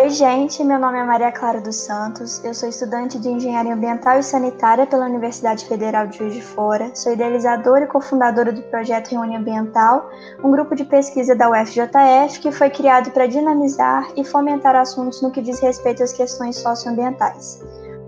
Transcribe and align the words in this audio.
Oi, 0.00 0.10
gente. 0.10 0.62
Meu 0.62 0.78
nome 0.78 0.96
é 0.96 1.02
Maria 1.02 1.32
Clara 1.32 1.60
dos 1.60 1.74
Santos. 1.74 2.40
Eu 2.44 2.54
sou 2.54 2.68
estudante 2.68 3.18
de 3.18 3.28
Engenharia 3.28 3.74
Ambiental 3.74 4.16
e 4.16 4.22
Sanitária 4.22 4.86
pela 4.86 5.06
Universidade 5.06 5.66
Federal 5.66 6.06
de 6.06 6.18
Juiz 6.18 6.34
de 6.34 6.40
Fora. 6.40 6.94
Sou 6.94 7.12
idealizadora 7.12 7.82
e 7.82 7.88
cofundadora 7.88 8.52
do 8.52 8.62
projeto 8.62 9.08
Reúne 9.08 9.34
Ambiental, 9.34 10.08
um 10.42 10.52
grupo 10.52 10.76
de 10.76 10.84
pesquisa 10.84 11.34
da 11.34 11.50
UFJF 11.50 12.38
que 12.38 12.52
foi 12.52 12.70
criado 12.70 13.10
para 13.10 13.26
dinamizar 13.26 14.08
e 14.16 14.24
fomentar 14.24 14.76
assuntos 14.76 15.20
no 15.20 15.32
que 15.32 15.42
diz 15.42 15.58
respeito 15.58 16.00
às 16.04 16.12
questões 16.12 16.54
socioambientais. 16.58 17.60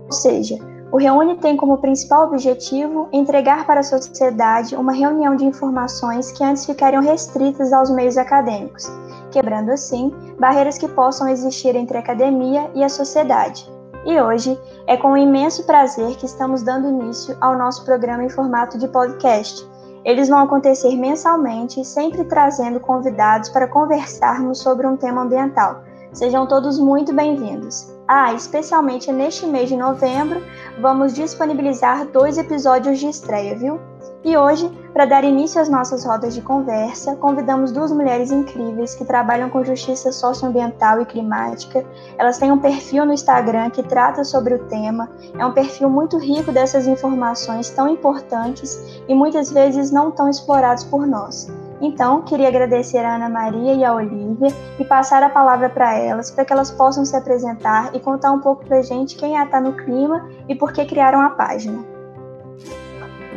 Ou 0.05 0.13
seja, 0.13 0.70
o 0.91 0.97
Reúne 0.97 1.37
tem 1.37 1.55
como 1.55 1.77
principal 1.77 2.27
objetivo 2.27 3.07
entregar 3.11 3.65
para 3.65 3.79
a 3.79 3.83
sociedade 3.83 4.75
uma 4.75 4.91
reunião 4.91 5.35
de 5.35 5.45
informações 5.45 6.31
que 6.31 6.43
antes 6.43 6.65
ficariam 6.65 7.01
restritas 7.01 7.71
aos 7.71 7.89
meios 7.89 8.17
acadêmicos 8.17 8.91
quebrando 9.31 9.71
assim 9.71 10.13
barreiras 10.37 10.77
que 10.77 10.87
possam 10.87 11.27
existir 11.27 11.75
entre 11.75 11.97
a 11.97 12.01
academia 12.01 12.69
e 12.75 12.83
a 12.83 12.89
sociedade. 12.89 13.67
E 14.05 14.19
hoje 14.19 14.59
é 14.87 14.97
com 14.97 15.15
imenso 15.15 15.63
prazer 15.65 16.15
que 16.17 16.25
estamos 16.25 16.61
dando 16.61 16.89
início 16.89 17.35
ao 17.39 17.57
nosso 17.57 17.85
programa 17.85 18.23
em 18.23 18.29
formato 18.29 18.77
de 18.77 18.87
podcast. 18.87 19.65
Eles 20.03 20.27
vão 20.27 20.39
acontecer 20.39 20.95
mensalmente, 20.95 21.85
sempre 21.85 22.23
trazendo 22.23 22.79
convidados 22.79 23.49
para 23.49 23.67
conversarmos 23.67 24.59
sobre 24.59 24.87
um 24.87 24.97
tema 24.97 25.21
ambiental. 25.21 25.83
Sejam 26.13 26.45
todos 26.45 26.77
muito 26.77 27.13
bem-vindos. 27.13 27.89
Ah, 28.05 28.33
especialmente 28.33 29.09
neste 29.13 29.45
mês 29.45 29.69
de 29.69 29.77
novembro, 29.77 30.43
vamos 30.81 31.13
disponibilizar 31.13 32.05
dois 32.05 32.37
episódios 32.37 32.99
de 32.99 33.07
estreia, 33.07 33.55
viu? 33.55 33.79
E 34.21 34.35
hoje, 34.35 34.69
para 34.91 35.05
dar 35.05 35.23
início 35.23 35.61
às 35.61 35.69
nossas 35.69 36.03
rodas 36.03 36.33
de 36.35 36.41
conversa, 36.41 37.15
convidamos 37.15 37.71
duas 37.71 37.93
mulheres 37.93 38.29
incríveis 38.29 38.93
que 38.93 39.05
trabalham 39.05 39.49
com 39.49 39.63
justiça 39.63 40.11
socioambiental 40.11 41.01
e 41.01 41.05
climática. 41.05 41.85
Elas 42.17 42.37
têm 42.37 42.51
um 42.51 42.59
perfil 42.59 43.05
no 43.05 43.13
Instagram 43.13 43.69
que 43.69 43.81
trata 43.81 44.25
sobre 44.25 44.55
o 44.55 44.65
tema. 44.65 45.09
É 45.39 45.45
um 45.45 45.53
perfil 45.53 45.89
muito 45.89 46.17
rico 46.17 46.51
dessas 46.51 46.87
informações 46.87 47.69
tão 47.69 47.87
importantes 47.87 49.01
e 49.07 49.15
muitas 49.15 49.49
vezes 49.49 49.91
não 49.91 50.11
tão 50.11 50.29
explorados 50.29 50.83
por 50.83 51.07
nós. 51.07 51.47
Então, 51.81 52.21
queria 52.21 52.47
agradecer 52.47 52.99
a 52.99 53.15
Ana 53.15 53.27
Maria 53.27 53.73
e 53.73 53.83
a 53.83 53.91
Olivia 53.91 54.49
e 54.79 54.85
passar 54.85 55.23
a 55.23 55.29
palavra 55.29 55.67
para 55.67 55.97
elas, 55.97 56.29
para 56.29 56.45
que 56.45 56.53
elas 56.53 56.69
possam 56.69 57.03
se 57.03 57.15
apresentar 57.15 57.89
e 57.95 57.99
contar 57.99 58.31
um 58.31 58.39
pouco 58.39 58.63
para 58.63 58.77
a 58.77 58.81
gente 58.83 59.15
quem 59.15 59.35
é 59.35 59.41
a 59.41 59.47
Tá 59.47 59.59
no 59.59 59.73
Clima 59.73 60.29
e 60.47 60.53
por 60.53 60.71
que 60.71 60.85
criaram 60.85 61.21
a 61.21 61.31
página. 61.31 61.83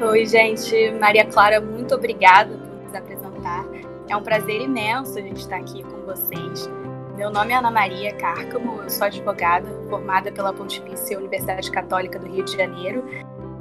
Oi, 0.03 0.27
gente. 0.27 0.93
Maria 1.01 1.25
Clara, 1.25 1.59
muito 1.59 1.95
obrigada 1.95 2.55
por 2.55 2.85
nos 2.85 2.95
apresentar. 2.95 3.65
É 4.09 4.15
um 4.15 4.23
prazer 4.23 4.61
imenso 4.61 5.19
a 5.19 5.23
gente 5.23 5.41
estar 5.41 5.57
aqui 5.57 5.83
com 5.83 6.03
vocês. 6.05 6.69
Meu 7.17 7.31
nome 7.31 7.53
é 7.53 7.57
Ana 7.57 7.71
Maria 7.71 8.13
Cárcamo, 8.15 8.83
eu 8.83 8.91
sou 8.91 9.07
advogada, 9.07 9.67
formada 9.89 10.31
pela 10.33 10.53
Pontifícia 10.53 11.17
Universidade 11.17 11.71
Católica 11.71 12.19
do 12.19 12.27
Rio 12.27 12.45
de 12.45 12.57
Janeiro, 12.57 13.05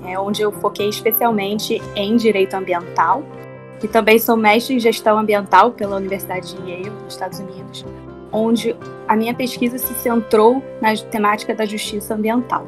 é, 0.04 0.20
onde 0.20 0.42
eu 0.42 0.52
foquei 0.52 0.90
especialmente 0.90 1.82
em 1.96 2.18
direito 2.18 2.56
ambiental. 2.56 3.24
E 3.84 3.88
também 3.88 4.18
sou 4.18 4.38
mestre 4.38 4.74
em 4.74 4.80
gestão 4.80 5.20
ambiental 5.20 5.72
pela 5.72 5.98
Universidade 5.98 6.56
de 6.56 6.72
Yale, 6.72 6.90
nos 6.90 7.14
Estados 7.14 7.40
Unidos, 7.40 7.86
onde 8.32 8.74
a 9.08 9.16
minha 9.16 9.34
pesquisa 9.34 9.78
se 9.78 9.94
centrou 9.96 10.64
na 10.82 10.96
temática 10.96 11.54
da 11.54 11.66
justiça 11.66 12.16
ambiental. 12.16 12.66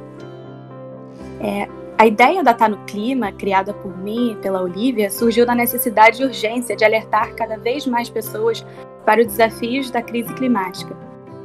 É, 1.39 1.69
a 1.97 2.05
ideia 2.05 2.43
da 2.43 2.53
Tá 2.53 2.67
no 2.67 2.77
Clima, 2.86 3.31
criada 3.31 3.73
por 3.73 3.97
mim 3.97 4.33
e 4.33 4.36
pela 4.36 4.61
Olivia, 4.61 5.09
surgiu 5.09 5.45
da 5.45 5.55
necessidade 5.55 6.21
e 6.21 6.25
urgência 6.25 6.75
de 6.75 6.83
alertar 6.83 7.33
cada 7.36 7.58
vez 7.58 7.88
mais 7.88 8.09
pessoas 8.09 8.66
para 9.05 9.21
os 9.21 9.27
desafios 9.27 9.89
da 9.89 10.02
crise 10.02 10.33
climática. 10.33 10.95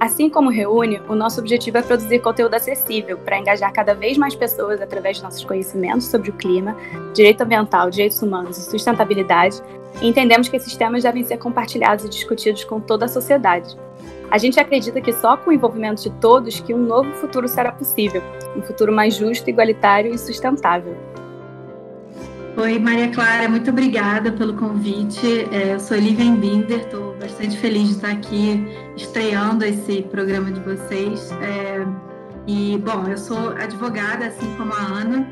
Assim 0.01 0.31
como 0.31 0.49
Reúne, 0.49 0.99
o 1.11 1.15
nosso 1.15 1.41
objetivo 1.41 1.77
é 1.77 1.83
produzir 1.83 2.21
conteúdo 2.21 2.55
acessível 2.55 3.19
para 3.19 3.39
engajar 3.39 3.71
cada 3.71 3.95
vez 3.95 4.17
mais 4.17 4.35
pessoas 4.35 4.81
através 4.81 5.19
de 5.19 5.23
nossos 5.23 5.45
conhecimentos 5.45 6.07
sobre 6.07 6.31
o 6.31 6.33
clima, 6.33 6.75
direito 7.13 7.43
ambiental, 7.43 7.91
direitos 7.91 8.23
humanos 8.23 8.57
e 8.57 8.71
sustentabilidade, 8.71 9.61
e 10.01 10.09
entendemos 10.09 10.49
que 10.49 10.57
esses 10.57 10.75
temas 10.75 11.03
devem 11.03 11.23
ser 11.23 11.37
compartilhados 11.37 12.07
e 12.07 12.09
discutidos 12.09 12.65
com 12.65 12.81
toda 12.81 13.05
a 13.05 13.09
sociedade. 13.09 13.77
A 14.31 14.39
gente 14.39 14.59
acredita 14.59 15.03
que 15.03 15.13
só 15.13 15.37
com 15.37 15.51
o 15.51 15.53
envolvimento 15.53 16.03
de 16.03 16.11
todos 16.13 16.61
que 16.61 16.73
um 16.73 16.79
novo 16.79 17.13
futuro 17.17 17.47
será 17.47 17.71
possível, 17.71 18.23
um 18.57 18.63
futuro 18.63 18.91
mais 18.91 19.17
justo, 19.17 19.51
igualitário 19.51 20.15
e 20.15 20.19
sustentável. 20.19 20.97
Oi, 22.57 22.79
Maria 22.79 23.09
Clara, 23.11 23.49
muito 23.49 23.71
obrigada 23.71 24.33
pelo 24.33 24.55
convite. 24.55 25.47
É, 25.53 25.75
eu 25.75 25.81
sou 25.81 25.97
Lívia 25.97 26.31
Binder, 26.33 26.81
estou 26.81 27.17
bastante 27.17 27.57
feliz 27.57 27.89
de 27.89 27.95
estar 27.95 28.11
aqui 28.11 28.67
estreando 28.97 29.65
esse 29.65 30.03
programa 30.03 30.51
de 30.51 30.61
vocês. 30.61 31.31
É, 31.41 31.87
e, 32.47 32.77
bom, 32.79 33.07
eu 33.07 33.17
sou 33.17 33.51
advogada, 33.51 34.27
assim 34.27 34.53
como 34.57 34.75
a 34.75 34.83
Ana. 34.83 35.27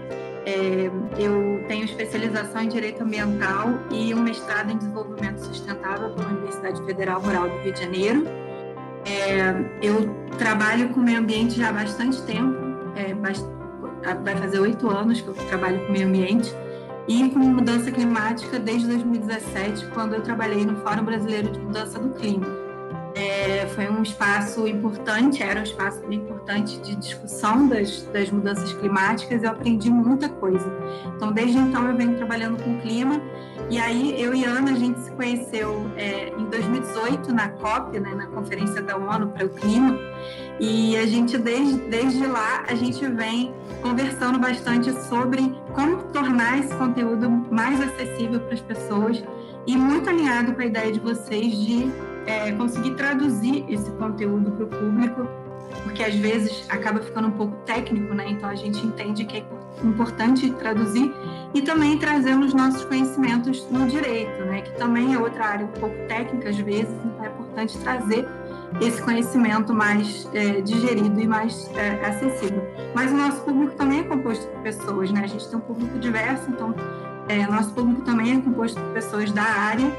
É, 0.46 0.90
eu 1.18 1.64
tenho 1.66 1.84
especialização 1.84 2.62
em 2.62 2.68
Direito 2.68 3.02
Ambiental 3.02 3.68
e 3.90 4.14
um 4.14 4.22
mestrado 4.22 4.70
em 4.70 4.78
Desenvolvimento 4.78 5.38
Sustentável 5.38 6.10
pela 6.10 6.28
Universidade 6.28 6.82
Federal 6.86 7.20
Rural 7.20 7.48
do 7.48 7.58
Rio 7.58 7.72
de 7.72 7.80
Janeiro. 7.80 8.24
Eu 9.82 10.08
trabalho 10.38 10.90
com 10.90 11.00
meio 11.00 11.18
ambiente 11.18 11.58
já 11.58 11.70
há 11.70 11.72
bastante 11.72 12.22
tempo, 12.22 12.56
vai 14.24 14.36
fazer 14.36 14.60
oito 14.60 14.88
anos 14.88 15.20
que 15.20 15.28
eu 15.28 15.34
trabalho 15.34 15.84
com 15.86 15.92
meio 15.92 16.06
ambiente, 16.06 16.54
e 17.08 17.30
com 17.30 17.38
mudança 17.38 17.90
climática 17.90 18.58
desde 18.58 18.86
2017, 18.86 19.86
quando 19.86 20.14
eu 20.14 20.20
trabalhei 20.20 20.64
no 20.64 20.76
Fórum 20.76 21.04
Brasileiro 21.04 21.50
de 21.50 21.58
Mudança 21.58 21.98
do 21.98 22.10
Clima. 22.10 22.46
É, 23.14 23.66
foi 23.74 23.88
um 23.88 24.02
espaço 24.02 24.68
importante, 24.68 25.42
era 25.42 25.58
um 25.58 25.62
espaço 25.64 26.00
importante 26.12 26.78
de 26.80 26.94
discussão 26.94 27.66
das, 27.66 28.02
das 28.12 28.30
mudanças 28.30 28.72
climáticas, 28.74 29.42
eu 29.42 29.50
aprendi 29.50 29.90
muita 29.90 30.28
coisa. 30.28 30.70
Então, 31.16 31.32
desde 31.32 31.58
então, 31.58 31.88
eu 31.88 31.96
venho 31.96 32.16
trabalhando 32.16 32.62
com 32.62 32.78
clima 32.78 33.20
e 33.70 33.78
aí, 33.78 34.20
eu 34.20 34.34
e 34.34 34.44
Ana, 34.44 34.70
a 34.70 34.74
gente 34.74 34.98
se 35.00 35.10
conheceu 35.10 35.90
é, 35.94 36.28
em 36.30 36.44
2018 36.46 37.34
na 37.34 37.50
COP, 37.50 38.00
né, 38.00 38.14
na 38.14 38.26
Conferência 38.28 38.80
da 38.80 38.96
ONU 38.96 39.28
para 39.28 39.44
o 39.44 39.50
Clima, 39.50 39.98
e 40.60 40.96
a 40.96 41.06
gente, 41.06 41.38
desde, 41.38 41.78
desde 41.88 42.26
lá, 42.26 42.64
a 42.68 42.74
gente 42.74 43.06
vem 43.06 43.54
conversando 43.80 44.38
bastante 44.38 44.92
sobre 45.04 45.54
como 45.72 46.02
tornar 46.04 46.58
esse 46.58 46.74
conteúdo 46.74 47.30
mais 47.50 47.80
acessível 47.80 48.40
para 48.40 48.54
as 48.54 48.60
pessoas 48.60 49.22
e 49.66 49.76
muito 49.76 50.10
alinhado 50.10 50.52
com 50.52 50.60
a 50.60 50.66
ideia 50.66 50.90
de 50.90 50.98
vocês 50.98 51.56
de 51.56 51.90
é, 52.26 52.50
conseguir 52.52 52.94
traduzir 52.96 53.64
esse 53.68 53.90
conteúdo 53.92 54.50
para 54.50 54.64
o 54.64 54.68
público 54.68 55.28
porque 55.82 56.02
às 56.02 56.14
vezes 56.14 56.64
acaba 56.68 57.00
ficando 57.00 57.28
um 57.28 57.32
pouco 57.32 57.56
técnico, 57.64 58.14
né? 58.14 58.26
Então 58.28 58.48
a 58.48 58.54
gente 58.54 58.84
entende 58.84 59.24
que 59.24 59.38
é 59.38 59.44
importante 59.82 60.50
traduzir 60.52 61.12
e 61.54 61.62
também 61.62 61.98
trazendo 61.98 62.46
os 62.46 62.54
nossos 62.54 62.84
conhecimentos 62.84 63.66
no 63.70 63.86
direito, 63.86 64.44
né? 64.44 64.62
Que 64.62 64.76
também 64.76 65.14
é 65.14 65.18
outra 65.18 65.46
área 65.46 65.66
um 65.66 65.80
pouco 65.80 65.96
técnica 66.06 66.50
às 66.50 66.56
vezes, 66.56 66.94
então 67.04 67.24
é 67.24 67.28
importante 67.28 67.78
trazer 67.78 68.26
esse 68.80 69.00
conhecimento 69.02 69.72
mais 69.74 70.28
é, 70.32 70.60
digerido 70.60 71.20
e 71.20 71.26
mais 71.26 71.70
é, 71.74 72.04
acessível. 72.06 72.62
Mas 72.94 73.10
o 73.10 73.16
nosso 73.16 73.40
público 73.42 73.74
também 73.74 74.00
é 74.00 74.02
composto 74.04 74.46
por 74.48 74.62
pessoas, 74.62 75.10
né? 75.10 75.22
A 75.24 75.26
gente 75.26 75.48
tem 75.48 75.58
um 75.58 75.62
público 75.62 75.98
diverso, 75.98 76.50
então 76.50 76.74
é, 77.28 77.46
nosso 77.46 77.72
público 77.72 78.02
também 78.02 78.38
é 78.38 78.40
composto 78.40 78.80
por 78.80 78.92
pessoas 78.92 79.32
da 79.32 79.42
área 79.42 79.90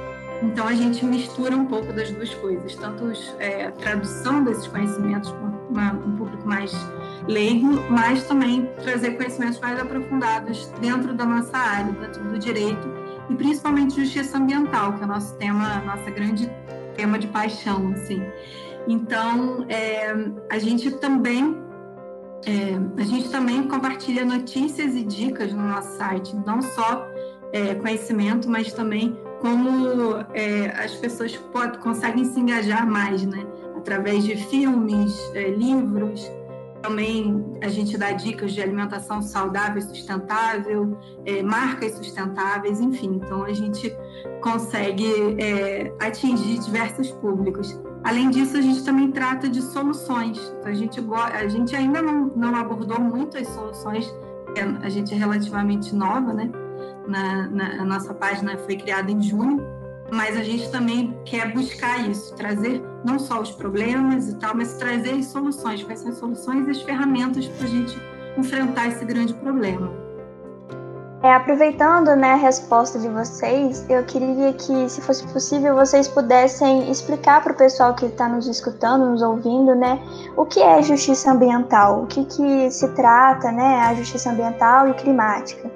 então 0.42 0.68
a 0.68 0.74
gente 0.74 1.06
mistura 1.06 1.56
um 1.56 1.66
pouco 1.66 1.92
das 1.92 2.12
duas 2.12 2.34
coisas, 2.36 2.76
tanto 2.76 3.12
é, 3.40 3.66
a 3.66 3.72
tradução 3.72 4.44
desses 4.44 4.68
conhecimentos 4.68 5.34
para 5.74 5.94
um 5.94 6.16
público 6.16 6.48
mais 6.48 6.72
leigo, 7.28 7.68
mas 7.90 8.24
também 8.24 8.70
trazer 8.82 9.12
conhecimentos 9.12 9.60
mais 9.60 9.80
aprofundados 9.80 10.68
dentro 10.80 11.14
da 11.14 11.26
nossa 11.26 11.58
área, 11.58 11.92
dentro 11.92 12.24
do 12.24 12.40
direito 12.40 12.88
e 13.30 13.36
principalmente 13.36 13.96
justiça 13.96 14.38
ambiental, 14.38 14.94
que 14.94 15.02
é 15.02 15.06
o 15.06 15.08
nosso 15.08 15.36
tema, 15.36 15.82
nossa 15.82 16.10
grande 16.10 16.50
tema 17.00 17.18
de 17.18 17.28
paixão, 17.28 17.94
assim. 17.94 18.22
Então 18.88 19.66
é, 19.70 20.14
a 20.50 20.60
gente 20.60 20.92
também 20.92 21.58
é, 22.46 23.02
a 23.02 23.06
gente 23.06 23.30
também 23.30 23.64
compartilha 23.64 24.24
notícias 24.26 24.96
e 24.96 25.04
dicas 25.04 25.52
no 25.54 25.62
nosso 25.62 25.98
site, 25.98 26.36
não 26.46 26.62
só 26.62 27.06
é, 27.52 27.76
conhecimento, 27.76 28.50
mas 28.50 28.72
também 28.74 29.18
como 29.42 30.16
é, 30.34 30.72
as 30.78 30.94
pessoas 30.96 31.36
pode, 31.36 31.78
conseguem 31.80 32.26
se 32.26 32.40
engajar 32.40 32.86
mais, 32.86 33.26
né? 33.26 33.46
Através 33.78 34.24
de 34.24 34.36
filmes, 34.36 35.18
é, 35.34 35.50
livros. 35.50 36.30
Também 36.82 37.46
a 37.62 37.68
gente 37.68 37.98
dá 37.98 38.12
dicas 38.12 38.54
de 38.54 38.62
alimentação 38.62 39.22
saudável 39.22 39.80
e 39.80 39.82
sustentável, 39.82 40.98
é, 41.26 41.44
marcas 41.44 41.94
sustentáveis, 41.94 42.80
enfim. 42.80 43.20
Então 43.24 43.44
a 43.44 43.54
gente 43.54 43.96
consegue 44.42 45.36
é, 45.40 45.94
atingir 46.00 46.60
diversos 46.60 47.12
públicos. 47.12 47.80
Além 48.04 48.30
disso, 48.30 48.56
a 48.56 48.62
gente 48.62 48.84
também 48.84 49.12
trata 49.12 49.50
de 49.50 49.62
soluções. 49.62 50.38
Então, 50.60 50.72
a, 50.72 50.74
gente, 50.74 51.02
a 51.14 51.48
gente 51.48 51.76
ainda 51.76 52.02
não, 52.02 52.28
não 52.36 52.56
abordou 52.56 53.00
muito 53.00 53.38
as 53.38 53.48
soluções, 53.48 54.14
a 54.82 54.90
gente 54.90 55.14
é 55.14 55.18
relativamente 55.18 55.94
nova, 55.94 56.34
né? 56.34 56.50
na, 57.10 57.48
na 57.48 57.82
a 57.82 57.86
nossa 57.86 58.14
página 58.14 58.58
foi 58.58 58.78
criada 58.78 59.12
em 59.12 59.22
junho, 59.22 59.60
mas 60.12 60.38
a 60.38 60.44
gente 60.44 60.70
também 60.72 61.18
quer 61.26 61.54
buscar 61.54 62.00
isso, 62.10 62.34
trazer 62.36 62.82
não 63.04 63.20
só 63.20 63.40
os 63.42 63.52
problemas 63.52 64.30
e 64.30 64.36
tal, 64.36 64.56
mas 64.56 64.74
trazer 64.74 65.12
as 65.12 65.28
soluções, 65.28 65.84
quais 65.84 66.00
são 66.00 66.10
as 66.10 66.18
soluções 66.18 66.68
e 66.68 66.72
as 66.72 66.82
ferramentas 66.82 67.48
para 67.48 67.66
a 67.66 67.70
gente 67.70 67.98
enfrentar 68.38 68.88
esse 68.88 69.06
grande 69.06 69.34
problema. 69.34 70.10
É, 71.22 71.34
aproveitando 71.34 72.16
né, 72.16 72.32
a 72.32 72.36
resposta 72.36 72.98
de 72.98 73.10
vocês, 73.10 73.86
eu 73.90 74.06
queria 74.06 74.54
que, 74.54 74.88
se 74.88 75.02
fosse 75.02 75.28
possível, 75.28 75.76
vocês 75.76 76.08
pudessem 76.08 76.90
explicar 76.90 77.44
para 77.44 77.52
o 77.52 77.56
pessoal 77.58 77.94
que 77.94 78.06
está 78.06 78.30
nos 78.30 78.48
escutando, 78.48 79.06
nos 79.06 79.22
ouvindo, 79.22 79.76
né, 79.76 80.00
o 80.38 80.46
que 80.46 80.62
é 80.62 80.82
justiça 80.82 81.32
ambiental, 81.32 82.04
o 82.04 82.08
que, 82.08 82.24
que 82.24 82.72
se 82.72 82.88
trata, 82.94 83.52
né, 83.52 83.82
a 83.82 83.94
justiça 83.96 84.30
ambiental 84.30 84.88
e 84.88 84.94
climática. 84.94 85.70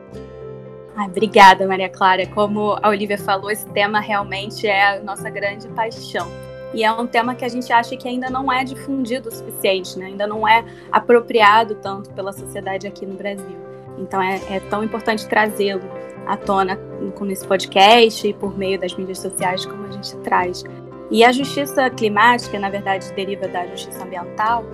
Ai, 0.96 1.08
obrigada, 1.08 1.68
Maria 1.68 1.90
Clara. 1.90 2.26
Como 2.28 2.78
a 2.82 2.90
Olivia 2.90 3.18
falou, 3.18 3.50
esse 3.50 3.68
tema 3.70 4.00
realmente 4.00 4.68
é 4.68 4.98
a 4.98 5.00
nossa 5.00 5.30
grande 5.30 5.68
paixão. 5.70 6.28
E 6.74 6.84
é 6.84 6.92
um 6.92 7.06
tema 7.06 7.36
que 7.36 7.46
a 7.46 7.48
gente 7.48 7.72
acha 7.72 7.96
que 7.96 8.08
ainda 8.08 8.30
não 8.30 8.52
é 8.52 8.64
difundido 8.64 9.30
o 9.30 9.32
suficiente, 9.32 9.98
né? 9.98 10.08
ainda 10.08 10.26
não 10.26 10.48
é 10.48 10.66
apropriado 10.92 11.76
tanto 11.76 12.10
pela 12.12 12.32
sociedade 12.32 12.88
aqui 12.88 13.06
no 13.06 13.16
Brasil. 13.16 13.58
Então 13.98 14.22
é, 14.22 14.42
é 14.50 14.60
tão 14.60 14.84
importante 14.84 15.28
trazê-lo 15.28 15.84
à 16.26 16.36
tona 16.36 16.80
com 17.16 17.26
esse 17.28 17.46
podcast 17.46 18.28
e 18.28 18.34
por 18.34 18.58
meio 18.58 18.80
das 18.80 18.96
mídias 18.96 19.20
sociais 19.20 19.66
como 19.66 19.86
a 19.86 19.92
gente 19.92 20.16
traz. 20.18 20.64
E 21.12 21.24
a 21.24 21.32
justiça 21.32 21.90
climática, 21.92 22.58
na 22.58 22.70
verdade, 22.70 23.12
deriva 23.14 23.48
da 23.48 23.68
justiça 23.68 24.04
ambiental, 24.04 24.66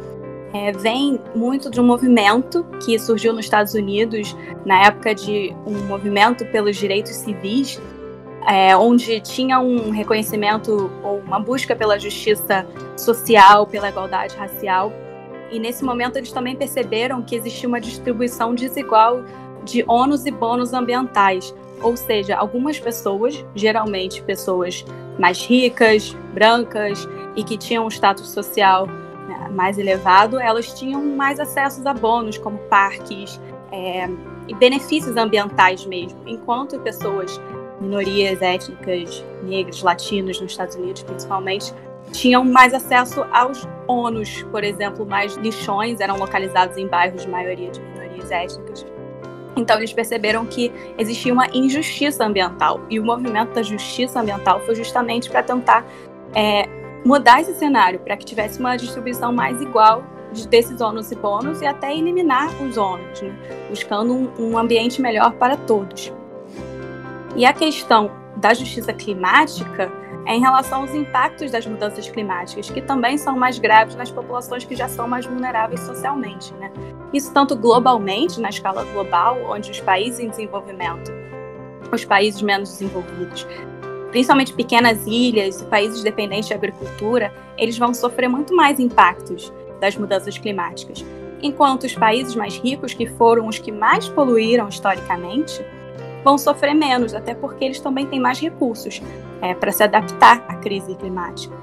é, 0.54 0.72
vem 0.72 1.20
muito 1.36 1.70
de 1.70 1.80
um 1.80 1.84
movimento 1.84 2.66
que 2.84 2.98
surgiu 2.98 3.34
nos 3.34 3.46
Estados 3.46 3.74
Unidos 3.74 4.36
na 4.66 4.86
época 4.86 5.14
de 5.14 5.56
um 5.66 5.86
movimento 5.86 6.46
pelos 6.46 6.76
direitos 6.76 7.12
civis, 7.12 7.80
é, 8.48 8.76
onde 8.76 9.20
tinha 9.20 9.60
um 9.60 9.92
reconhecimento 9.92 10.90
ou 11.04 11.20
uma 11.20 11.40
busca 11.40 11.76
pela 11.76 12.00
justiça 12.00 12.66
social, 12.98 13.68
pela 13.68 13.90
igualdade 13.90 14.36
racial. 14.36 14.92
E 15.52 15.60
nesse 15.60 15.84
momento 15.84 16.18
eles 16.18 16.32
também 16.32 16.56
perceberam 16.56 17.22
que 17.22 17.36
existia 17.36 17.68
uma 17.68 17.82
distribuição 17.82 18.56
desigual 18.56 19.24
de 19.64 19.84
ônus 19.88 20.26
e 20.26 20.32
bônus 20.32 20.74
ambientais, 20.74 21.54
ou 21.82 21.96
seja, 21.96 22.36
algumas 22.36 22.80
pessoas, 22.80 23.44
geralmente 23.56 24.22
pessoas 24.24 24.84
mais 25.18 25.46
ricas, 25.46 26.16
brancas 26.34 27.08
e 27.36 27.44
que 27.44 27.58
tinham 27.58 27.86
um 27.86 27.90
status 27.90 28.30
social 28.30 28.88
mais 29.50 29.78
elevado, 29.78 30.40
elas 30.40 30.74
tinham 30.74 31.04
mais 31.04 31.40
acessos 31.40 31.86
a 31.86 31.94
bônus, 31.94 32.38
como 32.38 32.58
parques 32.70 33.40
é, 33.72 34.10
e 34.48 34.54
benefícios 34.56 35.16
ambientais 35.16 35.86
mesmo, 35.86 36.20
enquanto 36.26 36.80
pessoas, 36.80 37.40
minorias 37.80 38.42
étnicas, 38.42 39.24
negros, 39.44 39.82
latinos 39.84 40.42
nos 40.42 40.52
Estados 40.52 40.76
Unidos 40.76 41.04
principalmente, 41.04 41.74
tinham 42.12 42.44
mais 42.44 42.74
acesso 42.74 43.24
aos 43.32 43.68
ônus, 43.88 44.44
por 44.44 44.64
exemplo, 44.64 45.06
mais 45.06 45.36
lixões 45.36 46.00
eram 46.00 46.18
localizados 46.18 46.78
em 46.78 46.88
bairros 46.88 47.24
de 47.24 47.30
maioria 47.30 47.70
de 47.72 47.80
minorias 47.80 48.32
étnicas. 48.32 48.86
Então 49.56 49.78
eles 49.78 49.92
perceberam 49.94 50.46
que 50.46 50.72
existia 50.98 51.34
uma 51.34 51.48
injustiça 51.54 52.26
ambiental. 52.26 52.82
E 52.90 53.00
o 53.00 53.04
movimento 53.04 53.54
da 53.54 53.62
justiça 53.62 54.20
ambiental 54.20 54.62
foi 54.62 54.76
justamente 54.76 55.30
para 55.30 55.44
tentar 55.44 55.86
é, 56.34 56.68
mudar 57.06 57.42
esse 57.42 57.54
cenário 57.54 58.00
para 58.00 58.18
que 58.18 58.26
tivesse 58.26 58.60
uma 58.60 58.76
distribuição 58.76 59.32
mais 59.32 59.62
igual 59.62 60.04
desses 60.50 60.80
ônus 60.80 61.12
e 61.12 61.16
bônus 61.16 61.62
e 61.62 61.66
até 61.66 61.96
eliminar 61.96 62.50
os 62.62 62.78
ônus, 62.78 63.22
né? 63.22 63.36
buscando 63.70 64.14
um, 64.14 64.32
um 64.40 64.58
ambiente 64.58 65.02
melhor 65.02 65.34
para 65.34 65.58
todos. 65.58 66.14
E 67.36 67.46
a 67.46 67.54
questão 67.54 68.12
da 68.38 68.54
justiça 68.54 68.94
climática 68.94 69.92
é 70.26 70.36
em 70.36 70.40
relação 70.40 70.82
aos 70.82 70.94
impactos 70.94 71.52
das 71.52 71.66
mudanças 71.66 72.08
climáticas, 72.10 72.70
que 72.70 72.82
também 72.82 73.18
são 73.18 73.36
mais 73.38 73.58
graves 73.58 73.96
nas 73.96 74.12
populações 74.12 74.64
que 74.64 74.76
já 74.76 74.88
são 74.88 75.08
mais 75.08 75.26
vulneráveis 75.26 75.82
socialmente. 75.82 76.54
Né? 76.56 76.72
Isso 77.14 77.34
tanto 77.34 77.56
globalmente, 77.56 78.40
na 78.40 78.50
escala 78.50 78.84
global, 78.84 79.38
onde 79.50 79.72
os 79.72 79.80
países 79.80 80.20
em 80.20 80.30
desenvolvimento, 80.30 81.12
os 81.92 82.06
países 82.06 82.42
menos 82.42 82.70
desenvolvidos, 82.70 83.48
principalmente 84.12 84.54
pequenas 84.54 85.06
ilhas 85.06 85.62
e 85.62 85.66
países 85.66 86.04
dependentes 86.04 86.48
de 86.48 86.54
agricultura, 86.54 87.34
eles 87.58 87.78
vão 87.78 87.94
sofrer 87.94 88.28
muito 88.28 88.56
mais 88.56 88.80
impactos 88.80 89.52
das 89.80 89.96
mudanças 89.96 90.38
climáticas. 90.38 91.06
Enquanto 91.42 91.86
os 91.86 91.96
países 91.96 92.36
mais 92.36 92.58
ricos, 92.58 92.94
que 92.94 93.08
foram 93.08 93.48
os 93.48 93.60
que 93.60 93.72
mais 93.72 94.10
poluíram 94.10 94.68
historicamente, 94.68 95.64
vão 96.24 96.38
sofrer 96.38 96.74
menos, 96.74 97.14
até 97.14 97.34
porque 97.34 97.64
eles 97.64 97.80
também 97.80 98.06
têm 98.06 98.20
mais 98.20 98.40
recursos 98.40 99.02
é, 99.42 99.54
para 99.54 99.72
se 99.72 99.84
adaptar 99.84 100.44
à 100.48 100.56
crise 100.56 100.96
climática. 100.96 101.56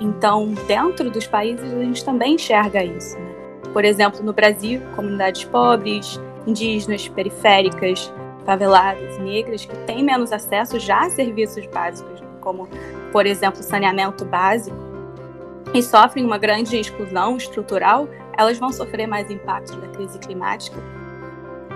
Então, 0.00 0.52
dentro 0.66 1.10
dos 1.10 1.26
países, 1.26 1.72
a 1.72 1.80
gente 1.80 2.04
também 2.04 2.34
enxerga 2.34 2.84
isso. 2.84 3.18
Né? 3.18 3.34
Por 3.72 3.84
exemplo, 3.84 4.22
no 4.22 4.32
Brasil, 4.32 4.80
comunidades 4.94 5.44
pobres, 5.44 6.20
indígenas, 6.46 7.08
periféricas, 7.08 8.12
faveladas, 8.44 9.18
negras, 9.18 9.64
que 9.64 9.76
têm 9.84 10.04
menos 10.04 10.32
acesso 10.32 10.78
já 10.78 11.06
a 11.06 11.10
serviços 11.10 11.66
básicos, 11.66 12.22
como, 12.40 12.68
por 13.10 13.26
exemplo, 13.26 13.62
saneamento 13.62 14.24
básico, 14.24 14.76
e 15.72 15.82
sofrem 15.82 16.24
uma 16.24 16.38
grande 16.38 16.76
exclusão 16.76 17.36
estrutural, 17.36 18.08
elas 18.36 18.58
vão 18.58 18.72
sofrer 18.72 19.06
mais 19.06 19.30
impactos 19.30 19.74
da 19.76 19.88
crise 19.88 20.18
climática. 20.18 20.78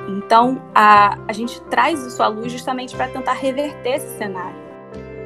Então, 0.09 0.63
a, 0.75 1.19
a 1.27 1.33
gente 1.33 1.61
traz 1.63 2.01
isso 2.05 2.23
à 2.23 2.29
luz 2.29 2.53
justamente 2.53 2.97
para 2.97 3.09
tentar 3.09 3.35
reverter 3.35 3.97
esse 3.97 4.17
cenário. 4.17 4.57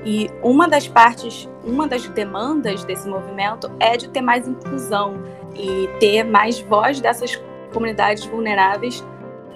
E 0.05 0.29
uma 0.43 0.67
das 0.67 0.89
partes, 0.89 1.49
uma 1.63 1.87
das 1.87 2.09
demandas 2.09 2.83
desse 2.85 3.09
movimento 3.09 3.71
é 3.79 3.97
de 3.97 4.09
ter 4.09 4.21
mais 4.21 4.49
inclusão 4.49 5.23
e 5.55 5.89
ter 6.01 6.25
mais 6.25 6.59
voz 6.61 7.01
dessas 7.01 7.41
comunidades 7.73 8.25
vulneráveis 8.25 9.05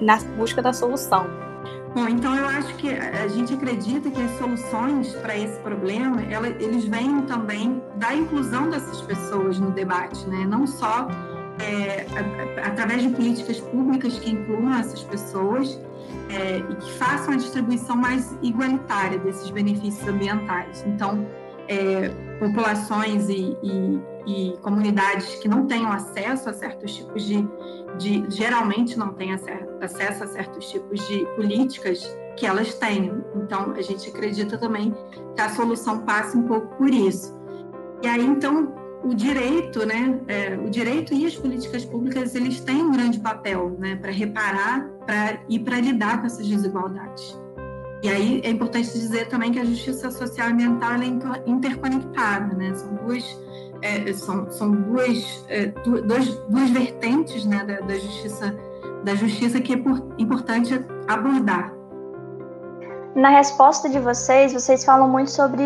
na 0.00 0.17
busca 0.37 0.62
da 0.62 0.73
solução. 0.73 1.45
Bom, 1.96 2.08
então 2.08 2.37
eu 2.37 2.46
acho 2.46 2.75
que 2.75 2.90
a 2.90 3.26
gente 3.26 3.54
acredita 3.54 4.10
que 4.10 4.20
as 4.20 4.31
soluções 4.32 5.14
para 5.14 5.34
esse 5.34 5.58
problema, 5.60 6.22
ela, 6.25 6.46
eles 6.46 6.84
vêm 6.84 7.22
também 7.22 7.82
da 7.94 8.14
inclusão 8.14 8.69
dessas 8.69 9.00
pessoas 9.00 9.58
no 9.58 9.70
debate, 9.70 10.28
né? 10.28 10.44
Não 10.44 10.66
só 10.66 11.08
é, 11.58 12.04
através 12.62 13.00
de 13.00 13.08
políticas 13.08 13.60
públicas 13.60 14.19
que 14.19 14.31
incluam 14.31 14.75
essas 14.75 15.02
pessoas 15.04 15.81
é, 16.28 16.58
e 16.58 16.75
que 16.76 16.93
façam 16.98 17.32
a 17.32 17.37
distribuição 17.38 17.96
mais 17.96 18.37
igualitária 18.42 19.19
desses 19.19 19.49
benefícios 19.49 20.06
ambientais. 20.06 20.84
Então, 20.87 21.26
é, 21.68 22.08
populações 22.38 23.28
e, 23.28 23.56
e, 23.62 24.00
e, 24.26 24.56
comunidades 24.58 25.34
que 25.36 25.48
não 25.48 25.66
tenham 25.66 25.90
acesso 25.90 26.48
a 26.48 26.52
certos 26.52 26.96
tipos 26.96 27.25
de, 27.25 27.46
de 27.99 28.25
geralmente 28.28 28.99
não 28.99 29.12
têm 29.14 29.32
acesso 29.32 30.25
a 30.25 30.26
certos 30.26 30.70
tipos 30.70 31.06
de 31.08 31.25
políticas 31.37 32.06
que 32.37 32.46
elas 32.46 32.75
tenham. 32.75 33.25
Então, 33.35 33.73
a 33.73 33.82
gente 33.82 34.08
acredita 34.08 34.58
também 34.58 34.94
que 35.35 35.40
a 35.40 35.49
solução 35.49 36.00
passa 36.00 36.37
um 36.37 36.42
pouco 36.42 36.76
por 36.76 36.90
isso. 36.90 37.35
E 38.02 38.06
aí, 38.06 38.25
então, 38.25 38.75
o 39.02 39.14
direito, 39.14 39.87
né, 39.87 40.20
é, 40.28 40.58
o 40.58 40.68
direito 40.68 41.14
e 41.14 41.26
as 41.26 41.37
políticas 41.37 41.85
públicas, 41.85 42.35
eles 42.35 42.61
têm 42.61 42.82
um 42.82 42.92
grande 42.92 43.20
papel, 43.20 43.76
né, 43.78 43.96
para 43.96 44.11
reparar 44.11 44.88
pra, 45.06 45.40
e 45.49 45.58
para 45.58 45.80
lidar 45.80 46.20
com 46.20 46.26
essas 46.26 46.46
desigualdades. 46.46 47.46
E 48.03 48.09
aí 48.09 48.41
é 48.45 48.50
importante 48.50 48.93
dizer 48.93 49.29
também 49.29 49.53
que 49.53 49.59
a 49.59 49.65
justiça 49.65 50.11
social 50.11 50.50
e 50.50 50.53
ambiental 50.53 50.93
é 50.93 51.43
interconectada, 51.47 52.55
né? 52.55 52.75
São 52.75 52.95
duas, 52.95 53.41
é, 53.83 54.12
são, 54.12 54.50
são 54.50 54.71
duas, 54.71 55.45
é, 55.49 55.67
duas, 55.67 56.29
duas 56.49 56.71
vertentes 56.71 57.45
né, 57.45 57.65
da, 57.65 57.81
da, 57.81 57.99
justiça, 57.99 58.55
da 59.03 59.15
justiça 59.15 59.61
que 59.61 59.73
é 59.73 59.76
por, 59.76 60.15
importante 60.19 60.75
abordar. 61.09 61.75
Na 63.16 63.30
resposta 63.30 63.88
de 63.88 63.99
vocês, 63.99 64.52
vocês 64.52 64.85
falam 64.85 65.08
muito 65.08 65.30
sobre 65.30 65.64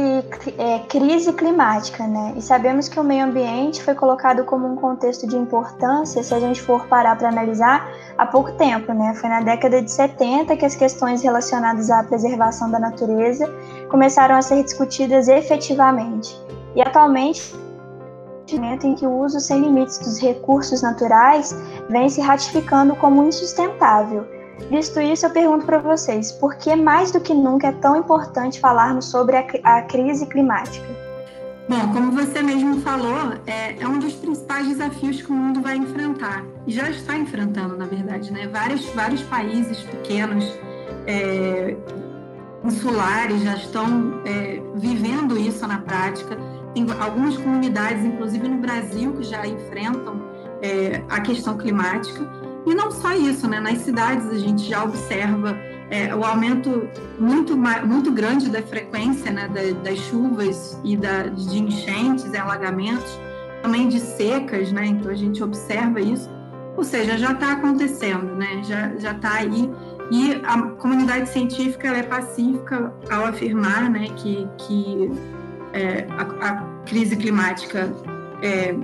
é, 0.57 0.79
crise 0.89 1.33
climática, 1.33 2.07
né? 2.07 2.33
E 2.37 2.41
sabemos 2.41 2.89
que 2.89 3.01
o 3.01 3.03
meio 3.03 3.25
ambiente 3.25 3.83
foi 3.83 3.93
colocado 3.93 4.45
como 4.45 4.69
um 4.69 4.77
contexto 4.77 5.27
de 5.27 5.37
importância, 5.37 6.23
se 6.23 6.33
a 6.33 6.39
gente 6.39 6.63
for 6.63 6.87
parar 6.87 7.19
para 7.19 7.29
analisar, 7.29 7.91
há 8.17 8.25
pouco 8.25 8.53
tempo, 8.53 8.93
né? 8.93 9.15
Foi 9.15 9.29
na 9.29 9.41
década 9.41 9.83
de 9.83 9.91
70 9.91 10.57
que 10.57 10.65
as 10.65 10.77
questões 10.77 11.23
relacionadas 11.23 11.91
à 11.91 12.05
preservação 12.05 12.71
da 12.71 12.79
natureza 12.79 13.53
começaram 13.89 14.37
a 14.37 14.43
ser 14.43 14.63
discutidas 14.63 15.27
efetivamente. 15.27 16.41
E 16.77 16.81
atualmente, 16.81 17.53
em 18.85 18.95
que 18.95 19.05
o 19.05 19.19
uso 19.19 19.41
sem 19.41 19.61
limites 19.61 19.99
dos 19.99 20.21
recursos 20.21 20.83
naturais 20.83 21.53
vem 21.89 22.09
se 22.09 22.21
ratificando 22.21 22.95
como 22.95 23.25
insustentável 23.25 24.39
Visto 24.69 25.01
isso, 25.01 25.27
eu 25.27 25.31
pergunto 25.31 25.65
para 25.65 25.79
vocês, 25.79 26.33
por 26.33 26.55
que 26.57 26.75
mais 26.77 27.11
do 27.11 27.21
que 27.21 27.35
nunca 27.35 27.69
é 27.69 27.73
tão 27.73 27.97
importante 27.97 28.61
falarmos 28.61 29.07
sobre 29.07 29.37
a, 29.37 29.45
a 29.65 29.83
crise 29.83 30.27
climática? 30.27 30.87
Bom, 31.71 31.93
como 31.93 32.11
você 32.11 32.43
mesmo 32.43 32.81
falou, 32.81 33.33
é, 33.47 33.81
é, 33.81 33.87
um 33.87 34.01
dos 34.01 34.15
principais 34.15 34.67
desafios 34.67 35.23
que 35.23 35.31
o 35.31 35.35
mundo 35.35 35.61
vai 35.61 35.77
enfrentar. 35.77 36.45
E 36.67 36.73
já 36.73 36.91
está 36.91 37.17
enfrentando, 37.17 37.77
na 37.77 37.87
verdade, 37.87 38.33
né? 38.33 38.49
Vários, 38.49 38.85
vários 38.87 39.23
países 39.23 39.81
pequenos 39.83 40.45
é, 41.07 41.77
insulares 42.65 43.43
já 43.43 43.55
estão 43.55 44.21
é, 44.25 44.61
vivendo 44.75 45.39
isso 45.39 45.65
na 45.65 45.79
prática. 45.79 46.37
Tem 46.75 46.85
algumas 46.99 47.37
comunidades, 47.37 48.05
inclusive 48.05 48.49
no 48.49 48.59
Brasil, 48.59 49.13
que 49.13 49.23
já 49.23 49.47
enfrentam 49.47 50.21
é, 50.61 51.03
a 51.09 51.21
questão 51.21 51.57
climática. 51.57 52.29
E 52.71 52.75
não 52.75 52.89
só 52.93 53.13
isso, 53.13 53.49
né? 53.49 53.59
Nas 53.59 53.79
cidades 53.79 54.29
a 54.29 54.39
gente 54.39 54.63
já 54.69 54.85
observa 54.85 55.59
é, 55.91 56.15
o 56.15 56.25
aumento 56.25 56.89
muito, 57.19 57.57
muito 57.57 58.13
grande 58.13 58.49
da 58.49 58.63
frequência 58.63 59.33
né, 59.33 59.49
das 59.83 59.99
chuvas 59.99 60.79
e 60.85 60.97
da, 60.97 61.25
de 61.25 61.59
enchentes 61.59 62.33
alagamentos, 62.33 63.19
também 63.61 63.89
de 63.89 63.99
secas, 63.99 64.71
né? 64.71 64.87
Então 64.87 65.11
a 65.11 65.17
gente 65.17 65.43
observa 65.43 66.01
isso. 66.01 66.31
Ou 66.77 66.85
seja, 66.85 67.19
já 67.19 67.33
está 67.33 67.55
acontecendo, 67.55 68.37
né? 68.37 68.63
Já 69.01 69.11
está 69.11 69.35
aí. 69.35 69.69
E 70.13 70.41
a 70.45 70.63
comunidade 70.77 71.29
científica 71.29 71.89
é 71.89 72.05
pacífica 72.05 72.95
ao 73.11 73.27
afirmar 73.27 73.91
né, 73.91 74.07
que, 74.17 74.49
que 74.59 75.11
é, 75.73 76.07
a, 76.11 76.49
a, 76.49 76.71
crise 76.85 77.17
climática 77.17 77.93
é, 78.43 78.75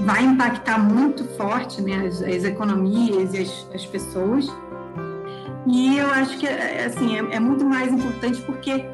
vai 0.00 0.24
impactar 0.24 0.78
muito 0.78 1.24
forte 1.36 1.80
né, 1.80 2.06
as, 2.06 2.22
as 2.22 2.44
economias 2.44 3.34
e 3.34 3.42
as, 3.42 3.66
as, 3.74 3.86
pessoas. 3.86 4.48
E 5.66 5.98
eu 5.98 6.08
acho 6.10 6.38
que 6.38 6.46
assim, 6.46 7.16
é, 7.16 7.36
é 7.36 7.40
muito 7.40 7.64
mais 7.64 7.92
importante 7.92 8.40
porque 8.42 8.84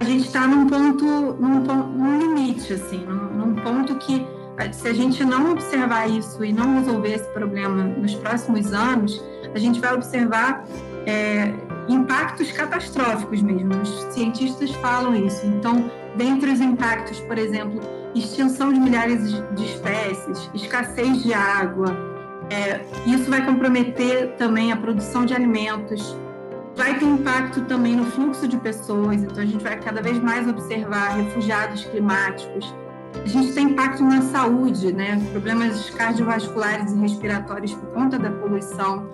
a 0.00 0.04
gente 0.04 0.26
está 0.26 0.46
num 0.46 0.66
ponto, 0.66 1.04
num, 1.04 1.60
num 1.60 2.18
limite, 2.18 2.72
assim, 2.72 2.98
num, 2.98 3.46
num 3.46 3.54
ponto 3.56 3.96
que 3.96 4.24
se 4.72 4.88
a 4.88 4.94
gente 4.94 5.22
não 5.24 5.52
observar 5.52 6.08
isso 6.08 6.42
e 6.44 6.52
não 6.52 6.78
resolver 6.78 7.12
esse 7.12 7.28
problema 7.30 7.84
nos 7.84 8.14
próximos 8.14 8.72
anos, 8.72 9.22
a 9.54 9.58
gente 9.58 9.80
vai 9.80 9.92
observar 9.92 10.64
é, 11.06 11.52
impactos 11.88 12.50
catastróficos 12.52 13.42
mesmo. 13.42 13.74
Os 13.80 13.88
cientistas 14.14 14.70
falam 14.76 15.14
isso. 15.14 15.46
Então, 15.46 15.90
dentre 16.16 16.50
os 16.50 16.60
impactos, 16.60 17.20
por 17.20 17.36
exemplo, 17.36 17.80
extinção 18.18 18.72
de 18.72 18.80
milhares 18.80 19.30
de 19.30 19.64
espécies, 19.64 20.50
escassez 20.54 21.22
de 21.22 21.32
água, 21.34 21.96
é, 22.50 22.84
isso 23.06 23.28
vai 23.28 23.44
comprometer 23.44 24.34
também 24.36 24.72
a 24.72 24.76
produção 24.76 25.24
de 25.24 25.34
alimentos, 25.34 26.16
vai 26.76 26.98
ter 26.98 27.06
impacto 27.06 27.62
também 27.62 27.96
no 27.96 28.04
fluxo 28.04 28.46
de 28.46 28.56
pessoas, 28.58 29.22
então 29.22 29.42
a 29.42 29.46
gente 29.46 29.62
vai 29.62 29.78
cada 29.78 30.00
vez 30.00 30.18
mais 30.18 30.46
observar 30.46 31.16
refugiados 31.16 31.84
climáticos, 31.86 32.72
a 33.24 33.26
gente 33.26 33.52
tem 33.52 33.70
impacto 33.70 34.04
na 34.04 34.20
saúde, 34.22 34.92
né? 34.92 35.20
Problemas 35.32 35.88
cardiovasculares 35.90 36.92
e 36.92 36.98
respiratórios 36.98 37.72
por 37.72 37.88
conta 37.88 38.18
da 38.18 38.30
poluição, 38.30 39.08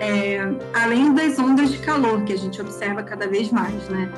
é, 0.00 0.40
além 0.72 1.12
das 1.12 1.38
ondas 1.38 1.70
de 1.70 1.78
calor 1.78 2.22
que 2.24 2.32
a 2.32 2.38
gente 2.38 2.60
observa 2.60 3.02
cada 3.02 3.28
vez 3.28 3.52
mais, 3.52 3.88
né? 3.88 4.10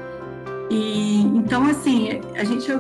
E 0.71 1.23
então 1.23 1.67
assim 1.67 2.21
a 2.37 2.45
gente 2.45 2.71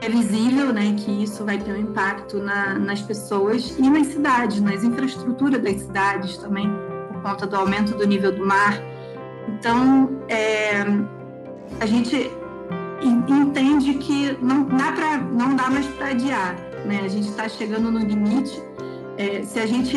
é, 0.00 0.08
visível, 0.08 0.72
né, 0.72 0.94
que 0.96 1.22
isso 1.22 1.44
vai 1.44 1.58
ter 1.58 1.72
um 1.72 1.76
impacto 1.76 2.38
na, 2.38 2.78
nas 2.78 3.02
pessoas 3.02 3.76
e 3.78 3.88
nas 3.88 4.08
cidades, 4.08 4.60
nas 4.60 4.82
infraestruturas 4.82 5.62
das 5.62 5.80
cidades 5.80 6.36
também 6.38 6.70
por 7.12 7.22
conta 7.22 7.46
do 7.46 7.56
aumento 7.56 7.96
do 7.96 8.06
nível 8.06 8.32
do 8.32 8.44
mar. 8.44 8.80
Então 9.48 10.10
é, 10.28 10.84
a 11.80 11.86
gente 11.86 12.30
entende 13.02 13.94
que 13.94 14.36
não 14.42 14.64
dá, 14.64 14.92
pra, 14.92 15.18
não 15.18 15.54
dá 15.54 15.70
mais 15.70 15.86
para 15.86 16.08
adiar. 16.08 16.54
Né? 16.84 17.00
A 17.04 17.08
gente 17.08 17.28
está 17.28 17.48
chegando 17.48 17.90
no 17.90 17.98
limite. 17.98 18.62
É, 19.16 19.42
se 19.42 19.58
a 19.58 19.66
gente, 19.66 19.96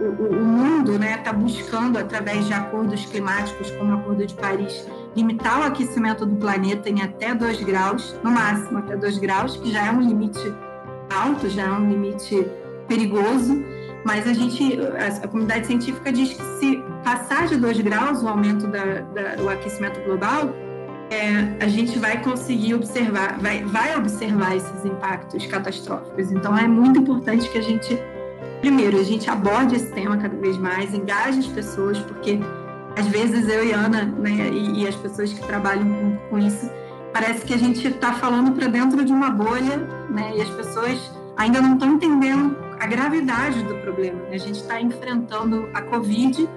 o, 0.00 0.36
o 0.36 0.44
mundo 0.44 0.92
está 0.92 1.32
né, 1.32 1.38
buscando, 1.38 1.98
através 1.98 2.46
de 2.46 2.52
acordos 2.52 3.04
climáticos, 3.06 3.70
como 3.72 3.92
o 3.92 3.98
Acordo 3.98 4.26
de 4.26 4.34
Paris, 4.34 4.86
limitar 5.16 5.60
o 5.60 5.64
aquecimento 5.64 6.26
do 6.26 6.36
planeta 6.36 6.88
em 6.88 7.02
até 7.02 7.34
2 7.34 7.62
graus, 7.62 8.14
no 8.22 8.30
máximo 8.30 8.78
até 8.78 8.96
2 8.96 9.18
graus, 9.18 9.56
que 9.56 9.70
já 9.70 9.86
é 9.86 9.90
um 9.90 10.00
limite 10.00 10.52
alto, 11.12 11.48
já 11.48 11.62
é 11.62 11.70
um 11.70 11.88
limite 11.88 12.46
perigoso, 12.88 13.62
mas 14.04 14.26
a 14.26 14.32
gente, 14.32 14.78
a, 15.22 15.28
comunidade 15.28 15.66
científica 15.66 16.12
diz 16.12 16.34
que 16.34 16.42
se 16.58 16.82
passar 17.02 17.46
de 17.46 17.56
2 17.56 17.80
graus 17.80 18.22
o 18.22 18.28
aumento 18.28 18.66
da, 18.66 19.00
da, 19.00 19.36
do 19.36 19.48
aquecimento 19.48 20.00
global, 20.04 20.50
é, 21.10 21.64
a 21.64 21.68
gente 21.68 21.98
vai 21.98 22.22
conseguir 22.22 22.74
observar, 22.74 23.38
vai, 23.38 23.64
vai 23.64 23.96
observar 23.96 24.56
esses 24.56 24.84
impactos 24.84 25.46
catastróficos. 25.46 26.32
Então, 26.32 26.56
é 26.56 26.66
muito 26.66 26.98
importante 26.98 27.48
que 27.48 27.58
a 27.58 27.62
gente, 27.62 27.98
primeiro, 28.60 28.98
a 28.98 29.02
gente 29.02 29.30
aborde 29.30 29.76
esse 29.76 29.90
tema 29.92 30.16
cada 30.16 30.36
vez 30.36 30.58
mais, 30.58 30.92
engaje 30.92 31.40
as 31.40 31.46
pessoas, 31.46 31.98
porque 32.00 32.40
às 32.96 33.06
vezes 33.06 33.48
eu 33.48 33.64
e 33.64 33.72
Ana, 33.72 34.04
né, 34.04 34.48
e, 34.50 34.82
e 34.82 34.88
as 34.88 34.94
pessoas 34.96 35.32
que 35.32 35.46
trabalham 35.46 35.84
com, 35.84 36.16
com 36.30 36.38
isso, 36.38 36.70
parece 37.12 37.44
que 37.44 37.54
a 37.54 37.58
gente 37.58 37.86
está 37.86 38.12
falando 38.12 38.52
para 38.52 38.66
dentro 38.66 39.04
de 39.04 39.12
uma 39.12 39.30
bolha, 39.30 39.76
né, 40.10 40.32
e 40.36 40.42
as 40.42 40.50
pessoas 40.50 41.12
ainda 41.36 41.60
não 41.60 41.74
estão 41.74 41.92
entendendo 41.92 42.56
a 42.78 42.86
gravidade 42.86 43.62
do 43.62 43.74
problema. 43.76 44.20
Né? 44.24 44.34
A 44.34 44.38
gente 44.38 44.60
está 44.60 44.80
enfrentando 44.80 45.68
a 45.72 45.82
Covid, 45.82 46.48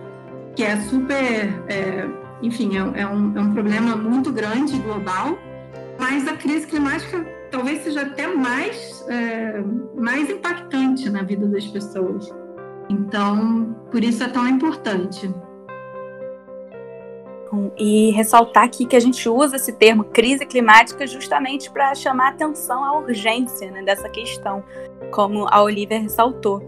que 0.55 0.63
é 0.63 0.77
super. 0.81 1.63
É, 1.67 2.07
enfim, 2.41 2.77
é, 2.77 3.01
é, 3.01 3.07
um, 3.07 3.37
é 3.37 3.41
um 3.41 3.53
problema 3.53 3.95
muito 3.95 4.31
grande, 4.31 4.77
global, 4.79 5.37
mas 5.99 6.27
a 6.27 6.33
crise 6.33 6.67
climática 6.67 7.25
talvez 7.49 7.83
seja 7.83 8.01
até 8.01 8.27
mais, 8.27 9.05
é, 9.07 9.63
mais 9.95 10.29
impactante 10.29 11.09
na 11.09 11.23
vida 11.23 11.47
das 11.47 11.65
pessoas. 11.65 12.29
Então, 12.89 13.75
por 13.91 14.03
isso 14.03 14.23
é 14.23 14.27
tão 14.27 14.47
importante. 14.47 15.33
E 17.77 18.11
ressaltar 18.11 18.63
aqui 18.63 18.85
que 18.85 18.95
a 18.95 18.99
gente 18.99 19.27
usa 19.29 19.55
esse 19.55 19.73
termo 19.73 20.03
crise 20.03 20.45
climática 20.45 21.05
justamente 21.07 21.69
para 21.69 21.93
chamar 21.95 22.29
atenção 22.29 22.83
à 22.83 22.97
urgência 22.97 23.71
né, 23.71 23.83
dessa 23.83 24.09
questão, 24.09 24.63
como 25.11 25.47
a 25.49 25.61
Olivia 25.61 25.99
ressaltou, 25.99 26.61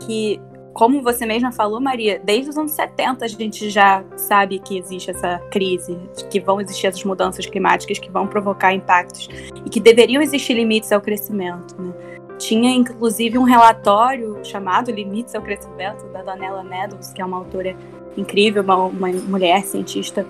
que 0.00 0.40
como 0.74 1.00
você 1.00 1.24
mesma 1.24 1.52
falou, 1.52 1.80
Maria, 1.80 2.20
desde 2.22 2.50
os 2.50 2.58
anos 2.58 2.72
70 2.72 3.24
a 3.24 3.28
gente 3.28 3.70
já 3.70 4.04
sabe 4.16 4.58
que 4.58 4.76
existe 4.76 5.08
essa 5.08 5.38
crise, 5.50 5.96
que 6.28 6.40
vão 6.40 6.60
existir 6.60 6.88
essas 6.88 7.04
mudanças 7.04 7.46
climáticas 7.46 8.00
que 8.00 8.10
vão 8.10 8.26
provocar 8.26 8.74
impactos 8.74 9.28
e 9.64 9.70
que 9.70 9.78
deveriam 9.78 10.20
existir 10.20 10.54
limites 10.54 10.90
ao 10.90 11.00
crescimento. 11.00 11.80
Né? 11.80 12.13
Tinha 12.44 12.70
inclusive 12.70 13.38
um 13.38 13.42
relatório 13.42 14.38
chamado 14.44 14.90
Limites 14.90 15.34
ao 15.34 15.40
Crescimento, 15.40 16.04
da 16.12 16.22
Donella 16.22 16.62
Meadows, 16.62 17.10
que 17.10 17.22
é 17.22 17.24
uma 17.24 17.38
autora 17.38 17.74
incrível, 18.18 18.62
uma, 18.62 18.76
uma 18.84 19.08
mulher 19.08 19.64
cientista, 19.64 20.26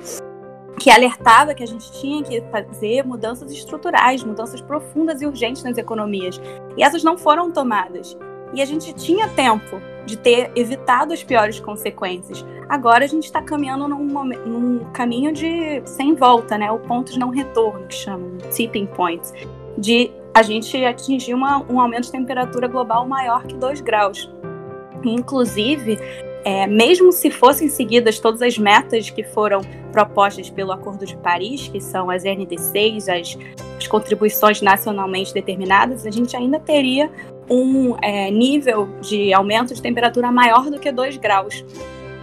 que 0.78 0.90
alertava 0.90 1.54
que 1.54 1.64
a 1.64 1.66
gente 1.66 1.90
tinha 2.00 2.22
que 2.22 2.40
fazer 2.52 3.04
mudanças 3.04 3.50
estruturais, 3.50 4.22
mudanças 4.22 4.60
profundas 4.60 5.22
e 5.22 5.26
urgentes 5.26 5.64
nas 5.64 5.76
economias. 5.76 6.40
E 6.76 6.84
essas 6.84 7.02
não 7.02 7.18
foram 7.18 7.50
tomadas. 7.50 8.16
E 8.52 8.62
a 8.62 8.64
gente 8.64 8.92
tinha 8.92 9.26
tempo 9.30 9.82
de 10.06 10.16
ter 10.16 10.52
evitado 10.54 11.12
as 11.12 11.24
piores 11.24 11.58
consequências. 11.58 12.46
Agora 12.68 13.04
a 13.04 13.08
gente 13.08 13.24
está 13.24 13.42
caminhando 13.42 13.88
num, 13.88 14.06
num, 14.46 14.84
caminho 14.92 15.32
de 15.32 15.82
sem 15.84 16.14
volta, 16.14 16.56
né? 16.56 16.70
O 16.70 16.78
ponto 16.78 17.10
de 17.10 17.18
não 17.18 17.30
retorno, 17.30 17.88
que 17.88 17.94
chamam, 17.96 18.38
tipping 18.52 18.86
points, 18.86 19.34
de 19.76 20.12
a 20.34 20.42
gente 20.42 20.84
atingir 20.84 21.32
uma, 21.32 21.64
um 21.70 21.80
aumento 21.80 22.04
de 22.04 22.12
temperatura 22.12 22.66
global 22.66 23.06
maior 23.06 23.44
que 23.44 23.54
2 23.54 23.80
graus. 23.80 24.28
Inclusive, 25.04 25.98
é, 26.44 26.66
mesmo 26.66 27.12
se 27.12 27.30
fossem 27.30 27.68
seguidas 27.68 28.18
todas 28.18 28.42
as 28.42 28.58
metas 28.58 29.08
que 29.08 29.22
foram 29.22 29.60
propostas 29.92 30.50
pelo 30.50 30.72
Acordo 30.72 31.06
de 31.06 31.16
Paris, 31.16 31.68
que 31.68 31.80
são 31.80 32.10
as 32.10 32.24
NDCs, 32.24 33.08
as, 33.08 33.38
as 33.78 33.86
contribuições 33.86 34.60
nacionalmente 34.60 35.32
determinadas, 35.32 36.04
a 36.04 36.10
gente 36.10 36.36
ainda 36.36 36.58
teria 36.58 37.10
um 37.48 37.96
é, 38.02 38.30
nível 38.30 38.88
de 39.00 39.32
aumento 39.32 39.72
de 39.72 39.80
temperatura 39.80 40.32
maior 40.32 40.70
do 40.70 40.80
que 40.80 40.90
2 40.90 41.16
graus. 41.16 41.64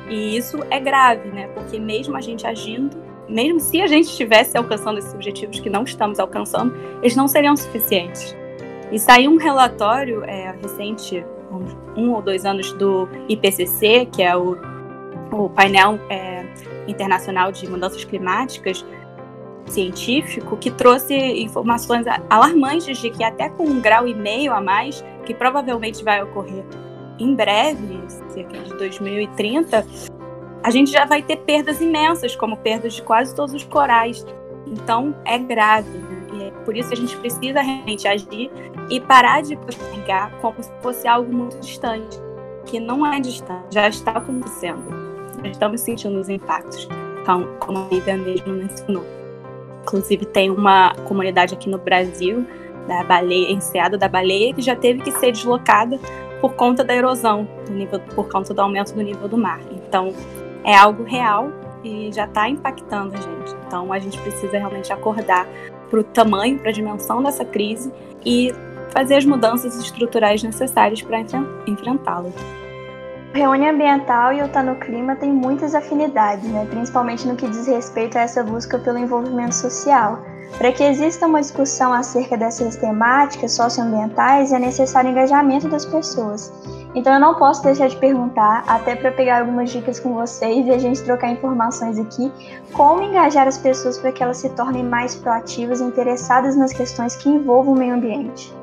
E 0.09 0.35
isso 0.35 0.59
é 0.69 0.79
grave, 0.79 1.29
né? 1.29 1.47
Porque 1.53 1.79
mesmo 1.79 2.17
a 2.17 2.21
gente 2.21 2.45
agindo, 2.45 2.97
mesmo 3.31 3.59
se 3.59 3.81
a 3.81 3.87
gente 3.87 4.07
estivesse 4.07 4.57
alcançando 4.57 4.99
esses 4.99 5.13
objetivos 5.13 5.59
que 5.59 5.69
não 5.69 5.83
estamos 5.83 6.19
alcançando, 6.19 6.75
eles 7.01 7.15
não 7.15 7.27
seriam 7.27 7.55
suficientes. 7.55 8.35
E 8.91 8.99
saiu 8.99 9.31
um 9.31 9.37
relatório 9.37 10.23
é, 10.25 10.53
recente, 10.61 11.25
um 11.95 12.11
ou 12.11 12.21
dois 12.21 12.45
anos, 12.45 12.73
do 12.73 13.07
IPCC, 13.29 14.07
que 14.11 14.21
é 14.21 14.35
o, 14.35 14.57
o 15.31 15.49
painel 15.49 15.97
é, 16.09 16.45
internacional 16.87 17.51
de 17.51 17.67
mudanças 17.69 18.03
climáticas, 18.03 18.85
científico 19.65 20.57
que 20.57 20.69
trouxe 20.69 21.15
informações 21.15 22.05
alarmantes 22.29 22.97
de 22.97 23.09
que 23.09 23.23
até 23.23 23.49
com 23.49 23.63
um 23.63 23.79
grau 23.79 24.07
e 24.07 24.13
meio 24.13 24.53
a 24.53 24.59
mais, 24.59 25.03
que 25.25 25.33
provavelmente 25.33 26.03
vai 26.03 26.21
ocorrer 26.21 26.65
em 27.17 27.35
breve, 27.35 27.99
cerca 28.29 28.57
de 28.57 28.75
2030, 28.75 29.85
a 30.63 30.69
gente 30.69 30.91
já 30.91 31.05
vai 31.05 31.21
ter 31.21 31.37
perdas 31.37 31.81
imensas, 31.81 32.35
como 32.35 32.57
perdas 32.57 32.93
de 32.93 33.01
quase 33.01 33.35
todos 33.35 33.53
os 33.53 33.63
corais. 33.63 34.25
Então 34.67 35.15
é 35.25 35.37
grave. 35.37 35.89
Né? 35.89 36.47
É 36.47 36.51
por 36.63 36.75
isso 36.75 36.93
a 36.93 36.95
gente 36.95 37.15
precisa 37.17 37.61
realmente 37.61 38.07
agir 38.07 38.51
e 38.89 38.99
parar 38.99 39.41
de 39.41 39.55
postergar 39.55 40.31
como 40.41 40.61
se 40.61 40.71
fosse 40.81 41.07
algo 41.07 41.33
muito 41.33 41.59
distante, 41.59 42.17
que 42.65 42.79
não 42.79 43.05
é 43.05 43.19
distante, 43.19 43.65
já 43.71 43.87
está 43.87 44.11
acontecendo. 44.11 44.83
Já 45.43 45.49
estamos 45.49 45.81
sentindo 45.81 46.19
os 46.19 46.29
impactos, 46.29 46.87
então, 47.21 47.47
como 47.59 47.79
a 47.79 47.87
Lívia 47.91 48.17
mesmo 48.17 48.53
mencionou. 48.53 49.05
Inclusive 49.83 50.25
tem 50.25 50.51
uma 50.51 50.93
comunidade 51.07 51.55
aqui 51.55 51.69
no 51.69 51.79
Brasil 51.79 52.45
da 52.87 53.03
baleia, 53.03 53.51
enseada 53.51 53.97
da 53.97 54.07
baleia, 54.07 54.53
que 54.53 54.61
já 54.61 54.75
teve 54.75 55.01
que 55.01 55.11
ser 55.13 55.31
deslocada 55.31 55.99
por 56.39 56.53
conta 56.53 56.83
da 56.83 56.95
erosão, 56.95 57.47
do 57.65 57.73
nível, 57.73 57.99
por 58.15 58.27
conta 58.27 58.53
do 58.53 58.61
aumento 58.61 58.93
do 58.93 59.01
nível 59.01 59.27
do 59.27 59.37
mar. 59.37 59.59
Então 59.71 60.13
é 60.63 60.75
algo 60.75 61.03
real 61.03 61.49
e 61.83 62.11
já 62.11 62.25
está 62.25 62.47
impactando 62.49 63.15
a 63.15 63.21
gente. 63.21 63.55
Então 63.67 63.91
a 63.91 63.99
gente 63.99 64.19
precisa 64.19 64.57
realmente 64.57 64.91
acordar 64.91 65.47
para 65.89 65.99
o 65.99 66.03
tamanho, 66.03 66.57
para 66.59 66.69
a 66.69 66.73
dimensão 66.73 67.21
dessa 67.21 67.43
crise 67.43 67.91
e 68.25 68.53
fazer 68.91 69.15
as 69.15 69.25
mudanças 69.25 69.75
estruturais 69.77 70.43
necessárias 70.43 71.01
para 71.01 71.19
enfrentá-la. 71.67 72.29
Reúne 73.33 73.69
Ambiental 73.69 74.33
e 74.33 74.43
o 74.43 74.49
Tá 74.49 74.61
no 74.61 74.75
Clima 74.75 75.15
têm 75.15 75.31
muitas 75.31 75.73
afinidades, 75.73 76.49
né? 76.49 76.67
principalmente 76.69 77.25
no 77.25 77.35
que 77.35 77.47
diz 77.47 77.65
respeito 77.65 78.17
a 78.17 78.21
essa 78.21 78.43
busca 78.43 78.77
pelo 78.77 78.97
envolvimento 78.97 79.55
social. 79.55 80.19
Para 80.57 80.73
que 80.73 80.83
exista 80.83 81.27
uma 81.27 81.39
discussão 81.39 81.93
acerca 81.93 82.37
dessas 82.37 82.75
temáticas 82.75 83.53
socioambientais, 83.53 84.51
é 84.51 84.59
necessário 84.59 85.09
o 85.09 85.13
engajamento 85.13 85.69
das 85.69 85.85
pessoas. 85.85 86.51
Então 86.93 87.13
eu 87.13 87.19
não 87.19 87.35
posso 87.35 87.63
deixar 87.63 87.87
de 87.87 87.95
perguntar, 87.95 88.63
até 88.67 88.95
para 88.95 89.11
pegar 89.11 89.39
algumas 89.39 89.71
dicas 89.71 89.99
com 89.99 90.13
vocês 90.13 90.67
e 90.67 90.71
a 90.71 90.77
gente 90.77 91.01
trocar 91.03 91.31
informações 91.31 91.97
aqui, 91.97 92.31
como 92.73 93.01
engajar 93.01 93.47
as 93.47 93.57
pessoas 93.57 93.97
para 93.97 94.11
que 94.11 94.21
elas 94.21 94.37
se 94.37 94.49
tornem 94.49 94.83
mais 94.83 95.15
proativas 95.15 95.79
e 95.79 95.83
interessadas 95.85 96.55
nas 96.57 96.73
questões 96.73 97.15
que 97.15 97.29
envolvam 97.29 97.73
o 97.73 97.77
meio 97.77 97.93
ambiente. 97.93 98.53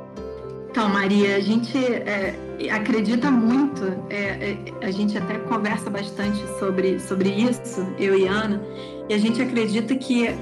Então, 0.71 0.91
Maria, 0.91 1.37
a 1.37 1.41
gente 1.41 1.79
é, 1.79 2.35
acredita 2.71 3.31
muito, 3.31 3.85
é, 4.11 4.53
é, 4.53 4.87
a 4.87 4.91
gente 4.91 5.17
até 5.17 5.39
conversa 5.39 5.89
bastante 5.89 6.39
sobre, 6.59 7.01
sobre 7.01 7.31
isso, 7.31 7.87
eu 7.99 8.17
e 8.17 8.27
Ana, 8.27 8.61
e 9.09 9.15
a 9.15 9.19
gente 9.19 9.41
acredita 9.41 9.95
que 9.95 10.27
é, 10.27 10.37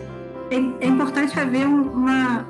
é 0.81 0.87
importante 0.87 1.39
haver 1.39 1.67
uma. 1.67 2.45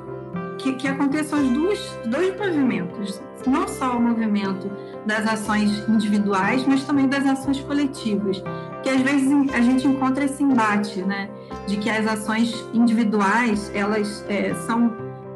que, 0.57 0.73
que 0.73 0.87
aconteçam 0.87 1.39
os 1.39 1.49
dois, 1.49 1.99
dois 2.07 2.37
movimentos, 2.37 3.21
não 3.45 3.67
só 3.67 3.95
o 3.95 4.01
movimento 4.01 4.69
das 5.07 5.25
ações 5.25 5.87
individuais, 5.87 6.63
mas 6.67 6.83
também 6.83 7.07
das 7.07 7.25
ações 7.25 7.59
coletivas, 7.61 8.43
que 8.83 8.89
às 8.89 9.01
vezes 9.01 9.31
a 9.53 9.61
gente 9.61 9.87
encontra 9.87 10.25
esse 10.25 10.43
embate, 10.43 11.01
né, 11.01 11.29
de 11.65 11.77
que 11.77 11.89
as 11.89 12.05
ações 12.05 12.53
individuais 12.73 13.71
elas 13.73 14.23
é, 14.27 14.53
são 14.67 14.93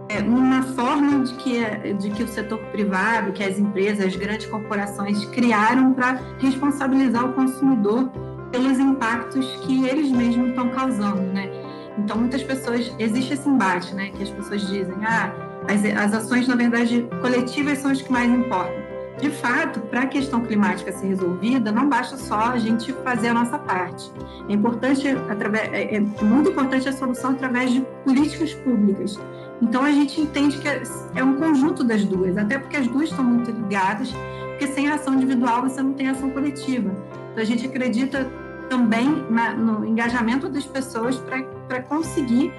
é, 0.09 0.19
uma 0.19 0.61
forma 0.61 1.23
de 1.23 1.33
que, 1.35 1.93
de 1.93 2.09
que 2.11 2.23
o 2.23 2.27
setor 2.27 2.59
privado, 2.73 3.31
que 3.31 3.43
as 3.43 3.57
empresas, 3.57 4.07
as 4.07 4.15
grandes 4.15 4.45
corporações 4.45 5.23
criaram 5.25 5.93
para 5.93 6.19
responsabilizar 6.39 7.25
o 7.25 7.33
consumidor 7.33 8.11
pelos 8.51 8.77
impactos 8.77 9.45
que 9.65 9.87
eles 9.87 10.11
mesmos 10.11 10.49
estão 10.49 10.67
causando, 10.69 11.21
né? 11.21 11.49
Então, 11.97 12.17
muitas 12.17 12.43
pessoas, 12.43 12.93
existe 12.99 13.33
esse 13.33 13.47
embate, 13.47 13.95
né? 13.95 14.09
Que 14.09 14.23
as 14.23 14.29
pessoas 14.29 14.61
dizem, 14.67 14.95
ah, 15.05 15.31
as, 15.69 15.85
as 15.85 16.13
ações, 16.13 16.45
na 16.47 16.55
verdade, 16.55 17.07
coletivas 17.21 17.77
são 17.77 17.91
as 17.91 18.01
que 18.01 18.11
mais 18.11 18.29
importam. 18.29 18.90
De 19.19 19.29
fato, 19.29 19.79
para 19.81 20.01
a 20.01 20.07
questão 20.07 20.41
climática 20.41 20.91
ser 20.91 21.07
resolvida, 21.07 21.71
não 21.71 21.87
basta 21.87 22.17
só 22.17 22.51
a 22.51 22.57
gente 22.57 22.91
fazer 23.03 23.29
a 23.29 23.33
nossa 23.33 23.57
parte. 23.59 24.11
É 24.49 24.53
importante, 24.53 25.07
através, 25.29 25.71
é, 25.73 25.95
é 25.95 25.99
muito 25.99 26.49
importante 26.49 26.89
a 26.89 26.93
solução 26.93 27.31
através 27.31 27.71
de 27.71 27.81
políticas 28.03 28.53
públicas 28.53 29.19
então 29.61 29.83
a 29.83 29.91
gente 29.91 30.19
entende 30.19 30.57
que 30.57 30.67
é, 30.67 30.81
é 31.15 31.23
um 31.23 31.35
conjunto 31.35 31.83
das 31.83 32.03
duas, 32.03 32.35
até 32.35 32.57
porque 32.57 32.77
as 32.77 32.87
duas 32.87 33.09
estão 33.09 33.23
muito 33.23 33.51
ligadas, 33.51 34.11
porque 34.49 34.67
sem 34.67 34.89
ação 34.89 35.13
individual 35.13 35.61
você 35.61 35.81
não 35.81 35.93
tem 35.93 36.09
ação 36.09 36.31
coletiva. 36.31 36.91
Então 37.31 37.43
a 37.43 37.45
gente 37.45 37.67
acredita 37.67 38.27
também 38.69 39.23
na, 39.29 39.53
no 39.53 39.85
engajamento 39.85 40.49
das 40.49 40.65
pessoas 40.65 41.21
para 41.67 41.83
conseguir 41.83 42.51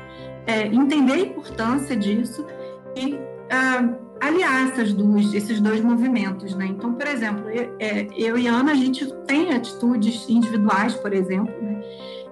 é, 0.47 0.67
entender 0.67 1.13
a 1.13 1.21
importância 1.21 1.97
disso 1.97 2.47
e 2.95 3.15
uh, 3.15 4.12
aliar 4.23 4.69
essas 4.69 4.93
duas, 4.93 5.35
esses 5.35 5.61
dois 5.61 5.81
movimentos. 5.81 6.55
Né? 6.55 6.67
Então, 6.67 6.95
por 6.95 7.07
exemplo, 7.07 7.51
eu, 7.51 7.75
é, 7.81 8.07
eu 8.17 8.39
e 8.39 8.47
Ana, 8.47 8.73
a 8.73 8.75
gente 8.75 9.05
tem 9.27 9.53
atitudes 9.53 10.29
individuais, 10.29 10.95
por 10.95 11.13
exemplo, 11.13 11.53
né? 11.61 11.83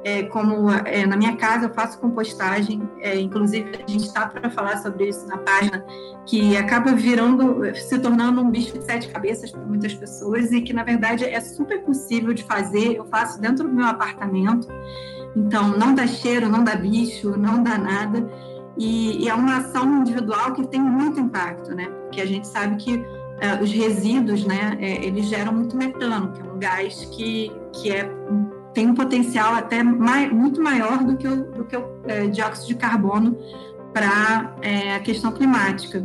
é, 0.04 0.22
como 0.22 0.70
é, 0.70 1.04
na 1.04 1.16
minha 1.16 1.36
casa 1.36 1.66
eu 1.66 1.74
faço 1.74 1.98
compostagem, 1.98 2.88
é, 3.00 3.18
inclusive 3.18 3.70
a 3.74 3.90
gente 3.90 4.04
está 4.04 4.26
para 4.26 4.48
falar 4.50 4.78
sobre 4.78 5.08
isso 5.08 5.26
na 5.26 5.36
página, 5.38 5.84
que 6.24 6.56
acaba 6.56 6.92
virando, 6.92 7.62
se 7.74 7.98
tornando 7.98 8.40
um 8.40 8.50
bicho 8.50 8.78
de 8.78 8.84
sete 8.84 9.08
cabeças 9.08 9.50
para 9.50 9.60
muitas 9.60 9.92
pessoas 9.92 10.52
e 10.52 10.60
que 10.60 10.72
na 10.72 10.84
verdade 10.84 11.24
é 11.24 11.40
super 11.40 11.82
possível 11.82 12.32
de 12.32 12.44
fazer. 12.44 12.94
Eu 12.94 13.04
faço 13.06 13.40
dentro 13.40 13.68
do 13.68 13.74
meu 13.74 13.86
apartamento, 13.86 14.68
então 15.36 15.76
não 15.76 15.92
dá 15.92 16.06
cheiro, 16.06 16.48
não 16.48 16.62
dá 16.62 16.76
bicho, 16.76 17.36
não 17.36 17.62
dá 17.62 17.76
nada. 17.76 18.26
E, 18.80 19.24
e 19.24 19.28
é 19.28 19.34
uma 19.34 19.58
ação 19.58 20.00
individual 20.00 20.54
que 20.54 20.66
tem 20.66 20.80
muito 20.80 21.20
impacto, 21.20 21.74
né? 21.74 21.84
Porque 22.04 22.18
a 22.18 22.26
gente 22.26 22.48
sabe 22.48 22.76
que 22.76 23.04
é, 23.38 23.62
os 23.62 23.70
resíduos, 23.70 24.46
né, 24.46 24.78
é, 24.80 25.04
eles 25.04 25.26
geram 25.26 25.52
muito 25.52 25.76
metano, 25.76 26.32
que 26.32 26.40
é 26.40 26.44
um 26.44 26.58
gás 26.58 27.04
que, 27.12 27.52
que 27.74 27.92
é 27.92 28.10
tem 28.72 28.88
um 28.88 28.94
potencial 28.94 29.52
até 29.54 29.82
mai, 29.82 30.30
muito 30.30 30.62
maior 30.62 31.04
do 31.04 31.16
que 31.16 31.28
o, 31.28 31.44
do 31.52 31.64
que 31.64 31.76
o 31.76 31.84
é, 32.06 32.28
dióxido 32.28 32.68
de 32.68 32.74
carbono 32.76 33.36
para 33.92 34.54
é, 34.62 34.94
a 34.94 35.00
questão 35.00 35.32
climática. 35.32 36.02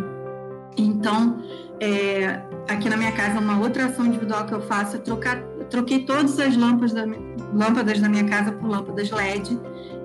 Então, 0.75 1.37
é, 1.79 2.41
aqui 2.67 2.89
na 2.89 2.97
minha 2.97 3.11
casa, 3.13 3.39
uma 3.39 3.57
outra 3.57 3.85
ação 3.85 4.05
individual 4.05 4.45
que 4.45 4.53
eu 4.53 4.61
faço 4.61 4.97
é 4.97 4.99
trocar, 4.99 5.41
troquei 5.69 5.99
todas 5.99 6.37
as 6.39 6.57
lâmpadas 6.57 6.91
da, 6.91 7.05
lâmpadas 7.53 8.01
da 8.01 8.09
minha 8.09 8.25
casa 8.25 8.51
por 8.51 8.67
lâmpadas 8.67 9.11
LED, 9.11 9.57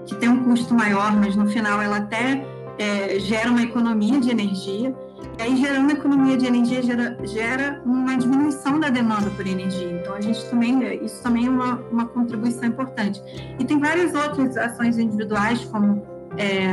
que 0.06 0.14
tem 0.16 0.28
um 0.28 0.44
custo 0.44 0.72
maior, 0.72 1.16
mas 1.16 1.34
no 1.34 1.48
final 1.48 1.80
ela 1.82 1.96
até 1.96 2.44
é, 2.80 3.20
gera 3.20 3.50
uma 3.50 3.62
economia 3.62 4.18
de 4.18 4.30
energia. 4.30 4.96
E 5.38 5.42
aí, 5.42 5.56
gerando 5.56 5.90
economia 5.90 6.36
de 6.36 6.46
energia, 6.46 6.82
gera, 6.82 7.18
gera 7.24 7.82
uma 7.84 8.16
diminuição 8.16 8.80
da 8.80 8.88
demanda 8.88 9.28
por 9.30 9.46
energia. 9.46 10.00
Então, 10.00 10.14
a 10.14 10.20
gente 10.20 10.42
também, 10.48 11.04
isso 11.04 11.22
também 11.22 11.46
é 11.46 11.50
uma, 11.50 11.74
uma 11.92 12.06
contribuição 12.06 12.64
importante. 12.64 13.22
E 13.58 13.64
tem 13.64 13.78
várias 13.78 14.14
outras 14.14 14.56
ações 14.56 14.98
individuais, 14.98 15.62
como 15.66 16.02
é, 16.38 16.72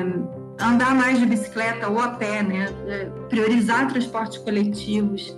andar 0.64 0.96
mais 0.96 1.20
de 1.20 1.26
bicicleta 1.26 1.90
ou 1.90 2.00
a 2.00 2.10
pé, 2.12 2.42
né? 2.42 2.74
É, 2.88 3.06
priorizar 3.28 3.90
transportes 3.90 4.38
coletivos. 4.38 5.38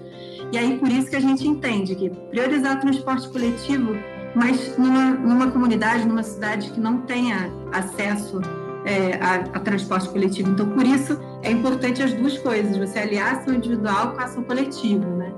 E 0.52 0.58
aí, 0.58 0.78
por 0.78 0.90
isso 0.90 1.10
que 1.10 1.16
a 1.16 1.20
gente 1.20 1.48
entende 1.48 1.96
que 1.96 2.12
priorizar 2.30 2.80
transporte 2.80 3.28
coletivo, 3.30 3.96
mas 4.36 4.78
numa, 4.78 5.10
numa 5.12 5.50
comunidade, 5.50 6.08
numa 6.08 6.24
cidade 6.24 6.70
que 6.70 6.80
não 6.80 7.02
tenha 7.02 7.52
acesso 7.72 8.40
é, 8.86 9.16
a, 9.22 9.36
a, 9.36 9.60
transporte 9.60 10.10
coletivo. 10.10 10.52
Então, 10.52 10.70
por 10.70 10.86
isso, 10.86 11.20
é 11.44 11.52
importante 11.52 12.02
as 12.02 12.14
duas 12.14 12.38
coisas, 12.38 12.78
você 12.78 13.00
aliar 13.00 13.36
ação 13.36 13.54
individual 13.54 14.14
com 14.14 14.22
a 14.22 14.24
ação 14.24 14.44
coletiva, 14.44 15.06
né? 15.06 15.34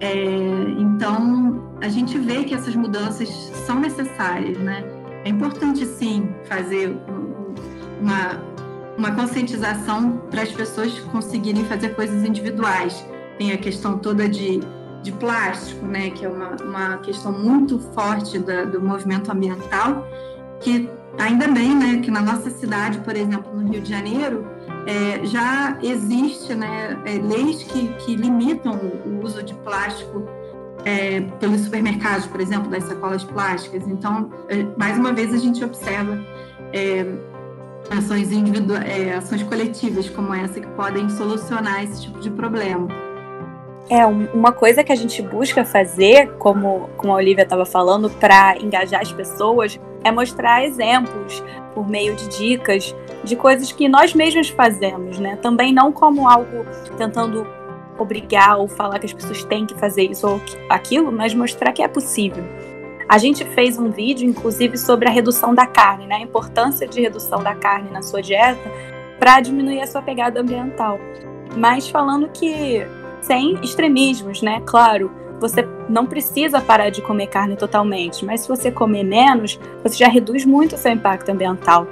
É, 0.00 0.14
então, 0.78 1.72
a 1.80 1.88
gente 1.88 2.18
vê 2.18 2.44
que 2.44 2.54
essas 2.54 2.74
mudanças 2.74 3.28
são 3.66 3.78
necessárias, 3.78 4.58
né? 4.58 4.84
É 5.24 5.28
importante, 5.28 5.86
sim, 5.86 6.28
fazer 6.44 6.96
uma, 8.00 8.42
uma 8.98 9.12
conscientização 9.12 10.20
para 10.30 10.42
as 10.42 10.50
pessoas 10.50 10.98
conseguirem 11.12 11.64
fazer 11.66 11.94
coisas 11.94 12.24
individuais. 12.24 13.06
Tem 13.38 13.52
a 13.52 13.58
questão 13.58 13.98
toda 13.98 14.28
de, 14.28 14.60
de 15.02 15.12
plástico, 15.12 15.86
né? 15.86 16.10
Que 16.10 16.24
é 16.24 16.28
uma, 16.28 16.56
uma 16.62 16.98
questão 16.98 17.30
muito 17.30 17.78
forte 17.78 18.40
da, 18.40 18.64
do 18.64 18.80
movimento 18.80 19.30
ambiental, 19.30 20.04
que 20.58 20.90
Ainda 21.18 21.46
bem, 21.48 21.74
né, 21.76 22.00
que 22.02 22.10
na 22.10 22.20
nossa 22.20 22.50
cidade, 22.50 22.98
por 23.00 23.14
exemplo, 23.14 23.52
no 23.54 23.70
Rio 23.70 23.80
de 23.80 23.90
Janeiro, 23.90 24.46
é, 24.86 25.24
já 25.26 25.76
existe, 25.82 26.54
né, 26.54 26.98
é, 27.04 27.18
leis 27.18 27.62
que, 27.62 27.88
que 27.98 28.16
limitam 28.16 28.74
o 29.04 29.22
uso 29.22 29.42
de 29.42 29.54
plástico 29.54 30.26
é, 30.84 31.20
pelos 31.38 31.60
supermercados, 31.60 32.26
por 32.26 32.40
exemplo, 32.40 32.70
das 32.70 32.84
sacolas 32.84 33.22
plásticas. 33.22 33.86
Então, 33.86 34.30
é, 34.48 34.64
mais 34.76 34.98
uma 34.98 35.12
vez, 35.12 35.32
a 35.32 35.38
gente 35.38 35.62
observa 35.62 36.18
é, 36.72 37.04
ações 37.90 38.30
é, 38.86 39.14
ações 39.14 39.42
coletivas 39.42 40.08
como 40.08 40.34
essa 40.34 40.60
que 40.60 40.66
podem 40.68 41.08
solucionar 41.10 41.84
esse 41.84 42.02
tipo 42.02 42.18
de 42.20 42.30
problema. 42.30 42.88
É, 43.88 44.06
uma 44.06 44.52
coisa 44.52 44.82
que 44.82 44.92
a 44.92 44.96
gente 44.96 45.20
busca 45.20 45.64
fazer, 45.64 46.32
como, 46.38 46.88
como 46.96 47.12
a 47.12 47.16
Olivia 47.16 47.42
estava 47.42 47.66
falando, 47.66 48.08
para 48.08 48.56
engajar 48.58 49.02
as 49.02 49.12
pessoas, 49.12 49.78
é 50.04 50.10
mostrar 50.10 50.64
exemplos 50.64 51.42
por 51.74 51.88
meio 51.88 52.14
de 52.14 52.28
dicas 52.28 52.94
de 53.24 53.36
coisas 53.36 53.72
que 53.72 53.88
nós 53.88 54.14
mesmos 54.14 54.48
fazemos, 54.48 55.18
né? 55.18 55.36
Também 55.36 55.72
não 55.72 55.92
como 55.92 56.28
algo 56.28 56.64
tentando 56.96 57.46
obrigar 57.98 58.58
ou 58.58 58.68
falar 58.68 58.98
que 58.98 59.06
as 59.06 59.12
pessoas 59.12 59.44
têm 59.44 59.66
que 59.66 59.74
fazer 59.74 60.10
isso 60.10 60.26
ou 60.26 60.40
aquilo, 60.68 61.12
mas 61.12 61.34
mostrar 61.34 61.72
que 61.72 61.82
é 61.82 61.88
possível. 61.88 62.44
A 63.08 63.18
gente 63.18 63.44
fez 63.44 63.78
um 63.78 63.90
vídeo, 63.90 64.28
inclusive, 64.28 64.78
sobre 64.78 65.08
a 65.08 65.10
redução 65.10 65.54
da 65.54 65.66
carne, 65.66 66.06
né? 66.06 66.16
A 66.16 66.20
importância 66.20 66.86
de 66.86 67.00
redução 67.00 67.42
da 67.42 67.54
carne 67.54 67.90
na 67.90 68.02
sua 68.02 68.22
dieta 68.22 68.70
para 69.18 69.40
diminuir 69.40 69.80
a 69.80 69.86
sua 69.86 70.02
pegada 70.02 70.40
ambiental. 70.40 70.98
Mas 71.56 71.88
falando 71.88 72.28
que 72.30 72.86
sem 73.20 73.54
extremismos, 73.62 74.42
né? 74.42 74.62
Claro, 74.66 75.12
você 75.42 75.66
não 75.88 76.06
precisa 76.06 76.60
parar 76.60 76.88
de 76.88 77.02
comer 77.02 77.26
carne 77.26 77.56
totalmente, 77.56 78.24
mas 78.24 78.42
se 78.42 78.48
você 78.48 78.70
comer 78.70 79.02
menos, 79.02 79.58
você 79.82 79.96
já 79.96 80.08
reduz 80.08 80.44
muito 80.44 80.76
o 80.76 80.78
seu 80.78 80.92
impacto 80.92 81.28
ambiental. 81.28 81.86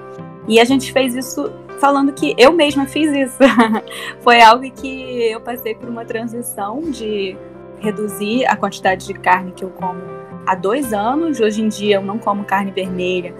E 0.46 0.60
a 0.60 0.64
gente 0.64 0.92
fez 0.92 1.14
isso 1.14 1.52
falando 1.80 2.12
que 2.12 2.34
eu 2.38 2.52
mesma 2.52 2.86
fiz 2.86 3.12
isso. 3.12 3.38
Foi 4.20 4.40
algo 4.40 4.70
que 4.70 5.30
eu 5.30 5.40
passei 5.40 5.74
por 5.74 5.88
uma 5.88 6.04
transição 6.04 6.80
de 6.80 7.36
reduzir 7.80 8.46
a 8.46 8.56
quantidade 8.56 9.06
de 9.06 9.14
carne 9.14 9.52
que 9.52 9.64
eu 9.64 9.70
como 9.70 10.00
há 10.46 10.54
dois 10.54 10.92
anos. 10.92 11.40
Hoje 11.40 11.62
em 11.62 11.68
dia 11.68 11.96
eu 11.96 12.02
não 12.02 12.18
como 12.18 12.44
carne 12.44 12.70
vermelha, 12.70 13.34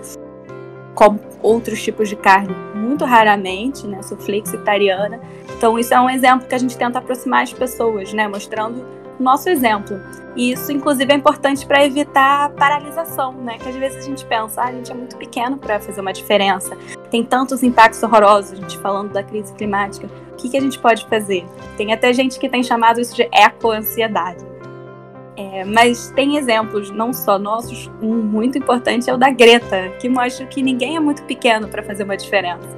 como 0.94 1.20
outros 1.40 1.81
tipos 1.83 2.09
de 2.09 2.16
carne 2.16 2.55
muito 2.75 3.05
raramente, 3.05 3.87
né? 3.87 4.03
Sou 4.03 4.18
flexitariana. 4.18 5.20
Então 5.57 5.79
isso 5.79 5.94
é 5.94 6.01
um 6.01 6.11
exemplo 6.11 6.49
que 6.49 6.55
a 6.55 6.59
gente 6.59 6.77
tenta 6.77 6.99
aproximar 6.99 7.44
as 7.44 7.53
pessoas, 7.53 8.12
né? 8.12 8.27
Mostrando 8.27 9.00
nosso 9.22 9.48
exemplo. 9.48 10.00
E 10.37 10.52
isso, 10.52 10.70
inclusive, 10.70 11.12
é 11.12 11.16
importante 11.16 11.66
para 11.66 11.85
evitar 11.85 12.50
paralisação, 12.50 13.33
né? 13.33 13.59
Que 13.59 13.68
às 13.68 13.74
vezes 13.74 13.98
a 13.98 14.09
gente 14.09 14.24
pensa, 14.24 14.62
ah, 14.62 14.68
a 14.68 14.72
gente 14.72 14.90
é 14.90 14.94
muito 14.94 15.16
pequeno 15.16 15.59
para 15.59 15.80
fazer 15.80 16.00
uma 16.00 16.12
diferença. 16.12 16.76
Tem 17.11 17.24
tantos 17.24 17.62
impactos 17.62 18.02
horrorosos, 18.02 18.52
a 18.52 18.56
gente 18.56 18.78
falando 18.78 19.12
da 19.12 19.22
crise 19.22 19.52
climática. 19.54 20.09
O 20.33 20.37
que, 20.37 20.48
que 20.48 20.56
a 20.56 20.61
gente 20.61 20.78
pode 20.78 21.04
fazer? 21.06 21.44
Tem 21.76 21.92
até 21.92 22.12
gente 22.12 22.38
que 22.38 22.48
tem 22.48 22.62
chamado 22.62 23.00
isso 23.00 23.14
de 23.14 23.28
eco-ansiedade. 23.33 24.50
É, 25.37 25.64
mas 25.64 26.11
tem 26.11 26.37
exemplos, 26.37 26.90
não 26.90 27.12
só 27.12 27.38
nossos, 27.38 27.90
um 28.02 28.14
muito 28.16 28.59
importante 28.59 29.09
é 29.09 29.14
o 29.14 29.16
da 29.16 29.30
Greta, 29.30 29.90
que 29.98 30.09
mostra 30.09 30.46
que 30.46 30.62
ninguém 30.62 30.96
é 30.96 31.00
muito 31.00 31.22
pequeno 31.24 31.68
para 31.68 31.83
fazer 31.83 32.04
uma 32.04 32.16
diferença. 32.16 32.68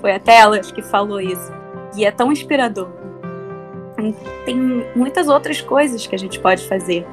Foi 0.00 0.12
até 0.12 0.36
ela 0.38 0.58
que 0.58 0.82
falou 0.82 1.20
isso. 1.20 1.50
E 1.96 2.04
é 2.04 2.10
tão 2.10 2.30
inspirador. 2.30 3.03
Tem 4.44 4.56
muitas 4.94 5.28
outras 5.28 5.60
coisas 5.60 6.06
que 6.06 6.14
a 6.14 6.18
gente 6.18 6.38
pode 6.40 6.66
fazer. 6.66 7.06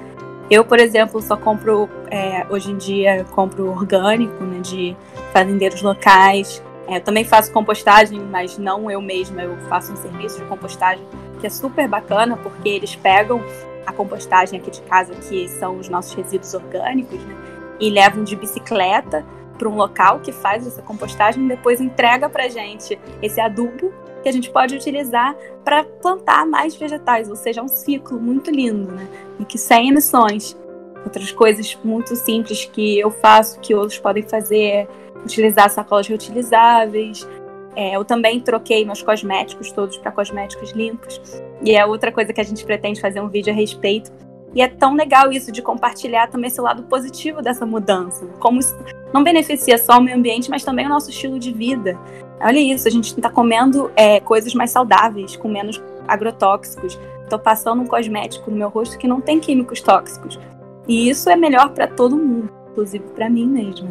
Eu, 0.49 0.65
por 0.65 0.79
exemplo, 0.79 1.21
só 1.21 1.37
compro, 1.37 1.89
é, 2.09 2.45
hoje 2.49 2.71
em 2.71 2.77
dia, 2.77 3.25
compro 3.31 3.69
orgânico, 3.69 4.43
né, 4.43 4.59
de 4.59 4.97
fazendeiros 5.31 5.81
locais. 5.81 6.61
É, 6.87 6.99
também 6.99 7.23
faço 7.23 7.53
compostagem, 7.53 8.19
mas 8.19 8.57
não 8.57 8.91
eu 8.91 9.01
mesma, 9.01 9.41
eu 9.41 9.55
faço 9.69 9.93
um 9.93 9.95
serviço 9.95 10.39
de 10.39 10.45
compostagem 10.45 11.05
que 11.39 11.47
é 11.47 11.49
super 11.49 11.87
bacana, 11.87 12.35
porque 12.35 12.67
eles 12.67 12.95
pegam 12.95 13.41
a 13.85 13.93
compostagem 13.93 14.59
aqui 14.59 14.71
de 14.71 14.81
casa, 14.81 15.13
que 15.15 15.47
são 15.47 15.77
os 15.77 15.87
nossos 15.87 16.13
resíduos 16.13 16.53
orgânicos, 16.53 17.19
né? 17.23 17.35
E 17.79 17.89
levam 17.89 18.23
de 18.23 18.35
bicicleta 18.35 19.25
para 19.57 19.69
um 19.69 19.75
local 19.75 20.19
que 20.19 20.31
faz 20.31 20.67
essa 20.67 20.81
compostagem 20.81 21.45
e 21.45 21.47
depois 21.47 21.79
entrega 21.79 22.27
para 22.27 22.47
gente 22.49 22.99
esse 23.21 23.39
adubo 23.39 23.93
que 24.21 24.29
a 24.29 24.31
gente 24.31 24.49
pode 24.49 24.75
utilizar 24.75 25.35
para 25.63 25.83
plantar 25.83 26.45
mais 26.45 26.75
vegetais, 26.75 27.29
ou 27.29 27.35
seja, 27.35 27.61
é 27.61 27.63
um 27.63 27.67
ciclo 27.67 28.19
muito 28.19 28.51
lindo, 28.51 28.91
né? 28.91 29.07
E 29.39 29.45
que 29.45 29.57
sem 29.57 29.89
emissões. 29.89 30.57
Outras 31.03 31.31
coisas 31.31 31.77
muito 31.83 32.15
simples 32.15 32.65
que 32.65 32.99
eu 32.99 33.09
faço, 33.09 33.59
que 33.59 33.73
outros 33.73 33.97
podem 33.97 34.23
fazer, 34.23 34.63
é 34.63 34.87
utilizar 35.23 35.69
sacolas 35.69 36.07
reutilizáveis, 36.07 37.27
é, 37.75 37.95
eu 37.95 38.03
também 38.03 38.39
troquei 38.39 38.83
meus 38.85 39.01
cosméticos 39.01 39.71
todos 39.71 39.97
para 39.97 40.11
cosméticos 40.11 40.71
limpos. 40.71 41.21
E 41.63 41.75
é 41.75 41.85
outra 41.85 42.11
coisa 42.11 42.33
que 42.33 42.41
a 42.41 42.43
gente 42.43 42.65
pretende 42.65 42.99
fazer 42.99 43.21
um 43.21 43.29
vídeo 43.29 43.51
a 43.51 43.55
respeito. 43.55 44.11
E 44.53 44.61
é 44.61 44.67
tão 44.67 44.95
legal 44.95 45.31
isso 45.31 45.51
de 45.51 45.61
compartilhar 45.61 46.27
também 46.27 46.49
esse 46.49 46.59
lado 46.59 46.83
positivo 46.83 47.41
dessa 47.41 47.65
mudança. 47.65 48.25
Como 48.39 48.59
isso 48.59 48.75
não 49.13 49.23
beneficia 49.23 49.77
só 49.77 49.97
o 49.97 50.01
meio 50.01 50.17
ambiente, 50.17 50.49
mas 50.49 50.63
também 50.63 50.85
o 50.85 50.89
nosso 50.89 51.09
estilo 51.09 51.39
de 51.39 51.53
vida. 51.53 51.97
Olha 52.43 52.59
isso, 52.59 52.87
a 52.87 52.91
gente 52.91 53.15
está 53.15 53.29
comendo 53.29 53.91
é, 53.95 54.19
coisas 54.19 54.53
mais 54.53 54.71
saudáveis, 54.71 55.35
com 55.35 55.47
menos 55.47 55.81
agrotóxicos. 56.07 56.99
Estou 57.23 57.37
passando 57.37 57.81
um 57.81 57.87
cosmético 57.87 58.49
no 58.49 58.57
meu 58.57 58.69
rosto 58.69 58.97
que 58.97 59.07
não 59.07 59.21
tem 59.21 59.39
químicos 59.39 59.81
tóxicos. 59.81 60.39
E 60.87 61.09
isso 61.09 61.29
é 61.29 61.35
melhor 61.35 61.69
para 61.69 61.87
todo 61.87 62.17
mundo, 62.17 62.49
inclusive 62.71 63.05
para 63.15 63.29
mim 63.29 63.45
mesma. 63.45 63.87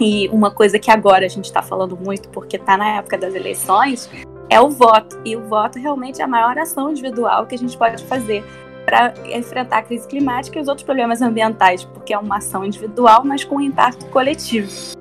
E 0.00 0.28
uma 0.28 0.50
coisa 0.50 0.78
que 0.78 0.90
agora 0.90 1.26
a 1.26 1.28
gente 1.28 1.46
está 1.46 1.60
falando 1.60 1.96
muito, 1.96 2.28
porque 2.28 2.56
está 2.56 2.76
na 2.76 2.98
época 2.98 3.18
das 3.18 3.34
eleições, 3.34 4.08
é 4.48 4.60
o 4.60 4.70
voto. 4.70 5.20
E 5.24 5.36
o 5.36 5.42
voto 5.48 5.78
realmente 5.78 6.22
é 6.22 6.24
a 6.24 6.28
maior 6.28 6.56
ação 6.56 6.90
individual 6.90 7.46
que 7.46 7.56
a 7.56 7.58
gente 7.58 7.76
pode 7.76 8.02
fazer 8.04 8.44
para 8.86 9.12
enfrentar 9.36 9.78
a 9.78 9.82
crise 9.82 10.08
climática 10.08 10.58
e 10.58 10.62
os 10.62 10.68
outros 10.68 10.84
problemas 10.84 11.20
ambientais, 11.20 11.84
porque 11.84 12.14
é 12.14 12.18
uma 12.18 12.38
ação 12.38 12.64
individual, 12.64 13.22
mas 13.24 13.44
com 13.44 13.56
um 13.56 13.60
impacto 13.60 14.06
coletivo. 14.06 14.96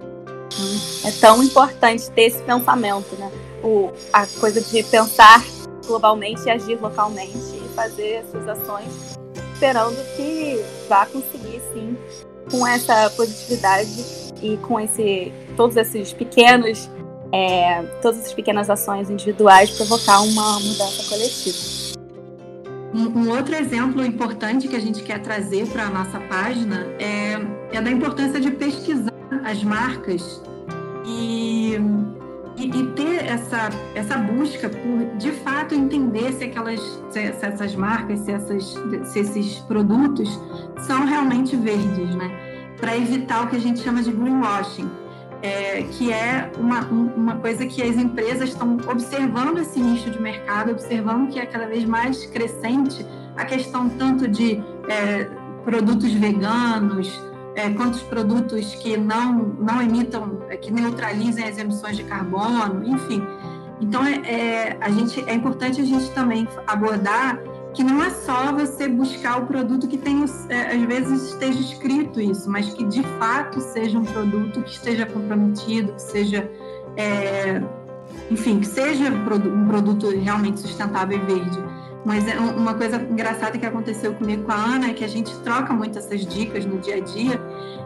É 1.08 1.12
tão 1.22 1.42
importante 1.42 2.12
ter 2.12 2.24
esse 2.24 2.44
pensamento, 2.44 3.16
né? 3.18 3.32
O, 3.64 3.94
a 4.12 4.28
coisa 4.42 4.60
de 4.60 4.84
pensar 4.84 5.42
globalmente 5.86 6.42
e 6.46 6.50
agir 6.50 6.78
localmente 6.82 7.38
e 7.38 7.70
fazer 7.74 8.26
essas 8.26 8.46
ações 8.46 9.18
esperando 9.54 9.96
que 10.18 10.62
vá 10.90 11.06
conseguir, 11.06 11.62
sim, 11.74 11.98
com 12.52 12.68
essa 12.68 13.10
positividade 13.12 13.90
e 14.42 14.58
com 14.58 14.78
esse 14.78 15.32
todos 15.56 15.78
esses 15.78 16.12
pequenos 16.12 16.90
é, 17.32 17.82
todas 18.02 18.20
essas 18.20 18.34
pequenas 18.34 18.70
ações 18.70 19.10
individuais 19.10 19.72
provocar 19.72 20.20
uma 20.20 20.60
mudança 20.60 21.04
coletiva. 21.10 21.58
Um 22.94 23.30
outro 23.30 23.56
exemplo 23.56 24.06
importante 24.06 24.68
que 24.68 24.76
a 24.76 24.80
gente 24.80 25.02
quer 25.04 25.22
trazer 25.22 25.68
para 25.68 25.84
a 25.84 25.90
nossa 25.90 26.20
página 26.20 26.86
é, 27.00 27.40
é 27.72 27.82
da 27.82 27.90
importância 27.90 28.42
de 28.42 28.52
pesquisar 28.52 29.14
as 29.46 29.64
marcas 29.64 30.42
e, 31.08 31.78
e, 32.58 32.66
e, 32.66 32.88
ter 32.88 33.26
essa, 33.26 33.70
essa 33.96 34.18
busca 34.18 34.68
por, 34.68 35.18
de 35.18 35.32
fato, 35.32 35.74
entender 35.74 36.34
se, 36.34 36.44
aquelas, 36.44 36.80
se 37.10 37.20
essas 37.20 37.74
marcas, 37.76 38.20
se, 38.20 38.32
essas, 38.32 38.76
se 39.06 39.20
esses 39.20 39.60
produtos 39.60 40.30
são 40.82 41.06
realmente 41.06 41.56
verdes, 41.56 42.14
né? 42.16 42.30
para 42.78 42.96
evitar 42.96 43.46
o 43.46 43.48
que 43.48 43.56
a 43.56 43.60
gente 43.60 43.80
chama 43.80 44.04
de 44.04 44.12
greenwashing, 44.12 44.90
é, 45.42 45.84
que 45.84 46.12
é 46.12 46.52
uma, 46.58 46.82
uma 46.82 47.36
coisa 47.38 47.66
que 47.66 47.82
as 47.82 47.96
empresas 47.96 48.50
estão 48.50 48.78
observando 48.90 49.60
esse 49.60 49.80
nicho 49.80 50.10
de 50.10 50.22
mercado, 50.22 50.72
observando 50.72 51.30
que 51.30 51.40
é 51.40 51.46
cada 51.46 51.68
vez 51.68 51.86
mais 51.86 52.26
crescente 52.26 53.06
a 53.36 53.46
questão 53.46 53.88
tanto 53.90 54.28
de 54.28 54.62
é, 54.90 55.30
produtos 55.64 56.12
veganos, 56.14 57.22
é, 57.58 57.72
quantos 57.72 58.04
produtos 58.04 58.76
que 58.76 58.96
não, 58.96 59.34
não 59.60 59.82
emitam, 59.82 60.44
é, 60.48 60.56
que 60.56 60.72
neutralizem 60.72 61.44
as 61.44 61.58
emissões 61.58 61.98
de 61.98 62.04
carbono, 62.04 62.88
enfim. 62.88 63.22
Então, 63.82 64.06
é, 64.06 64.14
é, 64.26 64.78
a 64.80 64.90
gente, 64.92 65.24
é 65.28 65.34
importante 65.34 65.82
a 65.82 65.84
gente 65.84 66.10
também 66.12 66.48
abordar 66.68 67.42
que 67.74 67.84
não 67.84 68.04
é 68.04 68.12
só 68.12 68.54
você 68.54 68.88
buscar 68.88 69.42
o 69.42 69.48
produto 69.48 69.88
que 69.88 69.98
tem, 69.98 70.24
é, 70.50 70.76
às 70.76 70.82
vezes 70.84 71.32
esteja 71.32 71.60
escrito 71.60 72.22
isso, 72.22 72.50
mas 72.50 72.72
que 72.74 72.84
de 72.84 73.02
fato 73.20 73.60
seja 73.60 73.98
um 73.98 74.06
produto 74.06 74.62
que 74.62 74.72
esteja 74.72 75.08
comprometido, 75.08 75.94
que 75.94 76.02
seja, 76.02 76.50
é, 76.96 77.62
enfim, 78.30 78.60
que 78.60 78.68
seja 78.68 79.10
um 79.10 79.68
produto 79.68 80.10
realmente 80.10 80.60
sustentável 80.60 81.18
e 81.18 81.22
verde. 81.26 81.60
Mas 82.06 82.28
é 82.28 82.40
uma 82.40 82.74
coisa 82.74 83.02
engraçada 83.02 83.58
que 83.58 83.66
aconteceu 83.66 84.14
comigo 84.14 84.44
com 84.44 84.52
a 84.52 84.56
Ana 84.56 84.92
é 84.92 84.94
que 84.94 85.04
a 85.04 85.08
gente 85.08 85.36
troca 85.40 85.74
muito 85.74 85.98
essas 85.98 86.26
dicas 86.26 86.66
no 86.66 86.78
dia 86.78 86.96
a 86.96 87.00
dia, 87.00 87.42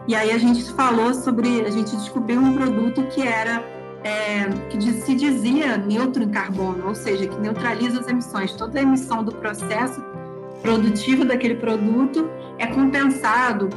e 0.06 0.14
aí 0.14 0.30
a 0.30 0.38
gente 0.38 0.64
falou 0.72 1.12
sobre, 1.14 1.62
a 1.62 1.70
gente 1.70 1.96
descobriu 1.96 2.40
um 2.40 2.54
produto 2.54 3.02
que 3.04 3.26
era 3.26 3.64
é, 4.04 4.48
que 4.68 4.80
se 4.92 5.14
dizia 5.14 5.76
neutro 5.76 6.22
em 6.22 6.28
carbono, 6.28 6.88
ou 6.88 6.94
seja, 6.94 7.26
que 7.26 7.38
neutraliza 7.38 8.00
as 8.00 8.08
emissões. 8.08 8.52
Toda 8.52 8.78
a 8.78 8.82
emissão 8.82 9.22
do 9.24 9.32
processo 9.32 10.02
produtivo 10.60 11.24
daquele 11.24 11.56
produto 11.56 12.28
é 12.58 12.66
compensado 12.66 13.68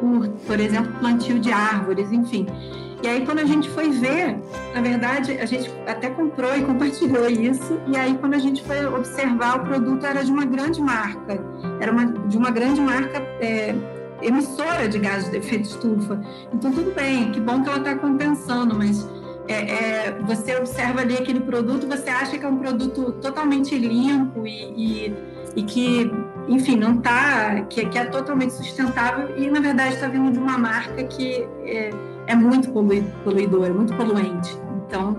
por, 0.00 0.28
por 0.46 0.60
exemplo, 0.60 0.92
plantio 0.98 1.38
de 1.38 1.52
árvores, 1.52 2.12
enfim. 2.12 2.46
E 3.02 3.08
aí, 3.08 3.24
quando 3.24 3.40
a 3.40 3.44
gente 3.44 3.68
foi 3.70 3.90
ver, 3.90 4.38
na 4.74 4.80
verdade, 4.80 5.32
a 5.38 5.46
gente 5.46 5.70
até 5.86 6.08
comprou 6.10 6.56
e 6.56 6.62
compartilhou 6.62 7.28
isso. 7.28 7.80
E 7.86 7.96
aí, 7.96 8.16
quando 8.18 8.34
a 8.34 8.38
gente 8.38 8.62
foi 8.62 8.84
observar, 8.86 9.60
o 9.60 9.64
produto 9.64 10.06
era 10.06 10.24
de 10.24 10.32
uma 10.32 10.44
grande 10.44 10.80
marca, 10.80 11.38
era 11.80 11.92
uma, 11.92 12.06
de 12.06 12.36
uma 12.36 12.50
grande 12.50 12.80
marca 12.80 13.18
é, 13.40 13.74
emissora 14.22 14.88
de 14.88 14.98
gases 14.98 15.30
de 15.30 15.36
efeito 15.36 15.68
estufa. 15.68 16.20
Então, 16.52 16.72
tudo 16.72 16.94
bem, 16.94 17.30
que 17.30 17.40
bom 17.40 17.62
que 17.62 17.68
ela 17.68 17.78
está 17.78 17.94
compensando, 17.96 18.74
mas 18.74 19.06
é, 19.48 20.06
é, 20.06 20.18
você 20.22 20.56
observa 20.56 21.00
ali 21.00 21.14
aquele 21.14 21.40
produto, 21.40 21.86
você 21.86 22.08
acha 22.08 22.38
que 22.38 22.44
é 22.44 22.48
um 22.48 22.56
produto 22.56 23.12
totalmente 23.20 23.76
limpo 23.76 24.46
e, 24.46 25.08
e, 25.08 25.16
e 25.56 25.62
que, 25.62 26.10
enfim, 26.48 26.76
não 26.76 26.94
está, 26.94 27.60
que, 27.62 27.84
que, 27.86 27.98
é 27.98 28.06
totalmente 28.06 28.54
sustentável 28.54 29.36
e 29.36 29.50
na 29.50 29.60
verdade 29.60 29.94
está 29.94 30.08
vindo 30.08 30.32
de 30.32 30.38
uma 30.38 30.56
marca 30.56 31.04
que 31.04 31.46
é, 31.64 31.90
é 32.26 32.34
muito 32.34 32.70
poluidora, 32.70 33.72
muito 33.72 33.94
poluente. 33.94 34.56
Então, 34.86 35.16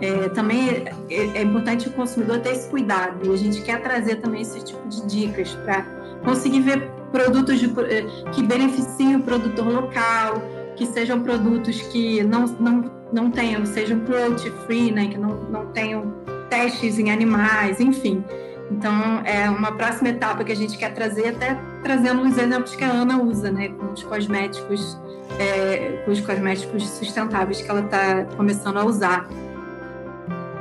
é, 0.00 0.28
também 0.30 0.84
é, 1.10 1.38
é, 1.38 1.42
importante 1.42 1.88
o 1.88 1.92
consumidor 1.92 2.40
ter 2.40 2.52
esse 2.52 2.68
cuidado 2.68 3.26
e 3.26 3.34
a 3.34 3.36
gente 3.36 3.60
quer 3.62 3.82
trazer 3.82 4.16
também 4.16 4.42
esse 4.42 4.64
tipo 4.64 4.88
de 4.88 5.06
dicas 5.06 5.54
para 5.64 5.84
conseguir 6.24 6.60
ver 6.60 6.90
produtos 7.12 7.58
de, 7.58 7.66
é, 7.66 8.30
que 8.32 8.42
beneficiem 8.42 9.16
o 9.16 9.22
produtor 9.22 9.66
local, 9.66 10.42
que 10.76 10.86
sejam 10.86 11.20
produtos 11.20 11.82
que 11.82 12.22
não, 12.22 12.46
não 12.46 13.00
não 13.12 13.30
tenham, 13.30 13.64
sejam 13.66 14.00
cruelty 14.00 14.50
free, 14.66 14.90
né, 14.92 15.08
que 15.08 15.18
não, 15.18 15.34
não 15.50 15.66
tenham 15.66 16.14
testes 16.48 16.98
em 16.98 17.10
animais, 17.10 17.80
enfim. 17.80 18.24
Então, 18.70 19.20
é 19.24 19.50
uma 19.50 19.72
próxima 19.72 20.10
etapa 20.10 20.44
que 20.44 20.52
a 20.52 20.56
gente 20.56 20.78
quer 20.78 20.94
trazer, 20.94 21.28
até 21.28 21.58
trazendo 21.82 22.22
os 22.22 22.38
exemplos 22.38 22.74
que 22.76 22.84
a 22.84 22.90
Ana 22.90 23.20
usa, 23.20 23.50
né, 23.50 23.68
com 23.68 23.92
os 23.92 24.02
cosméticos, 24.02 24.96
é, 25.38 26.02
com 26.04 26.10
os 26.10 26.20
cosméticos 26.20 26.88
sustentáveis 26.88 27.62
que 27.62 27.70
ela 27.70 27.80
está 27.80 28.24
começando 28.36 28.78
a 28.78 28.84
usar. 28.84 29.26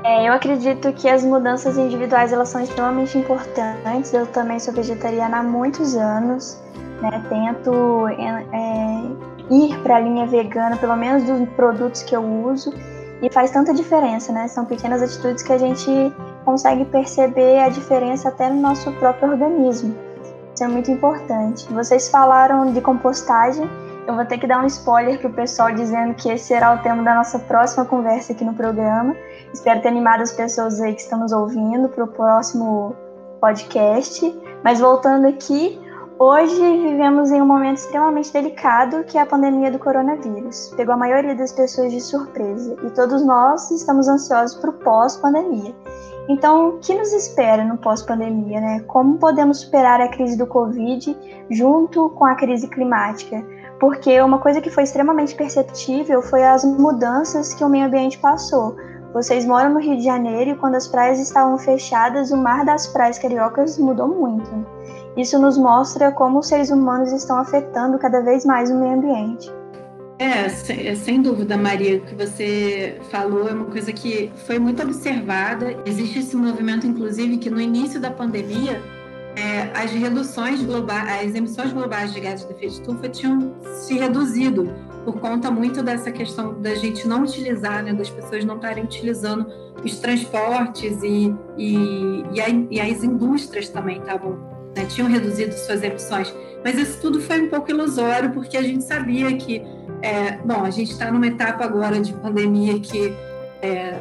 É, 0.03 0.27
eu 0.27 0.33
acredito 0.33 0.91
que 0.93 1.09
as 1.09 1.23
mudanças 1.23 1.77
individuais 1.77 2.31
elas 2.31 2.49
são 2.49 2.61
extremamente 2.61 3.17
importantes. 3.17 4.13
Eu 4.13 4.25
também 4.27 4.59
sou 4.59 4.73
vegetariana 4.73 5.39
há 5.39 5.43
muitos 5.43 5.95
anos, 5.95 6.61
né? 7.01 7.23
Tento 7.29 8.07
é, 8.07 9.53
ir 9.53 9.77
para 9.83 9.97
a 9.97 9.99
linha 9.99 10.25
vegana, 10.25 10.77
pelo 10.77 10.95
menos 10.95 11.23
dos 11.23 11.49
produtos 11.49 12.01
que 12.03 12.15
eu 12.15 12.23
uso, 12.23 12.73
e 13.21 13.29
faz 13.31 13.51
tanta 13.51 13.73
diferença, 13.73 14.31
né? 14.31 14.47
São 14.47 14.65
pequenas 14.65 15.01
atitudes 15.01 15.43
que 15.43 15.51
a 15.51 15.57
gente 15.57 16.13
consegue 16.45 16.85
perceber 16.85 17.59
a 17.59 17.69
diferença 17.69 18.29
até 18.29 18.49
no 18.49 18.61
nosso 18.61 18.91
próprio 18.93 19.31
organismo. 19.31 19.93
Isso 20.55 20.63
é 20.63 20.67
muito 20.67 20.89
importante. 20.89 21.71
Vocês 21.71 22.09
falaram 22.09 22.71
de 22.71 22.81
compostagem. 22.81 23.69
Eu 24.09 24.15
vou 24.15 24.25
ter 24.25 24.39
que 24.39 24.47
dar 24.47 24.63
um 24.63 24.65
spoiler 24.65 25.19
para 25.19 25.29
o 25.29 25.33
pessoal 25.33 25.71
dizendo 25.71 26.15
que 26.15 26.31
esse 26.31 26.45
será 26.45 26.73
o 26.73 26.79
tema 26.79 27.03
da 27.03 27.13
nossa 27.13 27.37
próxima 27.37 27.85
conversa 27.85 28.33
aqui 28.33 28.43
no 28.43 28.55
programa. 28.55 29.15
Espero 29.53 29.83
ter 29.83 29.87
animado 29.87 30.21
as 30.21 30.31
pessoas 30.31 30.81
aí 30.81 30.95
que 30.95 31.01
estão 31.01 31.19
nos 31.19 31.31
ouvindo 31.31 31.87
para 31.89 32.03
o 32.03 32.07
próximo 32.07 32.95
podcast. 33.39 34.35
Mas 34.63 34.79
voltando 34.79 35.27
aqui, 35.27 35.79
Hoje 36.21 36.53
vivemos 36.53 37.31
em 37.31 37.41
um 37.41 37.45
momento 37.45 37.77
extremamente 37.77 38.33
delicado, 38.33 39.05
que 39.05 39.17
é 39.17 39.21
a 39.21 39.25
pandemia 39.25 39.71
do 39.71 39.79
coronavírus. 39.79 40.73
Pegou 40.75 40.93
a 40.93 40.97
maioria 40.97 41.33
das 41.33 41.53
pessoas 41.53 41.93
de 41.93 42.01
surpresa 42.01 42.75
e 42.83 42.89
todos 42.89 43.25
nós 43.25 43.71
estamos 43.71 44.09
ansiosos 44.09 44.57
para 44.57 44.69
o 44.69 44.73
pós-pandemia. 44.73 45.73
Então, 46.27 46.67
o 46.67 46.79
que 46.79 46.93
nos 46.93 47.13
espera 47.13 47.63
no 47.63 47.77
pós-pandemia, 47.77 48.59
né? 48.59 48.79
Como 48.81 49.17
podemos 49.17 49.61
superar 49.61 50.01
a 50.01 50.09
crise 50.09 50.37
do 50.37 50.45
Covid 50.45 51.17
junto 51.49 52.09
com 52.09 52.25
a 52.25 52.35
crise 52.35 52.67
climática? 52.67 53.41
Porque 53.79 54.21
uma 54.21 54.39
coisa 54.39 54.59
que 54.59 54.69
foi 54.69 54.83
extremamente 54.83 55.35
perceptível 55.35 56.21
foi 56.21 56.43
as 56.43 56.65
mudanças 56.65 57.53
que 57.53 57.63
o 57.63 57.69
meio 57.69 57.85
ambiente 57.85 58.17
passou. 58.17 58.75
Vocês 59.13 59.45
moram 59.45 59.73
no 59.73 59.79
Rio 59.79 59.97
de 59.97 60.03
Janeiro 60.03 60.51
e 60.51 60.55
quando 60.55 60.75
as 60.75 60.87
praias 60.87 61.19
estavam 61.19 61.57
fechadas, 61.57 62.29
o 62.29 62.37
mar 62.37 62.63
das 62.63 62.87
praias 62.87 63.17
cariocas 63.17 63.77
mudou 63.77 64.07
muito. 64.07 64.49
Isso 65.17 65.39
nos 65.39 65.57
mostra 65.57 66.11
como 66.11 66.39
os 66.39 66.47
seres 66.47 66.69
humanos 66.69 67.11
estão 67.11 67.37
afetando 67.37 67.97
cada 67.97 68.21
vez 68.21 68.45
mais 68.45 68.69
o 68.69 68.75
meio 68.75 68.93
ambiente. 68.93 69.51
É, 70.19 70.45
é, 70.45 70.95
sem 70.95 71.21
dúvida, 71.21 71.55
Maria, 71.55 71.97
o 71.97 72.01
que 72.01 72.13
você 72.13 72.99
falou 73.09 73.47
é 73.47 73.53
uma 73.53 73.65
coisa 73.65 73.93
que 73.93 74.29
foi 74.45 74.59
muito 74.59 74.83
observada. 74.83 75.75
Existe 75.85 76.19
esse 76.19 76.35
movimento, 76.35 76.85
inclusive, 76.85 77.37
que 77.37 77.49
no 77.49 77.59
início 77.59 78.01
da 78.01 78.11
pandemia, 78.11 78.81
é, 79.39 79.71
as 79.73 79.91
reduções 79.91 80.61
globais, 80.61 81.29
as 81.29 81.35
emissões 81.35 81.71
globais 81.71 82.13
de 82.13 82.19
gases 82.19 82.45
de 82.45 82.53
efeito 82.53 82.73
estufa 82.73 83.07
tinham 83.07 83.55
se 83.63 83.97
reduzido 83.97 84.69
por 85.05 85.17
conta 85.19 85.49
muito 85.49 85.81
dessa 85.81 86.11
questão 86.11 86.61
da 86.61 86.75
gente 86.75 87.07
não 87.07 87.23
utilizar, 87.23 87.81
né, 87.83 87.93
das 87.93 88.09
pessoas 88.09 88.43
não 88.43 88.57
estarem 88.57 88.83
utilizando 88.83 89.47
os 89.83 89.97
transportes 89.99 91.01
e, 91.01 91.33
e, 91.57 92.23
e, 92.33 92.41
a, 92.41 92.49
e 92.69 92.81
as 92.81 93.01
indústrias 93.01 93.69
também 93.69 93.99
estavam 93.99 94.37
né, 94.75 94.85
tinham 94.85 95.09
reduzido 95.09 95.53
suas 95.53 95.81
emissões. 95.83 96.33
Mas 96.63 96.77
isso 96.77 96.99
tudo 97.01 97.21
foi 97.21 97.41
um 97.41 97.49
pouco 97.49 97.71
ilusório, 97.71 98.31
porque 98.31 98.57
a 98.57 98.61
gente 98.61 98.83
sabia 98.83 99.35
que, 99.37 99.63
é, 100.01 100.37
bom, 100.43 100.65
a 100.65 100.69
gente 100.69 100.91
está 100.91 101.09
numa 101.09 101.27
etapa 101.27 101.63
agora 101.63 102.01
de 102.01 102.11
pandemia 102.13 102.77
que 102.79 103.13
é, 103.61 103.97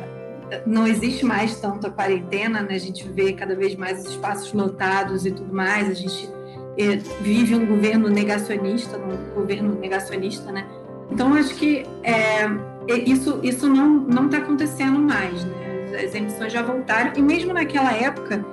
não 0.67 0.87
existe 0.87 1.25
mais 1.25 1.61
tanto 1.61 1.87
a 1.87 1.91
quarentena, 1.91 2.63
né? 2.63 2.75
a 2.75 2.79
gente 2.79 3.09
vê 3.09 3.33
cada 3.33 3.55
vez 3.55 3.75
mais 3.75 4.01
os 4.01 4.13
espaços 4.13 4.53
lotados 4.53 5.27
e 5.27 5.31
tudo 5.31 5.53
mais, 5.53 5.89
a 5.89 5.95
gente 5.95 6.29
é, 6.79 6.97
vive 7.21 7.55
um 7.55 7.67
governo 7.67 8.09
negacionista, 8.09 8.97
um 8.97 9.35
governo 9.35 9.75
negacionista, 9.75 10.53
né? 10.53 10.67
Então, 11.11 11.35
acho 11.35 11.55
que 11.55 11.85
é, 12.05 12.47
isso, 13.05 13.41
isso 13.43 13.69
não 13.69 14.27
está 14.27 14.39
acontecendo 14.39 14.99
mais, 14.99 15.45
né? 15.45 16.05
As 16.05 16.15
emissões 16.15 16.53
já 16.53 16.63
voltaram, 16.63 17.13
e 17.17 17.23
mesmo 17.23 17.53
naquela 17.53 17.93
época, 17.93 18.45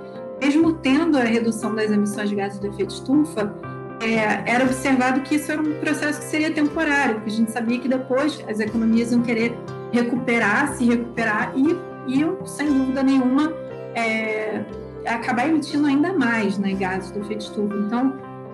mesmo 0.42 0.74
tendo 0.74 1.18
a 1.18 1.24
redução 1.24 1.76
das 1.76 1.92
emissões 1.92 2.30
de 2.30 2.36
gases 2.36 2.60
do 2.60 2.68
efeito 2.68 2.96
estufa, 2.96 3.54
é, 4.02 4.52
era 4.52 4.64
observado 4.64 5.22
que 5.22 5.36
isso 5.36 5.52
era 5.52 5.62
um 5.62 5.74
processo 5.80 6.20
que 6.20 6.26
seria 6.26 6.52
temporário, 6.52 7.16
porque 7.16 7.30
a 7.30 7.34
gente 7.34 7.52
sabia 7.52 7.80
que 7.80 7.88
depois 7.88 8.44
as 8.48 8.60
economias 8.60 9.12
iam 9.12 9.22
querer 9.22 9.56
recuperar, 9.96 10.76
se 10.76 10.86
recuperar 10.86 11.54
e 11.56 11.76
iam, 12.08 12.46
sem 12.46 12.68
dúvida 12.68 13.02
nenhuma, 13.02 13.52
é, 13.96 14.64
acabar 15.08 15.48
emitindo 15.48 15.88
ainda 15.88 16.14
mais 16.14 16.58
né, 16.58 16.74
gases 16.74 17.12
do 17.12 17.20
efeito 17.20 17.42
estufa. 17.42 17.76
Então, 17.76 18.14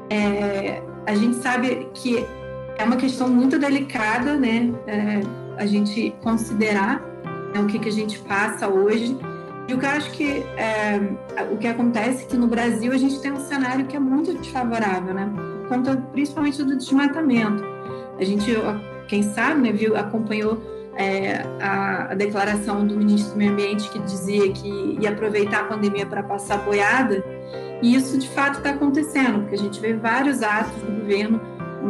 é, 0.09 0.81
a 1.05 1.15
gente 1.15 1.37
sabe 1.37 1.89
que 1.93 2.25
é 2.77 2.83
uma 2.83 2.95
questão 2.95 3.27
muito 3.27 3.57
delicada, 3.57 4.35
né, 4.35 4.71
é, 4.87 5.21
a 5.57 5.65
gente 5.65 6.13
considerar 6.21 7.01
né, 7.53 7.59
o 7.59 7.65
que, 7.65 7.79
que 7.79 7.89
a 7.89 7.91
gente 7.91 8.19
passa 8.19 8.67
hoje 8.67 9.17
e 9.67 9.73
o 9.73 9.77
que 9.77 9.85
eu 9.85 9.89
acho 9.89 10.11
que 10.11 10.43
é, 10.57 10.99
o 11.51 11.57
que 11.57 11.67
acontece 11.67 12.23
é 12.23 12.27
que 12.27 12.35
no 12.35 12.47
Brasil 12.47 12.91
a 12.91 12.97
gente 12.97 13.21
tem 13.21 13.31
um 13.31 13.39
cenário 13.39 13.85
que 13.85 13.95
é 13.95 13.99
muito 13.99 14.33
desfavorável, 14.33 15.13
né? 15.13 15.31
Por 15.33 15.69
conta 15.69 15.95
principalmente 16.11 16.61
do 16.63 16.75
desmatamento. 16.75 17.63
A 18.19 18.23
gente, 18.25 18.51
quem 19.07 19.23
sabe, 19.23 19.61
né, 19.61 19.71
viu, 19.71 19.95
acompanhou 19.95 20.61
é, 20.95 21.43
a, 21.61 22.11
a, 22.11 22.15
declaração 22.15 22.85
do 22.85 22.95
ministro 22.95 23.31
do 23.31 23.37
Meio 23.37 23.51
Ambiente 23.51 23.89
que 23.89 23.99
dizia 23.99 24.51
que 24.51 24.97
ia 24.99 25.09
aproveitar 25.09 25.61
a 25.61 25.63
pandemia 25.65 26.05
para 26.05 26.23
passar 26.23 26.57
boiada. 26.59 27.23
E 27.81 27.95
isso 27.95 28.17
de 28.17 28.29
fato 28.29 28.57
está 28.57 28.71
acontecendo, 28.71 29.39
porque 29.41 29.55
a 29.55 29.57
gente 29.57 29.79
vê 29.79 29.93
vários 29.93 30.43
atos 30.43 30.81
do 30.83 30.99
governo, 30.99 31.41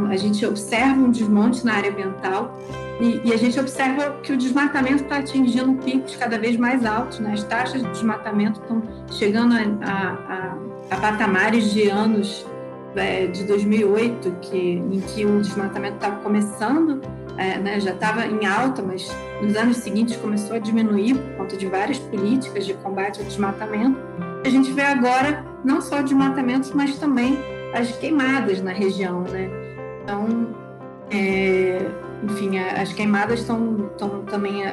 a 0.10 0.16
gente 0.16 0.46
observa 0.46 1.02
um 1.02 1.12
desmonte 1.12 1.66
na 1.66 1.74
área 1.74 1.92
ambiental 1.92 2.58
e, 3.02 3.20
e, 3.26 3.34
a 3.34 3.38
gente 3.38 3.60
observa 3.60 4.18
que 4.22 4.32
o 4.32 4.38
desmatamento 4.38 5.04
está 5.04 5.18
atingindo 5.18 5.74
picos 5.84 6.16
cada 6.16 6.38
vez 6.38 6.56
mais 6.56 6.86
altos, 6.86 7.20
né? 7.20 7.34
as 7.34 7.44
taxas 7.44 7.82
de 7.82 7.90
desmatamento 7.90 8.62
estão 8.62 8.84
chegando 9.10 9.56
a, 9.56 9.58
a, 9.84 10.96
a 10.96 10.98
patamares 10.98 11.74
de 11.74 11.90
anos 11.90 12.46
é, 12.96 13.26
de 13.26 13.44
2008, 13.46 14.38
que, 14.42 14.74
em 14.74 15.00
que 15.00 15.26
o 15.26 15.42
desmatamento 15.42 15.96
estava 15.96 16.18
começando, 16.18 17.02
é, 17.38 17.58
né? 17.58 17.80
já 17.80 17.92
estava 17.92 18.26
em 18.26 18.46
alta, 18.46 18.82
mas 18.82 19.10
nos 19.42 19.56
anos 19.56 19.78
seguintes 19.78 20.16
começou 20.18 20.56
a 20.56 20.60
diminuir 20.60 21.16
por 21.16 21.38
conta 21.38 21.58
de 21.58 21.66
várias 21.68 22.00
políticas 22.00 22.66
de 22.66 22.74
combate 22.76 23.20
ao 23.20 23.26
desmatamento. 23.26 23.98
A 24.46 24.50
gente 24.50 24.72
vê 24.72 24.82
agora 24.82 25.46
não 25.64 25.82
só 25.82 26.02
desmatamentos, 26.02 26.72
mas 26.72 26.98
também 26.98 27.38
as 27.74 27.92
queimadas 27.98 28.62
na 28.62 28.72
região. 28.72 29.22
Né? 29.22 29.50
Então, 30.04 30.48
é, 31.10 31.86
enfim, 32.24 32.58
as 32.58 32.94
queimadas 32.94 33.40
estão 33.40 33.90
também 34.30 34.64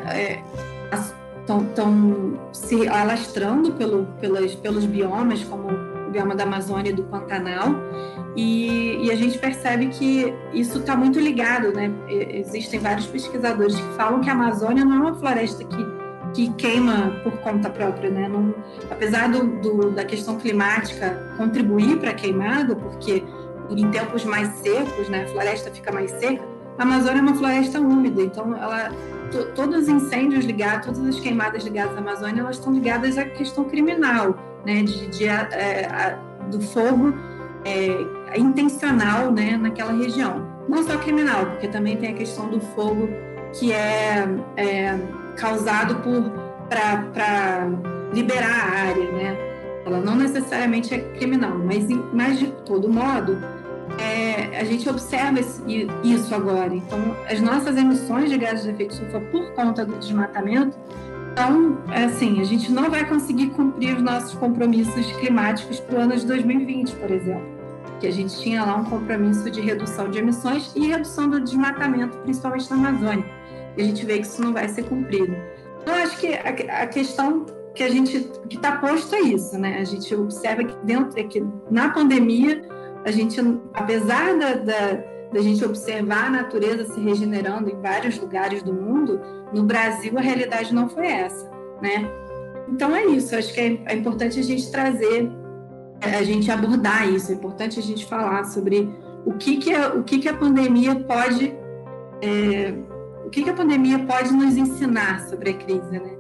estão 1.40 2.36
é, 2.38 2.52
se 2.52 2.88
alastrando 2.88 3.72
pelo, 3.72 4.06
pelas, 4.20 4.54
pelos 4.54 4.84
biomas, 4.84 5.42
como 5.44 5.68
bioma 6.08 6.34
da 6.34 6.44
Amazônia 6.44 6.90
e 6.90 6.92
do 6.92 7.04
Pantanal, 7.04 7.74
e, 8.36 9.06
e 9.06 9.10
a 9.10 9.16
gente 9.16 9.38
percebe 9.38 9.88
que 9.88 10.32
isso 10.52 10.78
está 10.78 10.96
muito 10.96 11.18
ligado, 11.18 11.72
né? 11.72 11.90
Existem 12.08 12.78
vários 12.78 13.06
pesquisadores 13.06 13.74
que 13.74 13.94
falam 13.96 14.20
que 14.20 14.30
a 14.30 14.32
Amazônia 14.32 14.84
não 14.84 14.96
é 14.96 14.98
uma 14.98 15.14
floresta 15.14 15.64
que, 15.64 15.86
que 16.34 16.52
queima 16.54 17.20
por 17.24 17.32
conta 17.38 17.68
própria, 17.68 18.10
né? 18.10 18.28
Não, 18.28 18.54
apesar 18.90 19.28
do, 19.28 19.44
do, 19.60 19.90
da 19.90 20.04
questão 20.04 20.36
climática 20.36 21.34
contribuir 21.36 21.98
para 21.98 22.10
a 22.10 22.14
queimada, 22.14 22.76
porque 22.76 23.24
em 23.70 23.90
tempos 23.90 24.24
mais 24.24 24.48
secos, 24.58 25.08
né, 25.08 25.24
a 25.24 25.28
floresta 25.28 25.70
fica 25.70 25.92
mais 25.92 26.10
seca, 26.12 26.42
a 26.78 26.82
Amazônia 26.84 27.18
é 27.18 27.22
uma 27.22 27.34
floresta 27.34 27.80
úmida, 27.80 28.22
então 28.22 28.56
ela, 28.56 28.90
todos 29.56 29.82
os 29.82 29.88
incêndios 29.88 30.44
ligados, 30.44 30.86
todas 30.86 31.16
as 31.16 31.20
queimadas 31.20 31.64
ligadas 31.64 31.96
à 31.96 31.98
Amazônia, 31.98 32.40
elas 32.40 32.56
estão 32.56 32.72
ligadas 32.72 33.18
à 33.18 33.24
questão 33.24 33.64
criminal, 33.64 34.38
né, 34.64 34.82
de, 34.82 35.06
de 35.08 35.26
é, 35.26 35.86
a, 35.86 36.18
do 36.50 36.60
fogo 36.60 37.14
é, 37.64 38.38
intencional, 38.38 39.30
né, 39.32 39.56
naquela 39.56 39.92
região. 39.92 40.46
Não 40.68 40.82
só 40.82 40.98
criminal, 40.98 41.46
porque 41.46 41.68
também 41.68 41.96
tem 41.96 42.10
a 42.10 42.14
questão 42.14 42.48
do 42.48 42.60
fogo 42.60 43.08
que 43.58 43.72
é, 43.72 44.28
é 44.56 44.98
causado 45.36 46.02
para 46.68 47.68
liberar 48.12 48.50
a 48.50 48.78
área, 48.88 49.12
né? 49.12 49.36
Ela 49.86 50.00
não 50.00 50.16
necessariamente 50.16 50.94
é 50.94 50.98
criminal, 50.98 51.58
mas, 51.58 51.86
mas 52.12 52.38
de 52.38 52.48
todo 52.66 52.90
modo 52.90 53.38
é, 53.98 54.58
a 54.60 54.64
gente 54.64 54.88
observa 54.88 55.40
esse, 55.40 55.62
isso 56.04 56.34
agora. 56.34 56.74
Então, 56.74 57.16
as 57.30 57.40
nossas 57.40 57.76
emissões 57.76 58.28
de 58.30 58.36
gases 58.36 58.64
de 58.64 58.70
efeito 58.70 58.92
estufa 58.92 59.20
por 59.20 59.50
conta 59.52 59.84
do 59.84 59.96
desmatamento, 59.98 60.76
então, 61.38 61.78
assim, 61.94 62.40
a 62.40 62.44
gente 62.44 62.72
não 62.72 62.90
vai 62.90 63.08
conseguir 63.08 63.50
cumprir 63.50 63.94
os 63.94 64.02
nossos 64.02 64.34
compromissos 64.34 65.06
climáticos 65.12 65.78
para 65.78 66.00
o 66.00 66.02
ano 66.02 66.16
de 66.16 66.26
2020, 66.26 66.96
por 66.96 67.12
exemplo, 67.12 67.46
que 68.00 68.08
a 68.08 68.10
gente 68.10 68.36
tinha 68.40 68.64
lá 68.64 68.74
um 68.74 68.84
compromisso 68.84 69.48
de 69.48 69.60
redução 69.60 70.10
de 70.10 70.18
emissões 70.18 70.72
e 70.74 70.88
redução 70.88 71.30
do 71.30 71.40
desmatamento, 71.40 72.18
principalmente 72.18 72.68
na 72.70 72.88
Amazônia. 72.88 73.24
E 73.76 73.82
a 73.82 73.84
gente 73.84 74.04
vê 74.04 74.18
que 74.18 74.26
isso 74.26 74.42
não 74.42 74.52
vai 74.52 74.68
ser 74.68 74.82
cumprido. 74.86 75.32
Então, 75.80 75.94
acho 75.94 76.18
que 76.18 76.26
a, 76.26 76.86
questão 76.88 77.46
que 77.72 77.84
a 77.84 77.88
gente 77.88 78.28
que 78.48 78.56
está 78.56 78.72
posto 78.78 79.14
é 79.14 79.20
isso, 79.20 79.56
né? 79.56 79.78
A 79.78 79.84
gente 79.84 80.12
observa 80.16 80.64
que 80.64 80.76
dentro, 80.84 81.16
é 81.20 81.22
que 81.22 81.40
na 81.70 81.90
pandemia 81.90 82.68
a 83.04 83.12
gente, 83.12 83.40
apesar 83.74 84.36
da, 84.36 84.54
da, 84.54 85.04
da 85.32 85.40
gente 85.40 85.64
observar 85.64 86.26
a 86.26 86.30
natureza 86.30 86.84
se 86.92 87.00
regenerando 87.00 87.68
em 87.68 87.80
vários 87.80 88.18
lugares 88.18 88.62
do 88.62 88.72
mundo, 88.72 89.20
no 89.52 89.62
Brasil 89.64 90.16
a 90.16 90.20
realidade 90.20 90.74
não 90.74 90.88
foi 90.88 91.06
essa, 91.06 91.50
né? 91.82 92.10
Então 92.68 92.94
é 92.94 93.04
isso, 93.06 93.34
acho 93.34 93.52
que 93.52 93.60
é, 93.60 93.80
é 93.86 93.94
importante 93.94 94.38
a 94.38 94.42
gente 94.42 94.70
trazer, 94.70 95.30
é, 96.00 96.16
a 96.16 96.22
gente 96.22 96.50
abordar 96.50 97.08
isso, 97.08 97.32
é 97.32 97.34
importante 97.34 97.78
a 97.78 97.82
gente 97.82 98.06
falar 98.06 98.44
sobre 98.44 98.88
o 99.24 99.32
que, 99.34 99.56
que, 99.56 99.74
a, 99.74 99.94
o 99.94 100.04
que, 100.04 100.18
que 100.18 100.28
a 100.28 100.34
pandemia 100.34 100.94
pode 100.96 101.54
é, 102.22 102.74
o 103.24 103.30
que, 103.30 103.42
que 103.42 103.50
a 103.50 103.54
pandemia 103.54 103.98
pode 104.00 104.32
nos 104.32 104.56
ensinar 104.56 105.20
sobre 105.28 105.50
a 105.50 105.54
crise, 105.54 105.90
né? 105.90 106.16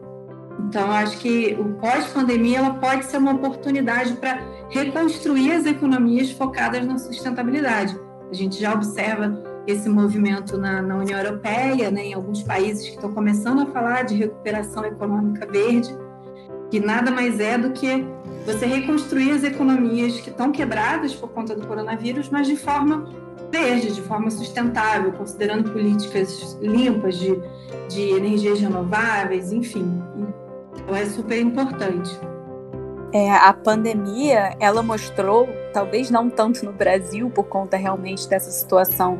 Então, 0.60 0.90
acho 0.90 1.18
que 1.18 1.56
o 1.58 1.64
pós-pandemia 1.80 2.58
ela 2.58 2.74
pode 2.74 3.06
ser 3.06 3.16
uma 3.16 3.32
oportunidade 3.32 4.12
para 4.14 4.40
reconstruir 4.68 5.52
as 5.52 5.64
economias 5.64 6.30
focadas 6.32 6.84
na 6.84 6.98
sustentabilidade. 6.98 7.98
A 8.30 8.34
gente 8.34 8.60
já 8.60 8.74
observa 8.74 9.42
esse 9.66 9.88
movimento 9.88 10.56
na, 10.56 10.80
na 10.80 10.96
União 10.96 11.18
Europeia, 11.18 11.90
né, 11.90 12.06
em 12.06 12.14
alguns 12.14 12.42
países 12.42 12.88
que 12.88 12.94
estão 12.94 13.12
começando 13.12 13.60
a 13.60 13.66
falar 13.66 14.02
de 14.04 14.14
recuperação 14.14 14.84
econômica 14.84 15.46
verde, 15.46 15.94
que 16.70 16.80
nada 16.80 17.10
mais 17.10 17.38
é 17.40 17.56
do 17.58 17.70
que 17.70 18.04
você 18.46 18.64
reconstruir 18.64 19.32
as 19.32 19.44
economias 19.44 20.20
que 20.20 20.30
estão 20.30 20.50
quebradas 20.50 21.14
por 21.14 21.28
conta 21.30 21.54
do 21.54 21.66
coronavírus, 21.66 22.30
mas 22.30 22.46
de 22.46 22.56
forma 22.56 23.06
verde, 23.50 23.92
de 23.92 24.02
forma 24.02 24.30
sustentável, 24.30 25.12
considerando 25.12 25.70
políticas 25.70 26.58
limpas 26.60 27.18
de, 27.18 27.38
de 27.88 28.10
energias 28.10 28.60
renováveis, 28.60 29.52
enfim. 29.52 30.02
Então 30.74 30.94
é 30.94 31.04
super 31.06 31.38
importante. 31.38 32.10
É, 33.12 33.30
a 33.30 33.52
pandemia, 33.52 34.54
ela 34.60 34.82
mostrou, 34.82 35.48
talvez 35.72 36.10
não 36.10 36.28
tanto 36.28 36.64
no 36.64 36.72
Brasil, 36.72 37.30
por 37.30 37.44
conta 37.44 37.76
realmente 37.76 38.28
dessa 38.28 38.50
situação 38.50 39.18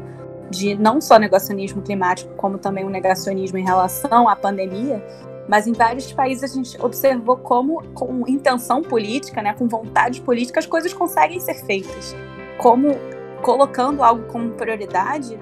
de 0.51 0.75
não 0.75 1.01
só 1.01 1.19
negacionismo 1.19 1.83
climático, 1.83 2.35
como 2.37 2.59
também 2.59 2.85
o 2.85 2.87
um 2.87 2.91
negacionismo 2.91 3.59
em 3.59 3.65
relação 3.65 4.29
à 4.29 4.35
pandemia, 4.35 5.05
mas 5.49 5.67
em 5.67 5.73
vários 5.73 6.13
países 6.13 6.45
a 6.45 6.55
gente 6.55 6.81
observou 6.81 7.37
como, 7.37 7.83
com 7.95 8.27
intenção 8.29 8.83
política, 8.83 9.43
né, 9.43 9.55
com 9.55 9.67
vontade 9.67 10.21
política, 10.21 10.61
as 10.61 10.67
coisas 10.67 10.93
conseguem 10.93 11.41
ser 11.41 11.55
feitas. 11.65 12.15
Como 12.59 12.95
colocando 13.43 14.03
algo 14.03 14.25
como 14.25 14.51
prioridade, 14.51 15.39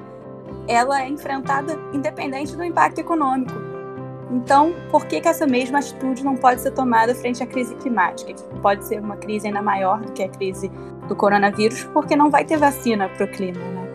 ela 0.69 1.03
é 1.03 1.09
enfrentada 1.09 1.79
independente 1.93 2.57
do 2.57 2.63
impacto 2.63 2.99
econômico. 3.01 3.66
Então, 4.31 4.75
por 4.91 5.07
que, 5.07 5.21
que 5.21 5.29
essa 5.29 5.47
mesma 5.47 5.79
atitude 5.79 6.25
não 6.25 6.37
pode 6.37 6.61
ser 6.61 6.73
tomada 6.73 7.15
frente 7.15 7.43
à 7.43 7.47
crise 7.47 7.75
climática, 7.77 8.33
que 8.33 8.61
pode 8.61 8.85
ser 8.85 9.01
uma 9.01 9.17
crise 9.17 9.47
ainda 9.47 9.63
maior 9.63 10.01
do 10.01 10.13
que 10.13 10.23
a 10.23 10.29
crise 10.29 10.71
do 11.07 11.15
coronavírus, 11.15 11.85
porque 11.93 12.17
não 12.17 12.31
vai 12.31 12.45
ter 12.45 12.57
vacina 12.57 13.09
para 13.09 13.25
o 13.25 13.29
clima, 13.29 13.61
né? 13.61 13.87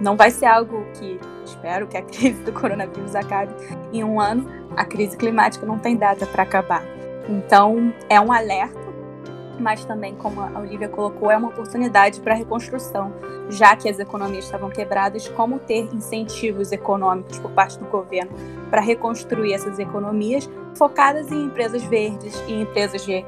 Não 0.00 0.16
vai 0.16 0.30
ser 0.30 0.46
algo 0.46 0.84
que 0.94 1.18
espero 1.44 1.86
que 1.86 1.96
a 1.96 2.02
crise 2.02 2.42
do 2.42 2.52
coronavírus 2.52 3.14
acabe 3.14 3.52
em 3.92 4.04
um 4.04 4.20
ano. 4.20 4.46
A 4.76 4.84
crise 4.84 5.16
climática 5.16 5.66
não 5.66 5.78
tem 5.78 5.96
data 5.96 6.24
para 6.26 6.44
acabar. 6.44 6.84
Então, 7.28 7.92
é 8.08 8.20
um 8.20 8.32
alerta 8.32 8.89
mas 9.60 9.84
também, 9.84 10.14
como 10.14 10.40
a 10.40 10.58
Olivia 10.58 10.88
colocou, 10.88 11.30
é 11.30 11.36
uma 11.36 11.48
oportunidade 11.48 12.20
para 12.20 12.32
a 12.32 12.36
reconstrução, 12.36 13.12
já 13.50 13.76
que 13.76 13.88
as 13.88 13.98
economias 13.98 14.44
estavam 14.44 14.70
quebradas, 14.70 15.28
como 15.28 15.58
ter 15.58 15.88
incentivos 15.94 16.72
econômicos 16.72 17.38
por 17.38 17.50
parte 17.50 17.78
do 17.78 17.84
governo 17.86 18.32
para 18.70 18.80
reconstruir 18.80 19.52
essas 19.52 19.78
economias 19.78 20.48
focadas 20.74 21.30
em 21.30 21.44
empresas 21.44 21.82
verdes, 21.82 22.40
em 22.48 22.62
empresas 22.62 23.04
de 23.04 23.24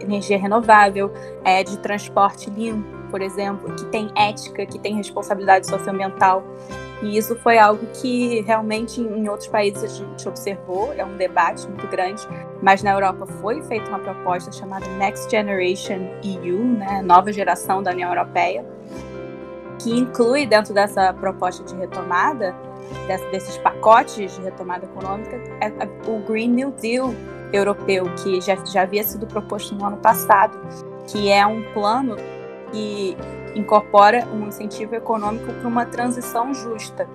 energia 0.00 0.38
renovável, 0.38 1.12
é, 1.44 1.62
de 1.62 1.76
transporte 1.78 2.48
limpo, 2.50 3.04
por 3.10 3.20
exemplo, 3.20 3.74
que 3.74 3.84
tem 3.86 4.10
ética, 4.16 4.64
que 4.66 4.78
tem 4.78 4.94
responsabilidade 4.96 5.66
socioambiental. 5.66 6.42
E 7.02 7.16
isso 7.16 7.36
foi 7.36 7.58
algo 7.58 7.84
que 7.94 8.40
realmente 8.42 9.00
em 9.00 9.28
outros 9.28 9.48
países 9.48 9.84
a 9.84 9.88
gente 9.88 10.28
observou, 10.28 10.92
é 10.96 11.04
um 11.04 11.16
debate 11.16 11.66
muito 11.68 11.86
grande, 11.88 12.26
mas 12.62 12.82
na 12.82 12.92
Europa 12.92 13.26
foi 13.26 13.62
feita 13.62 13.88
uma 13.88 13.98
proposta 13.98 14.50
chamada 14.52 14.86
Next 14.96 15.30
Generation 15.30 16.08
EU, 16.22 16.64
né, 16.64 17.02
nova 17.02 17.32
geração 17.32 17.82
da 17.82 17.90
União 17.90 18.10
Europeia, 18.10 18.64
que 19.78 19.90
inclui 19.90 20.46
dentro 20.46 20.72
dessa 20.72 21.12
proposta 21.12 21.64
de 21.64 21.74
retomada, 21.74 22.54
desses 23.30 23.58
pacotes 23.58 24.34
de 24.34 24.40
retomada 24.40 24.84
econômica, 24.84 25.36
é, 25.60 25.66
é 25.66 26.10
o 26.10 26.20
Green 26.20 26.48
New 26.48 26.70
Deal 26.70 27.12
europeu, 27.52 28.06
que 28.22 28.40
já, 28.40 28.56
já 28.64 28.82
havia 28.82 29.02
sido 29.02 29.26
proposto 29.26 29.74
no 29.74 29.84
ano 29.84 29.96
passado, 29.98 30.58
que 31.06 31.30
é 31.30 31.44
um 31.46 31.62
plano 31.72 32.16
que 32.72 33.16
incorpora 33.54 34.26
um 34.32 34.48
incentivo 34.48 34.94
econômico 34.94 35.52
para 35.52 35.68
uma 35.68 35.86
transição 35.86 36.52
justa. 36.52 37.08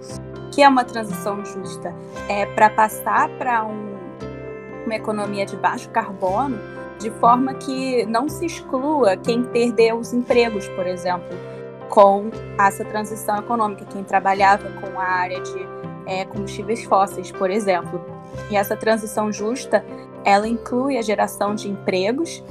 O 0.48 0.50
que 0.50 0.62
é 0.62 0.68
uma 0.68 0.84
transição 0.84 1.44
justa? 1.46 1.94
É 2.28 2.46
para 2.46 2.70
passar 2.70 3.30
para 3.38 3.66
um, 3.66 3.96
uma 4.86 4.96
economia 4.96 5.46
de 5.46 5.56
baixo 5.56 5.90
carbono, 5.90 6.58
de 6.98 7.10
forma 7.12 7.54
que 7.54 8.06
não 8.06 8.28
se 8.28 8.46
exclua 8.46 9.16
quem 9.16 9.44
perdeu 9.44 9.98
os 9.98 10.14
empregos, 10.14 10.68
por 10.70 10.86
exemplo, 10.86 11.30
com 11.90 12.30
essa 12.60 12.84
transição 12.86 13.38
econômica, 13.38 13.86
quem 13.86 14.04
trabalhava 14.04 14.70
com 14.82 15.00
a 15.00 15.04
área 15.04 15.40
de 15.42 15.68
é, 16.06 16.26
combustíveis 16.26 16.84
fósseis, 16.84 17.32
por 17.32 17.50
exemplo. 17.50 18.02
E 18.50 18.56
essa 18.56 18.76
transição 18.76 19.32
justa, 19.32 19.84
ela 20.24 20.48
inclui 20.48 20.98
a 20.98 21.02
geração 21.02 21.56
de 21.56 21.70
empregos 21.70 22.44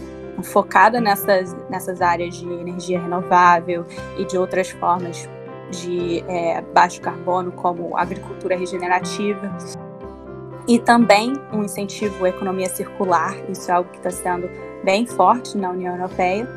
focada 0.43 1.01
nessas, 1.01 1.55
nessas 1.69 2.01
áreas 2.01 2.37
de 2.37 2.51
energia 2.51 3.01
renovável 3.01 3.85
e 4.17 4.25
de 4.25 4.39
outras 4.39 4.71
formas 4.71 5.29
de 5.71 6.25
é, 6.29 6.61
baixo 6.61 7.01
carbono, 7.01 7.53
como 7.53 7.97
agricultura 7.97 8.57
regenerativa. 8.57 9.57
E 10.67 10.79
também 10.79 11.33
um 11.53 11.63
incentivo 11.65 12.25
à 12.25 12.29
economia 12.29 12.69
circular, 12.69 13.35
isso 13.49 13.71
é 13.71 13.75
algo 13.75 13.91
que 13.91 13.97
está 13.97 14.11
sendo 14.11 14.49
bem 14.85 15.07
forte 15.07 15.57
na 15.57 15.71
União 15.71 15.95
Europeia, 15.95 16.49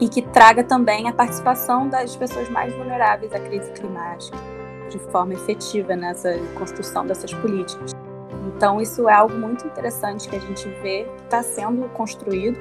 e 0.00 0.08
que 0.08 0.22
traga 0.22 0.62
também 0.62 1.08
a 1.08 1.12
participação 1.12 1.88
das 1.88 2.16
pessoas 2.16 2.48
mais 2.50 2.74
vulneráveis 2.74 3.32
à 3.32 3.40
crise 3.40 3.70
climática, 3.72 4.36
de 4.90 4.98
forma 4.98 5.32
efetiva 5.32 5.94
nessa 5.96 6.36
construção 6.58 7.06
dessas 7.06 7.32
políticas. 7.32 7.92
Então, 8.46 8.80
isso 8.80 9.08
é 9.08 9.14
algo 9.14 9.34
muito 9.34 9.66
interessante 9.66 10.28
que 10.28 10.36
a 10.36 10.40
gente 10.40 10.68
vê 10.82 11.04
que 11.04 11.22
está 11.24 11.42
sendo 11.42 11.88
construído. 11.90 12.58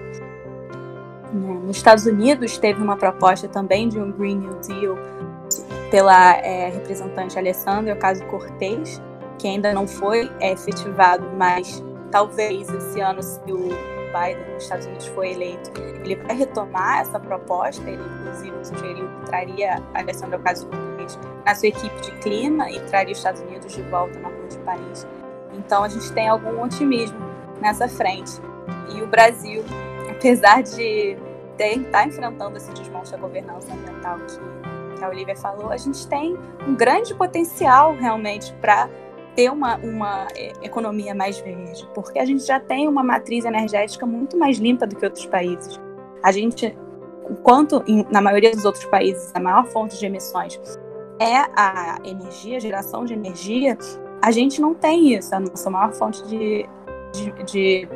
Né? 1.33 1.59
Nos 1.65 1.77
Estados 1.77 2.05
Unidos, 2.05 2.57
teve 2.57 2.81
uma 2.81 2.95
proposta 2.95 3.47
também 3.47 3.89
de 3.89 3.99
um 3.99 4.11
Green 4.11 4.37
New 4.37 4.59
Deal 4.61 4.97
pela 5.91 6.35
é, 6.37 6.69
representante 6.69 7.37
Alessandra 7.37 7.93
Ocasio-Cortez, 7.93 9.01
que 9.37 9.47
ainda 9.47 9.73
não 9.73 9.87
foi 9.87 10.31
é, 10.39 10.51
efetivado, 10.51 11.29
mas 11.37 11.83
talvez 12.11 12.69
esse 12.69 13.01
ano, 13.01 13.21
se 13.21 13.39
o 13.51 13.69
Biden 14.13 14.53
nos 14.53 14.63
Estados 14.63 14.85
Unidos 14.85 15.07
for 15.07 15.25
eleito, 15.25 15.71
ele 16.03 16.15
vai 16.15 16.35
retomar 16.35 17.01
essa 17.01 17.19
proposta. 17.19 17.89
Ele, 17.89 18.01
inclusive, 18.01 18.55
sugeriu 18.63 19.07
que 19.07 19.25
traria 19.25 19.81
a 19.93 19.99
Alessandra 19.99 20.37
Ocasio-Cortez 20.37 21.19
na 21.45 21.55
sua 21.55 21.67
equipe 21.67 22.01
de 22.01 22.11
clima 22.19 22.69
e 22.69 22.79
traria 22.81 23.11
os 23.11 23.17
Estados 23.17 23.41
Unidos 23.41 23.73
de 23.73 23.81
volta 23.83 24.17
no 24.19 24.27
Acordo 24.27 24.49
de 24.49 24.59
Paris. 24.59 25.07
Então 25.53 25.83
a 25.83 25.89
gente 25.89 26.11
tem 26.11 26.27
algum 26.27 26.61
otimismo 26.61 27.19
nessa 27.61 27.87
frente. 27.87 28.31
E 28.93 29.01
o 29.01 29.07
Brasil, 29.07 29.63
apesar 30.09 30.61
de 30.61 31.17
estar 31.57 31.91
tá 31.91 32.05
enfrentando 32.05 32.57
esse 32.57 32.71
desmonte 32.71 33.11
da 33.11 33.17
governança 33.17 33.71
ambiental 33.73 34.19
que, 34.19 34.97
que 34.97 35.03
a 35.03 35.09
Olivia 35.09 35.35
falou, 35.35 35.71
a 35.71 35.77
gente 35.77 36.07
tem 36.07 36.37
um 36.67 36.75
grande 36.75 37.13
potencial 37.13 37.95
realmente 37.95 38.53
para 38.59 38.89
ter 39.35 39.49
uma, 39.51 39.77
uma 39.77 40.27
é, 40.35 40.53
economia 40.61 41.15
mais 41.15 41.39
verde, 41.39 41.87
porque 41.93 42.19
a 42.19 42.25
gente 42.25 42.45
já 42.45 42.59
tem 42.59 42.87
uma 42.87 43.03
matriz 43.03 43.45
energética 43.45 44.05
muito 44.05 44.37
mais 44.37 44.57
limpa 44.57 44.85
do 44.85 44.95
que 44.95 45.05
outros 45.05 45.25
países. 45.25 45.79
A 46.21 46.31
gente, 46.31 46.77
enquanto 47.29 47.83
na 48.11 48.21
maioria 48.21 48.51
dos 48.51 48.65
outros 48.65 48.85
países 48.85 49.31
a 49.33 49.39
maior 49.39 49.65
fonte 49.65 49.97
de 49.97 50.05
emissões 50.05 50.59
é 51.19 51.37
a 51.55 51.97
energia, 52.03 52.57
a 52.57 52.59
geração 52.59 53.05
de 53.05 53.13
energia, 53.13 53.77
a 54.23 54.31
gente 54.31 54.61
não 54.61 54.73
tem 54.73 55.13
isso. 55.13 55.35
A 55.35 55.39
nossa 55.41 55.69
maior 55.69 55.91
fonte 55.91 56.25
de, 56.25 56.65
de, 57.11 57.43
de 57.43 57.89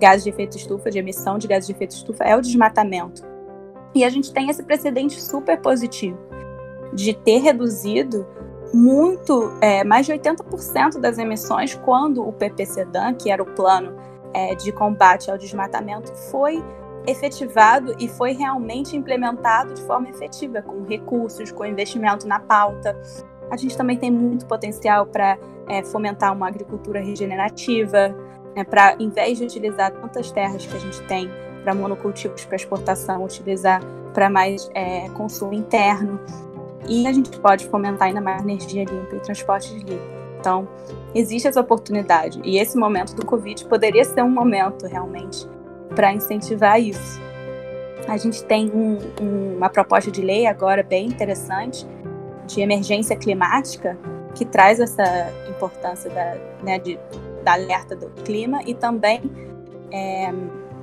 gases 0.00 0.24
de 0.24 0.30
efeito 0.30 0.56
estufa, 0.56 0.90
de 0.90 0.98
emissão 0.98 1.38
de 1.38 1.46
gases 1.46 1.68
de 1.68 1.72
efeito 1.72 1.92
estufa, 1.92 2.24
é 2.24 2.36
o 2.36 2.40
desmatamento. 2.40 3.22
E 3.94 4.04
a 4.04 4.10
gente 4.10 4.32
tem 4.32 4.50
esse 4.50 4.64
precedente 4.64 5.22
super 5.22 5.60
positivo 5.60 6.18
de 6.92 7.14
ter 7.14 7.38
reduzido 7.38 8.26
muito, 8.74 9.52
é, 9.60 9.84
mais 9.84 10.06
de 10.06 10.12
80% 10.12 10.98
das 10.98 11.18
emissões 11.18 11.72
quando 11.84 12.26
o 12.26 12.32
PPCDAN, 12.32 13.14
que 13.14 13.30
era 13.30 13.40
o 13.40 13.46
plano 13.46 13.94
é, 14.34 14.56
de 14.56 14.72
combate 14.72 15.30
ao 15.30 15.38
desmatamento, 15.38 16.12
foi 16.32 16.64
efetivado 17.06 17.94
e 18.00 18.08
foi 18.08 18.32
realmente 18.32 18.96
implementado 18.96 19.72
de 19.72 19.82
forma 19.82 20.08
efetiva, 20.08 20.60
com 20.62 20.82
recursos, 20.82 21.52
com 21.52 21.64
investimento 21.64 22.26
na 22.26 22.40
pauta. 22.40 23.00
A 23.50 23.56
gente 23.56 23.76
também 23.76 23.96
tem 23.96 24.10
muito 24.10 24.46
potencial 24.46 25.06
para 25.06 25.38
é, 25.68 25.82
fomentar 25.82 26.32
uma 26.32 26.48
agricultura 26.48 27.00
regenerativa, 27.00 28.14
né, 28.54 28.64
para, 28.64 28.96
em 28.98 29.08
vez 29.08 29.38
de 29.38 29.44
utilizar 29.44 29.92
tantas 29.92 30.30
terras 30.30 30.66
que 30.66 30.76
a 30.76 30.80
gente 30.80 31.00
tem 31.02 31.30
para 31.62 31.74
monocultivos 31.74 32.44
para 32.44 32.56
exportação, 32.56 33.24
utilizar 33.24 33.82
para 34.12 34.30
mais 34.30 34.70
é, 34.74 35.08
consumo 35.10 35.52
interno. 35.52 36.20
E 36.88 37.06
a 37.06 37.12
gente 37.12 37.38
pode 37.38 37.66
fomentar 37.66 38.08
ainda 38.08 38.20
mais 38.20 38.42
energia 38.42 38.84
limpa 38.84 39.16
e 39.16 39.20
transportes 39.20 39.72
limpos. 39.72 40.18
Então, 40.38 40.68
existe 41.14 41.48
essa 41.48 41.60
oportunidade. 41.60 42.40
E 42.44 42.58
esse 42.58 42.78
momento 42.78 43.14
do 43.14 43.26
Covid 43.26 43.64
poderia 43.66 44.04
ser 44.04 44.22
um 44.22 44.30
momento 44.30 44.86
realmente 44.86 45.46
para 45.94 46.12
incentivar 46.12 46.80
isso. 46.80 47.20
A 48.06 48.16
gente 48.16 48.42
tem 48.44 48.70
um, 48.70 48.98
um, 49.20 49.56
uma 49.56 49.68
proposta 49.68 50.10
de 50.10 50.22
lei 50.22 50.46
agora 50.46 50.82
bem 50.82 51.06
interessante 51.06 51.86
de 52.48 52.60
emergência 52.60 53.16
climática 53.16 53.96
que 54.34 54.44
traz 54.44 54.80
essa 54.80 55.04
importância 55.48 56.10
da, 56.10 56.36
né, 56.62 56.78
de, 56.78 56.98
da 57.44 57.52
alerta 57.52 57.94
do 57.94 58.08
clima 58.22 58.60
e 58.66 58.74
também 58.74 59.22
é, 59.92 60.32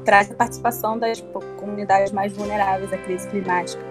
traz 0.03 0.31
a 0.31 0.35
participação 0.35 0.97
das 0.97 1.21
comunidades 1.57 2.11
mais 2.11 2.31
vulneráveis 2.33 2.93
à 2.93 2.97
crise 2.97 3.27
climática. 3.27 3.83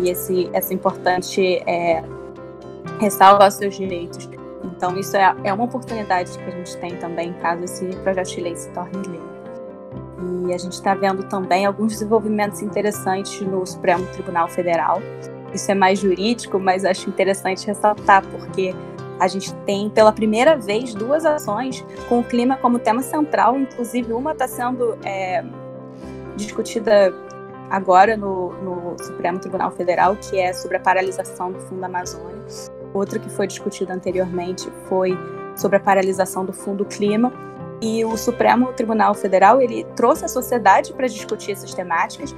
E 0.00 0.10
esse, 0.10 0.50
essa 0.52 0.74
importante 0.74 1.62
é, 1.66 2.04
ressalva 3.00 3.48
os 3.48 3.54
seus 3.54 3.74
direitos. 3.74 4.28
Então, 4.62 4.96
isso 4.98 5.16
é, 5.16 5.34
é 5.44 5.52
uma 5.52 5.64
oportunidade 5.64 6.36
que 6.36 6.44
a 6.44 6.50
gente 6.50 6.76
tem 6.76 6.96
também, 6.96 7.32
caso 7.34 7.64
esse 7.64 7.86
projeto 7.96 8.28
de 8.28 8.40
lei 8.42 8.56
se 8.56 8.68
torne 8.70 9.08
lei. 9.08 9.28
E 10.46 10.52
a 10.52 10.58
gente 10.58 10.72
está 10.72 10.94
vendo 10.94 11.22
também 11.24 11.64
alguns 11.64 11.92
desenvolvimentos 11.92 12.60
interessantes 12.62 13.40
no 13.40 13.64
Supremo 13.66 14.04
Tribunal 14.06 14.48
Federal. 14.48 15.00
Isso 15.52 15.70
é 15.70 15.74
mais 15.74 15.98
jurídico, 15.98 16.58
mas 16.58 16.84
acho 16.84 17.08
interessante 17.08 17.66
ressaltar, 17.66 18.24
porque 18.26 18.74
a 19.18 19.26
gente 19.26 19.52
tem 19.66 19.90
pela 19.90 20.12
primeira 20.12 20.56
vez 20.56 20.94
duas 20.94 21.24
ações 21.24 21.84
com 22.08 22.20
o 22.20 22.24
clima 22.24 22.56
como 22.56 22.78
tema 22.78 23.02
central, 23.02 23.58
inclusive 23.58 24.12
uma 24.12 24.32
está 24.32 24.46
sendo 24.46 24.96
é, 25.04 25.44
discutida 26.36 27.12
agora 27.70 28.16
no, 28.16 28.52
no, 28.62 28.98
Supremo 28.98 29.38
Tribunal 29.38 29.70
Federal, 29.70 30.16
que 30.16 30.38
é 30.38 30.52
sobre 30.52 30.76
a 30.76 30.80
paralisação 30.80 31.52
do 31.52 31.60
Fundo 31.60 31.84
Amazônia. 31.84 32.38
Outra 32.94 33.18
que 33.18 33.28
foi 33.28 33.46
discutida 33.46 33.92
anteriormente 33.92 34.70
foi 34.88 35.16
sobre 35.56 35.76
a 35.76 35.80
paralisação 35.80 36.44
do 36.44 36.52
Fundo 36.52 36.84
Clima. 36.84 37.32
E 37.80 38.04
o 38.04 38.16
Supremo 38.16 38.72
Tribunal 38.72 39.14
Federal 39.14 39.60
ele 39.60 39.84
trouxe 39.94 40.24
a 40.24 40.28
sociedade 40.28 40.92
para 40.92 41.06
discutir 41.06 41.52
essas 41.52 41.74
temáticas. 41.74 42.34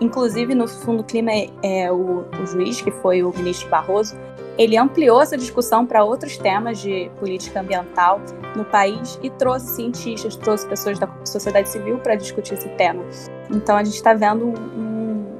Inclusive 0.00 0.54
no 0.54 0.66
Fundo 0.66 1.04
Clima, 1.04 1.30
é, 1.62 1.92
o, 1.92 2.24
o 2.42 2.46
juiz 2.46 2.80
que 2.80 2.90
foi 2.90 3.22
o 3.22 3.30
ministro 3.36 3.68
Barroso 3.68 4.16
ele 4.60 4.76
ampliou 4.76 5.22
essa 5.22 5.38
discussão 5.38 5.86
para 5.86 6.04
outros 6.04 6.36
temas 6.36 6.78
de 6.78 7.10
política 7.18 7.60
ambiental 7.60 8.20
no 8.54 8.62
país 8.62 9.18
e 9.22 9.30
trouxe 9.30 9.76
cientistas, 9.76 10.36
trouxe 10.36 10.66
pessoas 10.66 10.98
da 10.98 11.08
sociedade 11.24 11.70
civil 11.70 11.96
para 11.98 12.14
discutir 12.14 12.52
esse 12.52 12.68
tema. 12.70 13.02
Então 13.50 13.74
a 13.74 13.82
gente 13.82 13.94
está 13.94 14.12
vendo 14.12 14.48
um, 14.48 15.38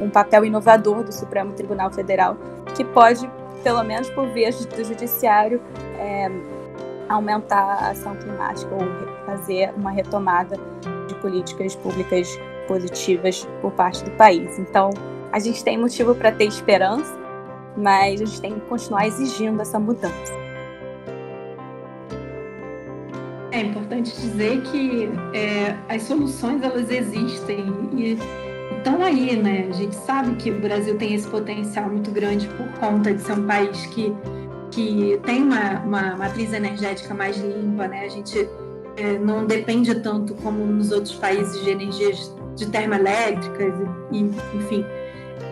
um, 0.00 0.08
papel 0.08 0.44
inovador 0.44 1.02
do 1.02 1.12
Supremo 1.12 1.52
Tribunal 1.52 1.90
Federal 1.90 2.36
que 2.76 2.84
pode, 2.84 3.28
pelo 3.64 3.82
menos 3.82 4.08
por 4.10 4.28
via 4.28 4.52
do 4.52 4.84
judiciário, 4.84 5.60
é, 5.98 6.30
aumentar 7.08 7.82
a 7.82 7.90
ação 7.90 8.14
climática 8.14 8.72
ou 8.72 9.26
fazer 9.26 9.74
uma 9.76 9.90
retomada 9.90 10.56
de 11.08 11.14
políticas 11.16 11.74
públicas 11.74 12.38
positivas 12.70 13.46
por 13.60 13.72
parte 13.72 14.04
do 14.04 14.10
país. 14.12 14.58
Então 14.58 14.90
a 15.32 15.38
gente 15.40 15.62
tem 15.64 15.76
motivo 15.76 16.14
para 16.14 16.30
ter 16.30 16.44
esperança 16.44 17.20
mas 17.76 18.20
a 18.20 18.24
gente 18.24 18.40
tem 18.40 18.54
que 18.54 18.60
continuar 18.60 19.06
exigindo 19.06 19.60
essa 19.60 19.78
mudança. 19.78 20.40
É 23.52 23.62
importante 23.62 24.12
dizer 24.20 24.62
que 24.62 25.08
é, 25.34 25.76
as 25.88 26.02
soluções 26.02 26.62
elas 26.62 26.88
existem 26.90 27.64
e 27.92 28.18
estão 28.76 29.02
aí, 29.02 29.36
né? 29.36 29.66
A 29.68 29.72
gente 29.72 29.96
sabe 29.96 30.36
que 30.36 30.50
o 30.50 30.60
Brasil 30.60 30.96
tem 30.96 31.14
esse 31.14 31.28
potencial 31.28 31.90
muito 31.90 32.10
grande 32.12 32.48
por 32.48 32.68
conta 32.78 33.12
de 33.12 33.20
ser 33.20 33.32
um 33.32 33.46
país 33.46 33.86
que, 33.86 34.14
que 34.70 35.20
tem 35.24 35.42
uma, 35.42 35.80
uma 35.80 36.16
matriz 36.16 36.52
energética 36.52 37.12
mais 37.12 37.36
limpa, 37.38 37.88
né? 37.88 38.04
A 38.04 38.08
gente 38.08 38.48
é, 38.96 39.18
não 39.18 39.44
depende 39.44 39.96
tanto 39.96 40.34
como 40.34 40.64
nos 40.64 40.92
outros 40.92 41.16
países 41.16 41.60
de 41.64 41.70
energias 41.70 42.32
de 42.56 42.66
termoelétricas 42.66 43.74
e, 44.10 44.18
enfim, 44.18 44.84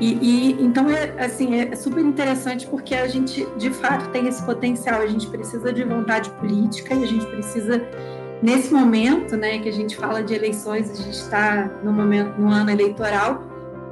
e, 0.01 0.12
e, 0.22 0.62
então 0.62 0.88
é 0.88 1.12
assim 1.18 1.57
é 1.57 1.74
super 1.74 2.05
interessante 2.05 2.66
porque 2.66 2.94
a 2.94 3.09
gente 3.09 3.46
de 3.57 3.70
fato 3.70 4.09
tem 4.11 4.28
esse 4.28 4.42
potencial. 4.44 5.01
A 5.01 5.07
gente 5.07 5.26
precisa 5.26 5.72
de 5.72 5.82
vontade 5.82 6.30
política 6.30 6.94
e 6.94 7.03
a 7.03 7.07
gente 7.07 7.26
precisa 7.26 7.82
nesse 8.40 8.72
momento, 8.72 9.36
né, 9.36 9.59
que 9.59 9.68
a 9.68 9.72
gente 9.72 9.96
fala 9.96 10.22
de 10.22 10.32
eleições, 10.32 10.90
a 10.90 10.94
gente 10.94 11.16
está 11.16 11.68
no 11.82 11.92
momento 11.92 12.40
no 12.40 12.49
ano 12.49 12.70
eleitoral 12.70 13.42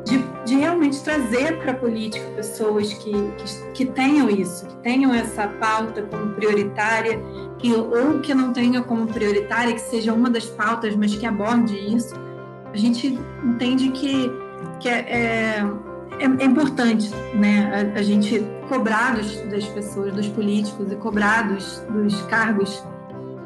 de, 0.05 0.19
de 0.45 0.55
realmente 0.55 1.03
trazer 1.03 1.59
para 1.59 1.73
a 1.73 1.75
política 1.75 2.25
pessoas 2.37 2.93
que, 2.93 3.11
que, 3.11 3.73
que, 3.75 3.87
tenham 3.87 4.31
isso, 4.31 4.65
que 4.65 4.77
tenham 4.77 5.13
essa 5.13 5.49
pauta 5.49 6.03
como 6.03 6.33
prioritária, 6.35 7.21
que 7.59 7.75
ou 7.75 8.21
que 8.21 8.33
não 8.33 8.53
tenha 8.53 8.81
como 8.83 9.09
prioritária, 9.09 9.75
que 9.75 9.81
seja 9.81 10.13
uma 10.13 10.31
das 10.31 10.47
pautas, 10.47 10.95
mas 10.95 11.17
que 11.17 11.27
aborde 11.27 11.75
isso. 11.75 12.15
A 12.77 12.79
gente 12.79 13.19
entende 13.43 13.89
que, 13.89 14.31
que 14.79 14.87
é, 14.87 14.99
é 14.99 15.67
é, 16.19 16.25
é 16.25 16.45
importante 16.45 17.11
né, 17.35 17.93
a, 17.95 17.99
a, 17.99 18.03
gente 18.03 18.47
cobrar 18.69 19.17
dos, 19.17 19.41
das 19.51 19.67
pessoas, 19.67 20.13
dos 20.13 20.29
políticos 20.29 20.93
e 20.93 20.97
cobrar 20.97 21.49
dos, 21.49 21.81
dos 21.91 22.21
cargos 22.23 22.83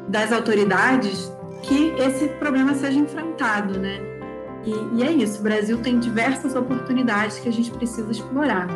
das 0.09 0.33
autoridades 0.33 1.31
que 1.63 1.93
esse 1.97 2.27
problema 2.27 2.73
seja 2.73 2.99
enfrentado, 2.99 3.79
né? 3.79 4.01
E, 4.65 4.99
e, 4.99 5.03
é 5.03 5.11
isso, 5.11 5.39
o 5.39 5.43
Brasil 5.43 5.81
tem 5.81 5.97
diversas 5.97 6.55
oportunidades 6.55 7.39
que 7.39 7.47
a 7.47 7.53
gente 7.53 7.71
precisa 7.71 8.11
explorar. 8.11 8.67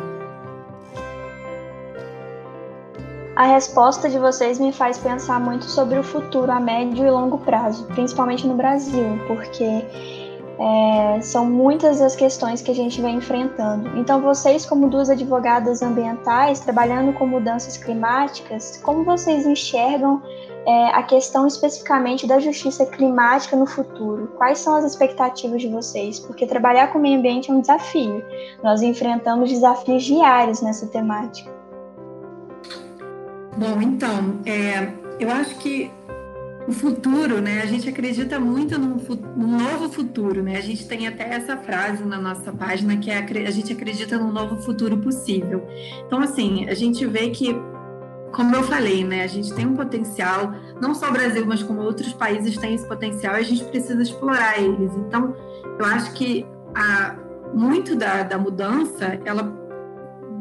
A 3.34 3.46
resposta 3.46 4.08
de 4.08 4.18
vocês 4.18 4.58
me 4.58 4.72
faz 4.72 4.96
pensar 4.96 5.38
muito 5.38 5.66
sobre 5.66 5.98
o 5.98 6.02
futuro 6.02 6.50
a 6.50 6.58
médio 6.58 7.06
e 7.06 7.10
longo 7.10 7.38
prazo, 7.38 7.84
principalmente 7.88 8.46
no 8.46 8.54
Brasil, 8.54 9.18
porque 9.26 9.84
é, 10.58 11.20
são 11.20 11.44
muitas 11.44 12.00
as 12.00 12.16
questões 12.16 12.62
que 12.62 12.70
a 12.70 12.74
gente 12.74 13.00
vem 13.00 13.16
enfrentando. 13.16 13.98
Então, 13.98 14.20
vocês, 14.20 14.64
como 14.64 14.88
duas 14.88 15.10
advogadas 15.10 15.82
ambientais, 15.82 16.60
trabalhando 16.60 17.12
com 17.12 17.26
mudanças 17.26 17.76
climáticas, 17.76 18.80
como 18.82 19.04
vocês 19.04 19.46
enxergam 19.46 20.22
é, 20.66 20.88
a 20.88 21.02
questão 21.02 21.46
especificamente 21.46 22.26
da 22.26 22.40
justiça 22.40 22.86
climática 22.86 23.54
no 23.54 23.66
futuro? 23.66 24.32
Quais 24.36 24.58
são 24.58 24.74
as 24.74 24.84
expectativas 24.84 25.60
de 25.60 25.68
vocês? 25.68 26.18
Porque 26.18 26.46
trabalhar 26.46 26.92
com 26.92 26.98
o 26.98 27.02
meio 27.02 27.18
ambiente 27.18 27.50
é 27.50 27.54
um 27.54 27.60
desafio. 27.60 28.24
Nós 28.62 28.80
enfrentamos 28.80 29.50
desafios 29.50 30.04
diários 30.04 30.62
nessa 30.62 30.86
temática. 30.86 31.54
Bom, 33.58 33.80
então, 33.80 34.38
é, 34.44 34.92
eu 35.18 35.30
acho 35.30 35.54
que 35.56 35.90
o 36.66 36.72
futuro, 36.72 37.40
né? 37.40 37.62
A 37.62 37.66
gente 37.66 37.88
acredita 37.88 38.40
muito 38.40 38.78
num, 38.78 38.96
num, 39.36 39.58
novo 39.58 39.88
futuro, 39.88 40.42
né? 40.42 40.56
A 40.56 40.60
gente 40.60 40.86
tem 40.86 41.06
até 41.06 41.34
essa 41.34 41.56
frase 41.56 42.04
na 42.04 42.18
nossa 42.18 42.52
página 42.52 42.96
que 42.96 43.10
é 43.10 43.18
a 43.18 43.50
gente 43.50 43.72
acredita 43.72 44.18
num 44.18 44.32
novo 44.32 44.60
futuro 44.62 44.98
possível. 44.98 45.66
Então, 46.06 46.20
assim, 46.20 46.68
a 46.68 46.74
gente 46.74 47.06
vê 47.06 47.30
que, 47.30 47.56
como 48.32 48.54
eu 48.56 48.64
falei, 48.64 49.04
né? 49.04 49.22
A 49.22 49.28
gente 49.28 49.54
tem 49.54 49.64
um 49.64 49.74
potencial, 49.74 50.52
não 50.80 50.92
só 50.92 51.08
o 51.08 51.12
Brasil, 51.12 51.46
mas 51.46 51.62
como 51.62 51.80
outros 51.82 52.12
países 52.12 52.56
têm 52.56 52.74
esse 52.74 52.86
potencial 52.86 53.36
e 53.36 53.40
a 53.40 53.44
gente 53.44 53.64
precisa 53.64 54.02
explorar 54.02 54.60
eles. 54.60 54.92
Então, 54.96 55.36
eu 55.78 55.84
acho 55.84 56.12
que 56.14 56.44
a, 56.74 57.16
muito 57.54 57.94
da, 57.94 58.24
da 58.24 58.38
mudança, 58.38 59.20
ela, 59.24 59.56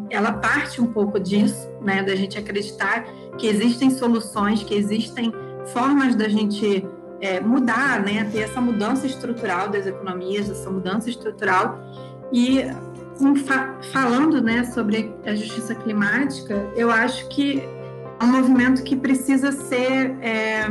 ela 0.09 0.33
parte 0.33 0.81
um 0.81 0.87
pouco 0.87 1.19
disso, 1.19 1.69
né? 1.81 2.01
Da 2.01 2.15
gente 2.15 2.35
acreditar 2.35 3.05
que 3.37 3.45
existem 3.45 3.91
soluções, 3.91 4.63
que 4.63 4.73
existem 4.73 5.31
formas 5.67 6.15
da 6.15 6.27
gente 6.27 6.87
é, 7.21 7.39
mudar, 7.39 8.01
né, 8.01 8.29
ter 8.31 8.39
essa 8.39 8.61
mudança 8.61 9.05
estrutural 9.05 9.69
das 9.69 9.85
economias, 9.85 10.49
essa 10.49 10.69
mudança 10.69 11.09
estrutural. 11.09 11.79
E 12.31 12.65
fa 13.45 13.75
falando 13.93 14.41
né, 14.41 14.63
sobre 14.65 15.13
a 15.25 15.33
justiça 15.33 15.73
climática, 15.75 16.67
eu 16.75 16.91
acho 16.91 17.27
que 17.29 17.63
é 18.19 18.23
um 18.23 18.27
movimento 18.27 18.83
que 18.83 18.95
precisa 18.95 19.51
ser. 19.51 20.15
É, 20.21 20.65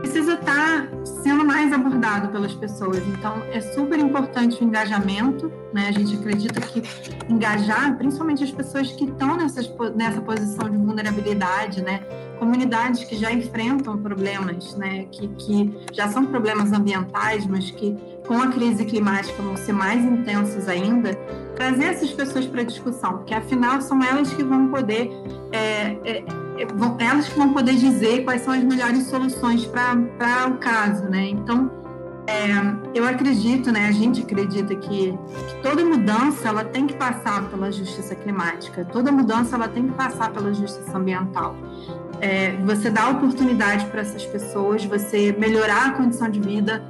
precisa 0.00 0.34
estar 0.34 0.86
tá 0.86 1.04
sendo 1.22 1.44
mais 1.44 1.72
abordado 1.72 2.28
pelas 2.28 2.54
pessoas. 2.54 2.98
Então, 3.08 3.42
é 3.52 3.60
super 3.60 3.98
importante 3.98 4.62
o 4.62 4.66
engajamento, 4.66 5.52
né? 5.74 5.88
A 5.88 5.92
gente 5.92 6.16
acredita 6.16 6.60
que 6.60 6.82
engajar, 7.28 7.96
principalmente 7.98 8.42
as 8.42 8.50
pessoas 8.50 8.90
que 8.92 9.04
estão 9.04 9.36
nessas, 9.36 9.70
nessa 9.94 10.20
posição 10.20 10.70
de 10.70 10.76
vulnerabilidade, 10.76 11.82
né? 11.82 12.00
Comunidades 12.40 13.04
que 13.04 13.16
já 13.16 13.30
enfrentam 13.30 13.98
problemas, 13.98 14.74
né? 14.74 15.04
Que, 15.12 15.28
que 15.28 15.78
já 15.92 16.08
são 16.08 16.26
problemas 16.26 16.72
ambientais, 16.72 17.46
mas 17.46 17.70
que 17.70 17.96
com 18.26 18.40
a 18.40 18.48
crise 18.48 18.84
climática 18.84 19.40
vão 19.42 19.56
ser 19.56 19.72
mais 19.72 20.02
intensos 20.02 20.68
ainda, 20.68 21.14
trazer 21.54 21.84
essas 21.84 22.10
pessoas 22.10 22.46
para 22.46 22.62
a 22.62 22.64
discussão, 22.64 23.18
porque 23.18 23.34
afinal 23.34 23.80
são 23.80 24.02
elas 24.02 24.32
que 24.32 24.42
vão 24.42 24.68
poder 24.68 25.10
é, 25.52 25.96
é, 26.04 26.24
elas 26.98 27.28
que 27.28 27.38
vão 27.38 27.52
poder 27.52 27.74
dizer 27.74 28.24
quais 28.24 28.42
são 28.42 28.52
as 28.52 28.62
melhores 28.62 29.04
soluções 29.04 29.66
para 29.66 30.48
o 30.48 30.58
caso, 30.58 31.04
né? 31.04 31.28
Então, 31.28 31.70
é, 32.26 32.98
eu 32.98 33.04
acredito, 33.04 33.72
né? 33.72 33.88
A 33.88 33.92
gente 33.92 34.22
acredita 34.22 34.74
que, 34.76 35.12
que, 35.12 35.62
toda 35.62 35.84
mudança 35.84 36.48
ela 36.48 36.64
tem 36.64 36.86
que 36.86 36.94
passar 36.94 37.48
pela 37.50 37.72
justiça 37.72 38.14
climática, 38.14 38.84
toda 38.84 39.10
mudança 39.10 39.56
ela 39.56 39.68
tem 39.68 39.88
que 39.88 39.94
passar 39.94 40.30
pela 40.30 40.52
justiça 40.52 40.96
ambiental. 40.96 41.56
É, 42.20 42.56
você 42.64 42.90
dá 42.90 43.08
oportunidade 43.08 43.86
para 43.86 44.02
essas 44.02 44.24
pessoas, 44.26 44.84
você 44.84 45.34
melhorar 45.38 45.88
a 45.88 45.90
condição 45.92 46.28
de 46.28 46.40
vida, 46.40 46.82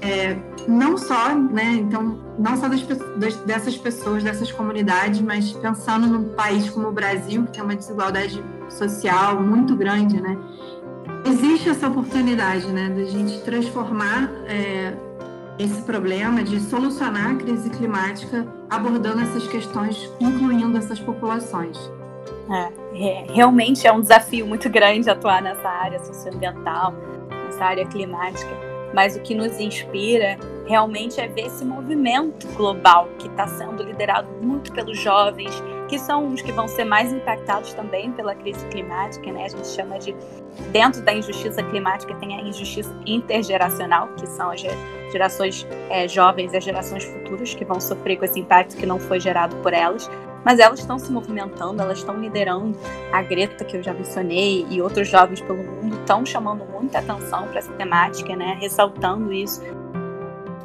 é, 0.00 0.36
não 0.66 0.96
só, 0.96 1.34
né, 1.34 1.74
então, 1.74 2.18
não 2.38 2.56
só 2.56 2.68
das, 2.68 2.82
das, 3.16 3.36
dessas 3.36 3.76
pessoas, 3.76 4.22
dessas 4.22 4.50
comunidades, 4.50 5.20
mas 5.20 5.52
pensando 5.52 6.06
num 6.06 6.30
país 6.30 6.70
como 6.70 6.88
o 6.88 6.92
Brasil, 6.92 7.44
que 7.44 7.52
tem 7.52 7.62
uma 7.62 7.76
desigualdade 7.76 8.42
social 8.70 9.42
muito 9.42 9.76
grande, 9.76 10.20
né, 10.20 10.38
existe 11.26 11.68
essa 11.68 11.88
oportunidade, 11.88 12.66
né, 12.68 12.88
de 12.88 13.02
a 13.02 13.06
gente 13.06 13.40
transformar 13.42 14.30
é, 14.46 14.94
esse 15.58 15.82
problema, 15.82 16.42
de 16.42 16.58
solucionar 16.60 17.32
a 17.32 17.34
crise 17.34 17.68
climática 17.68 18.46
abordando 18.70 19.20
essas 19.20 19.46
questões, 19.46 20.10
incluindo 20.18 20.78
essas 20.78 20.98
populações. 20.98 21.76
É, 22.50 23.08
é, 23.08 23.26
realmente 23.32 23.86
é 23.86 23.92
um 23.92 24.00
desafio 24.00 24.44
muito 24.44 24.68
grande 24.68 25.08
atuar 25.08 25.40
nessa 25.40 25.68
área 25.68 26.00
socioambiental, 26.00 26.92
nessa 27.46 27.64
área 27.64 27.86
climática. 27.86 28.50
Mas 28.92 29.14
o 29.14 29.20
que 29.20 29.36
nos 29.36 29.60
inspira 29.60 30.36
realmente 30.66 31.20
é 31.20 31.28
ver 31.28 31.46
esse 31.46 31.64
movimento 31.64 32.48
global 32.56 33.08
que 33.18 33.28
está 33.28 33.46
sendo 33.46 33.84
liderado 33.84 34.28
muito 34.42 34.72
pelos 34.72 34.98
jovens, 34.98 35.52
que 35.88 35.96
são 35.96 36.32
os 36.32 36.42
que 36.42 36.50
vão 36.50 36.66
ser 36.66 36.84
mais 36.84 37.12
impactados 37.12 37.72
também 37.72 38.10
pela 38.12 38.34
crise 38.34 38.66
climática, 38.66 39.30
né? 39.30 39.44
A 39.44 39.48
gente 39.48 39.68
chama 39.68 39.98
de 40.00 40.14
dentro 40.72 41.02
da 41.02 41.12
injustiça 41.12 41.62
climática 41.62 42.14
tem 42.16 42.34
a 42.36 42.42
injustiça 42.42 42.92
intergeracional, 43.06 44.08
que 44.16 44.26
são 44.28 44.50
as 44.50 44.60
gerações 45.12 45.66
é, 45.88 46.08
jovens 46.08 46.52
as 46.52 46.64
gerações 46.64 47.04
futuras 47.04 47.54
que 47.54 47.64
vão 47.64 47.80
sofrer 47.80 48.16
com 48.16 48.24
esse 48.24 48.40
impacto 48.40 48.76
que 48.76 48.86
não 48.86 48.98
foi 48.98 49.20
gerado 49.20 49.54
por 49.56 49.72
elas 49.72 50.10
mas 50.44 50.58
elas 50.58 50.80
estão 50.80 50.98
se 50.98 51.10
movimentando, 51.12 51.80
elas 51.82 51.98
estão 51.98 52.18
liderando. 52.18 52.76
A 53.12 53.22
Greta, 53.22 53.64
que 53.64 53.76
eu 53.76 53.82
já 53.82 53.92
mencionei, 53.92 54.66
e 54.70 54.80
outros 54.80 55.08
jovens 55.08 55.40
pelo 55.40 55.62
mundo 55.62 55.96
estão 55.96 56.24
chamando 56.24 56.64
muita 56.64 56.98
atenção 56.98 57.46
para 57.48 57.58
essa 57.58 57.72
temática, 57.72 58.34
né? 58.34 58.56
ressaltando 58.60 59.32
isso, 59.32 59.62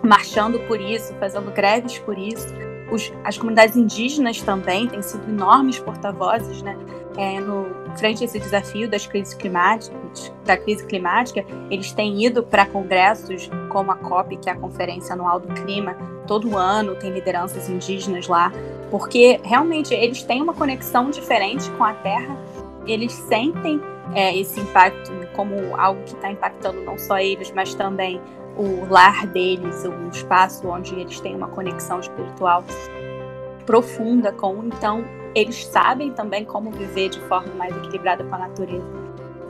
marchando 0.03 0.59
por 0.61 0.79
isso, 0.79 1.13
fazendo 1.15 1.51
greves 1.51 1.97
por 1.99 2.17
isso. 2.17 2.47
Os, 2.91 3.11
as 3.23 3.37
comunidades 3.37 3.75
indígenas 3.75 4.41
também 4.41 4.87
têm 4.87 5.01
sido 5.01 5.27
enormes 5.27 5.79
porta-vozes, 5.79 6.61
né? 6.61 6.77
É, 7.17 7.39
no 7.39 7.73
frente 7.97 8.23
a 8.23 8.25
esse 8.25 8.39
desafio 8.39 8.89
das 8.89 9.07
crises 9.07 9.33
climáticas, 9.33 10.31
da 10.43 10.57
crise 10.57 10.85
climática, 10.85 11.45
eles 11.71 11.91
têm 11.93 12.23
ido 12.23 12.43
para 12.43 12.65
congressos 12.65 13.49
como 13.69 13.91
a 13.91 13.95
COP, 13.95 14.37
que 14.37 14.49
é 14.49 14.51
a 14.51 14.55
Conferência 14.55 15.13
Anual 15.13 15.39
do 15.39 15.47
Clima, 15.53 15.95
todo 16.27 16.57
ano 16.57 16.95
tem 16.95 17.11
lideranças 17.11 17.69
indígenas 17.69 18.27
lá 18.27 18.51
porque 18.97 19.41
realmente 19.43 19.93
eles 19.93 20.23
têm 20.23 20.41
uma 20.41 20.53
conexão 20.53 21.09
diferente 21.09 21.69
com 21.71 21.83
a 21.83 21.93
Terra, 21.95 22.37
eles 22.87 23.11
sentem 23.11 23.81
é, 24.13 24.33
esse 24.37 24.57
impacto 24.57 25.11
como 25.35 25.53
algo 25.75 26.01
que 26.03 26.13
está 26.13 26.31
impactando 26.31 26.81
não 26.85 26.97
só 26.97 27.17
eles, 27.17 27.51
mas 27.51 27.73
também 27.73 28.21
o 28.55 28.85
lar 28.89 29.27
deles, 29.27 29.83
o 29.83 30.07
espaço 30.07 30.65
onde 30.69 30.97
eles 30.97 31.19
têm 31.19 31.35
uma 31.35 31.49
conexão 31.49 31.99
espiritual 31.99 32.63
profunda 33.65 34.31
com. 34.31 34.63
Então, 34.63 35.03
eles 35.35 35.65
sabem 35.65 36.13
também 36.13 36.45
como 36.45 36.71
viver 36.71 37.09
de 37.09 37.19
forma 37.27 37.53
mais 37.55 37.75
equilibrada 37.75 38.23
com 38.23 38.35
a 38.35 38.37
natureza. 38.37 38.87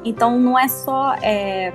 Então, 0.03 0.39
não 0.39 0.57
é 0.57 0.67
só 0.67 1.13
é, 1.21 1.71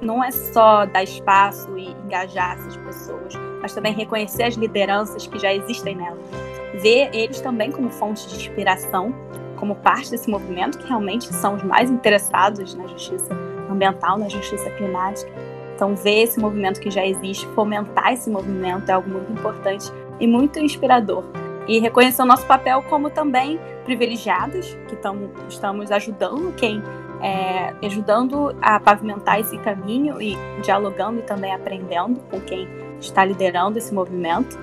não 0.00 0.24
é 0.24 0.32
só 0.32 0.86
dar 0.86 1.04
espaço 1.04 1.78
e 1.78 1.92
engajar 1.92 2.58
essas 2.58 2.76
pessoas, 2.78 3.34
mas 3.62 3.72
também 3.72 3.92
reconhecer 3.92 4.42
as 4.42 4.54
lideranças 4.54 5.24
que 5.24 5.38
já 5.38 5.54
existem 5.54 5.94
nelas. 5.94 6.47
Ver 6.74 7.10
eles 7.12 7.40
também 7.40 7.72
como 7.72 7.90
fonte 7.90 8.28
de 8.28 8.36
inspiração, 8.36 9.14
como 9.56 9.74
parte 9.76 10.10
desse 10.10 10.30
movimento, 10.30 10.78
que 10.78 10.86
realmente 10.86 11.32
são 11.34 11.54
os 11.54 11.62
mais 11.62 11.90
interessados 11.90 12.74
na 12.74 12.86
justiça 12.86 13.34
ambiental, 13.70 14.18
na 14.18 14.28
justiça 14.28 14.70
climática. 14.70 15.30
Então, 15.74 15.94
ver 15.94 16.22
esse 16.22 16.40
movimento 16.40 16.80
que 16.80 16.90
já 16.90 17.06
existe, 17.06 17.46
fomentar 17.48 18.12
esse 18.12 18.28
movimento 18.28 18.88
é 18.88 18.92
algo 18.92 19.08
muito 19.08 19.32
importante 19.32 19.92
e 20.18 20.26
muito 20.26 20.58
inspirador. 20.58 21.24
E 21.68 21.78
reconhecer 21.78 22.22
o 22.22 22.26
nosso 22.26 22.46
papel 22.46 22.82
como 22.82 23.10
também 23.10 23.60
privilegiados, 23.84 24.76
que 24.88 24.96
tamo, 24.96 25.30
estamos 25.48 25.92
ajudando 25.92 26.52
quem 26.54 26.82
é, 27.20 27.74
ajudando 27.84 28.54
a 28.60 28.78
pavimentar 28.78 29.40
esse 29.40 29.58
caminho 29.58 30.20
e 30.20 30.36
dialogando 30.62 31.20
e 31.20 31.22
também 31.22 31.52
aprendendo 31.52 32.20
com 32.30 32.40
quem 32.40 32.68
está 33.00 33.24
liderando 33.24 33.78
esse 33.78 33.92
movimento. 33.92 34.58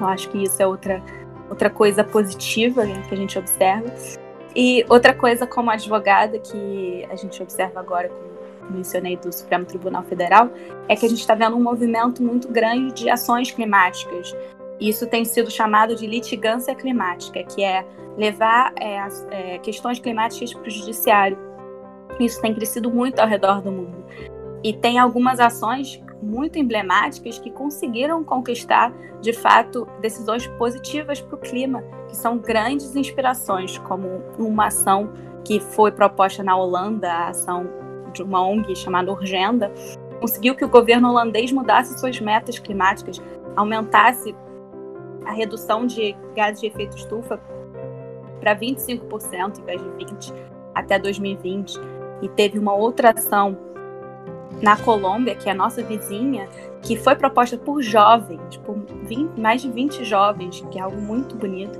Eu 0.00 0.06
acho 0.06 0.28
que 0.30 0.42
isso 0.42 0.62
é 0.62 0.66
outra, 0.66 1.02
outra 1.48 1.70
coisa 1.70 2.04
positiva 2.04 2.86
que 3.08 3.14
a 3.14 3.16
gente 3.16 3.38
observa. 3.38 3.92
E 4.54 4.84
outra 4.88 5.14
coisa, 5.14 5.46
como 5.46 5.70
advogada, 5.70 6.38
que 6.38 7.06
a 7.10 7.16
gente 7.16 7.42
observa 7.42 7.80
agora, 7.80 8.08
como 8.08 8.76
mencionei, 8.76 9.16
do 9.16 9.32
Supremo 9.32 9.64
Tribunal 9.64 10.02
Federal, 10.04 10.50
é 10.88 10.96
que 10.96 11.06
a 11.06 11.08
gente 11.08 11.20
está 11.20 11.34
vendo 11.34 11.56
um 11.56 11.62
movimento 11.62 12.22
muito 12.22 12.48
grande 12.48 12.92
de 12.92 13.10
ações 13.10 13.50
climáticas. 13.50 14.34
Isso 14.80 15.06
tem 15.06 15.24
sido 15.24 15.50
chamado 15.50 15.94
de 15.94 16.06
litigância 16.06 16.74
climática, 16.74 17.42
que 17.42 17.62
é 17.62 17.84
levar 18.16 18.72
é, 18.80 18.98
é, 19.30 19.58
questões 19.58 19.98
climáticas 19.98 20.52
para 20.52 20.66
o 20.66 20.70
judiciário. 20.70 21.38
Isso 22.18 22.40
tem 22.40 22.54
crescido 22.54 22.90
muito 22.90 23.18
ao 23.20 23.28
redor 23.28 23.60
do 23.60 23.70
mundo. 23.70 24.04
E 24.62 24.72
tem 24.72 24.98
algumas 24.98 25.38
ações 25.40 26.02
muito 26.20 26.58
emblemáticas 26.58 27.38
que 27.38 27.50
conseguiram 27.50 28.24
conquistar, 28.24 28.92
de 29.20 29.32
fato, 29.32 29.86
decisões 30.00 30.46
positivas 30.58 31.20
para 31.20 31.36
o 31.36 31.38
clima, 31.38 31.82
que 32.08 32.16
são 32.16 32.38
grandes 32.38 32.96
inspirações, 32.96 33.78
como 33.78 34.22
uma 34.38 34.66
ação 34.66 35.12
que 35.44 35.60
foi 35.60 35.92
proposta 35.92 36.42
na 36.42 36.56
Holanda, 36.56 37.10
a 37.10 37.28
ação 37.28 37.68
de 38.12 38.22
uma 38.22 38.44
ONG 38.44 38.74
chamada 38.74 39.12
Urgenda, 39.12 39.72
conseguiu 40.20 40.54
que 40.54 40.64
o 40.64 40.68
governo 40.68 41.08
holandês 41.08 41.52
mudasse 41.52 41.98
suas 41.98 42.20
metas 42.20 42.58
climáticas, 42.58 43.20
aumentasse 43.54 44.34
a 45.24 45.32
redução 45.32 45.86
de 45.86 46.16
gases 46.34 46.60
de 46.60 46.66
efeito 46.66 46.96
estufa 46.96 47.38
para 48.40 48.56
25% 48.56 49.60
em 49.60 49.64
vez 49.64 49.80
de 49.80 49.88
20% 49.88 50.34
até 50.74 50.98
2020 50.98 51.78
e 52.22 52.28
teve 52.28 52.58
uma 52.58 52.74
outra 52.74 53.10
ação 53.10 53.56
na 54.62 54.76
Colômbia, 54.76 55.34
que 55.34 55.48
é 55.48 55.52
a 55.52 55.54
nossa 55.54 55.82
vizinha, 55.82 56.48
que 56.82 56.96
foi 56.96 57.14
proposta 57.14 57.56
por 57.56 57.82
jovens, 57.82 58.56
por 58.58 58.76
20, 59.04 59.38
mais 59.38 59.62
de 59.62 59.70
20 59.70 60.04
jovens, 60.04 60.64
que 60.70 60.78
é 60.78 60.82
algo 60.82 61.00
muito 61.00 61.36
bonito, 61.36 61.78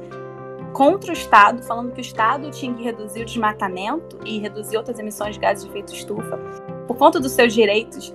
contra 0.73 1.11
o 1.11 1.13
Estado, 1.13 1.63
falando 1.63 1.93
que 1.93 2.01
o 2.01 2.03
Estado 2.03 2.51
tinha 2.51 2.73
que 2.75 2.83
reduzir 2.83 3.23
o 3.23 3.25
desmatamento 3.25 4.19
e 4.25 4.39
reduzir 4.39 4.77
outras 4.77 4.99
emissões 4.99 5.35
de 5.35 5.41
gases 5.41 5.65
de 5.65 5.71
efeito 5.71 5.93
estufa, 5.93 6.39
por 6.87 6.97
conta 6.97 7.19
dos 7.19 7.33
seus 7.33 7.53
direitos, 7.53 8.15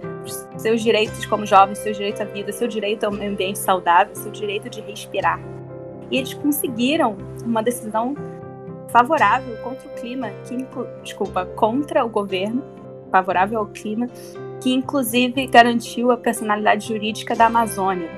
seus 0.58 0.82
direitos 0.82 1.26
como 1.26 1.46
jovens, 1.46 1.80
seu 1.80 1.94
direito 1.94 2.22
à 2.22 2.26
vida, 2.26 2.52
seu 2.52 2.68
direito 2.68 3.04
a 3.04 3.10
um 3.10 3.22
ambiente 3.22 3.60
saudável, 3.60 4.16
seu 4.16 4.32
direito 4.32 4.70
de 4.70 4.82
respirar. 4.82 5.40
E 6.10 6.18
eles 6.18 6.34
conseguiram 6.34 7.18
uma 7.44 7.62
decisão 7.62 8.16
favorável 8.90 9.58
contra 9.58 9.88
o 9.90 9.94
clima, 9.96 10.30
que, 10.48 10.66
desculpa, 11.02 11.46
contra 11.46 12.06
o 12.06 12.10
governo, 12.10 12.64
favorável 13.12 13.60
ao 13.60 13.68
clima, 13.68 14.08
que 14.64 14.74
inclusive 14.74 15.46
garantiu 15.48 16.10
a 16.10 16.16
personalidade 16.16 16.88
jurídica 16.88 17.36
da 17.36 17.48
Amazônia 17.48 18.10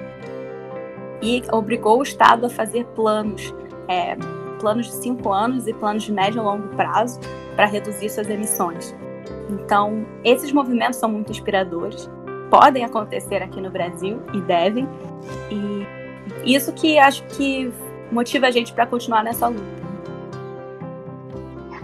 e 1.19 1.41
obrigou 1.51 1.99
o 1.99 2.03
Estado 2.03 2.45
a 2.45 2.49
fazer 2.49 2.85
planos, 2.87 3.51
é, 3.87 4.15
planos 4.59 4.85
de 4.85 4.93
cinco 4.93 5.33
anos 5.33 5.65
e 5.65 5.73
planos 5.73 6.03
de 6.03 6.11
médio 6.11 6.39
e 6.39 6.43
longo 6.43 6.67
prazo 6.75 7.19
para 7.55 7.65
reduzir 7.65 8.09
suas 8.09 8.29
emissões. 8.29 8.95
Então, 9.49 10.05
esses 10.23 10.51
movimentos 10.51 10.99
são 10.99 11.09
muito 11.09 11.31
inspiradores, 11.31 12.07
podem 12.51 12.85
acontecer 12.85 13.41
aqui 13.41 13.59
no 13.59 13.71
Brasil 13.71 14.21
e 14.31 14.41
devem, 14.41 14.87
e 15.49 16.55
isso 16.55 16.71
que 16.73 16.99
acho 16.99 17.23
que 17.23 17.73
motiva 18.11 18.45
a 18.45 18.51
gente 18.51 18.71
para 18.71 18.85
continuar 18.85 19.23
nessa 19.23 19.47
luta. 19.47 19.84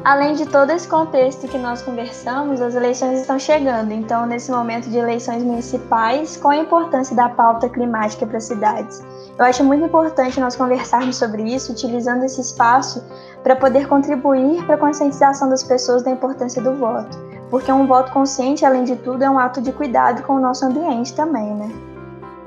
Além 0.03 0.33
de 0.33 0.47
todo 0.47 0.71
esse 0.71 0.87
contexto 0.87 1.47
que 1.47 1.59
nós 1.59 1.83
conversamos, 1.83 2.59
as 2.59 2.73
eleições 2.73 3.19
estão 3.19 3.37
chegando. 3.37 3.91
Então, 3.91 4.25
nesse 4.25 4.51
momento 4.51 4.89
de 4.89 4.97
eleições 4.97 5.43
municipais, 5.43 6.37
qual 6.37 6.53
a 6.53 6.57
importância 6.57 7.15
da 7.15 7.29
pauta 7.29 7.69
climática 7.69 8.25
para 8.25 8.37
as 8.37 8.45
cidades? 8.45 9.03
Eu 9.37 9.45
acho 9.45 9.63
muito 9.63 9.85
importante 9.85 10.39
nós 10.39 10.55
conversarmos 10.55 11.17
sobre 11.17 11.43
isso, 11.43 11.71
utilizando 11.71 12.23
esse 12.23 12.41
espaço 12.41 13.03
para 13.43 13.55
poder 13.55 13.87
contribuir 13.87 14.65
para 14.65 14.73
a 14.73 14.79
conscientização 14.79 15.49
das 15.49 15.63
pessoas 15.63 16.01
da 16.01 16.09
importância 16.09 16.63
do 16.63 16.73
voto. 16.73 17.15
Porque 17.51 17.71
um 17.71 17.85
voto 17.85 18.11
consciente, 18.11 18.65
além 18.65 18.85
de 18.85 18.95
tudo, 18.95 19.23
é 19.23 19.29
um 19.29 19.37
ato 19.37 19.61
de 19.61 19.71
cuidado 19.71 20.23
com 20.23 20.33
o 20.33 20.39
nosso 20.39 20.65
ambiente 20.65 21.13
também, 21.13 21.53
né? 21.53 21.69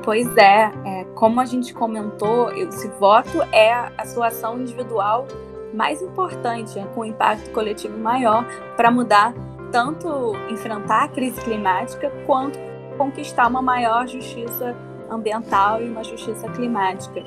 Pois 0.03 0.27
é, 0.37 0.73
é 0.85 1.05
como 1.15 1.41
a 1.41 1.45
gente 1.45 1.73
comentou, 1.73 2.51
esse 2.51 2.89
voto 2.99 3.43
é 3.53 3.73
a 3.97 4.05
sua 4.05 4.27
ação 4.27 4.59
individual 4.59 5.29
mais 5.75 6.01
importante, 6.01 6.75
com 6.95 7.05
impacto 7.05 7.51
coletivo 7.51 7.99
maior, 7.99 8.47
para 8.77 8.91
mudar 8.91 9.35
tanto 9.73 10.33
enfrentar 10.51 11.05
a 11.05 11.09
crise 11.09 11.41
climática 11.41 12.11
quanto 12.27 12.59
conquistar 12.97 13.49
uma 13.49 13.61
maior 13.61 14.07
justiça 14.07 14.77
ambiental 15.11 15.83
e 15.83 15.89
uma 15.89 16.05
justiça 16.05 16.49
climática. 16.51 17.21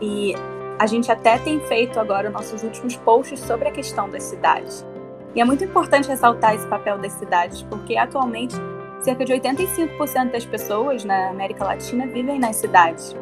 E 0.00 0.34
a 0.78 0.86
gente 0.86 1.12
até 1.12 1.38
tem 1.38 1.60
feito 1.60 2.00
agora 2.00 2.30
nossos 2.30 2.62
últimos 2.62 2.96
posts 2.96 3.40
sobre 3.40 3.68
a 3.68 3.70
questão 3.70 4.08
das 4.08 4.22
cidades. 4.22 4.86
E 5.34 5.40
é 5.40 5.44
muito 5.44 5.62
importante 5.62 6.08
ressaltar 6.08 6.54
esse 6.54 6.66
papel 6.66 6.98
das 6.98 7.12
cidades, 7.12 7.62
porque 7.62 7.96
atualmente 7.96 8.56
cerca 9.02 9.24
de 9.24 9.34
85% 9.34 10.32
das 10.32 10.44
pessoas 10.44 11.04
na 11.04 11.28
América 11.28 11.64
Latina 11.64 12.06
vivem 12.06 12.38
nas 12.38 12.56
cidades. 12.56 13.14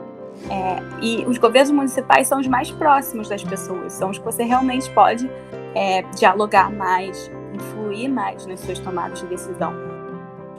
É, 0.51 0.83
e 1.03 1.25
os 1.27 1.37
governos 1.39 1.71
municipais 1.71 2.27
são 2.27 2.41
os 2.41 2.47
mais 2.47 2.71
próximos 2.71 3.29
das 3.29 3.45
pessoas, 3.45 3.93
são 3.93 4.11
os 4.11 4.19
que 4.19 4.25
você 4.25 4.45
realmente 4.45 4.91
pode 4.91 5.31
é, 5.75 6.03
dialogar 6.17 6.71
mais, 6.71 7.31
influir 7.53 8.09
mais 8.09 8.47
nas 8.47 8.61
suas 8.61 8.79
tomadas 8.79 9.21
de 9.21 9.27
decisão. 9.27 9.75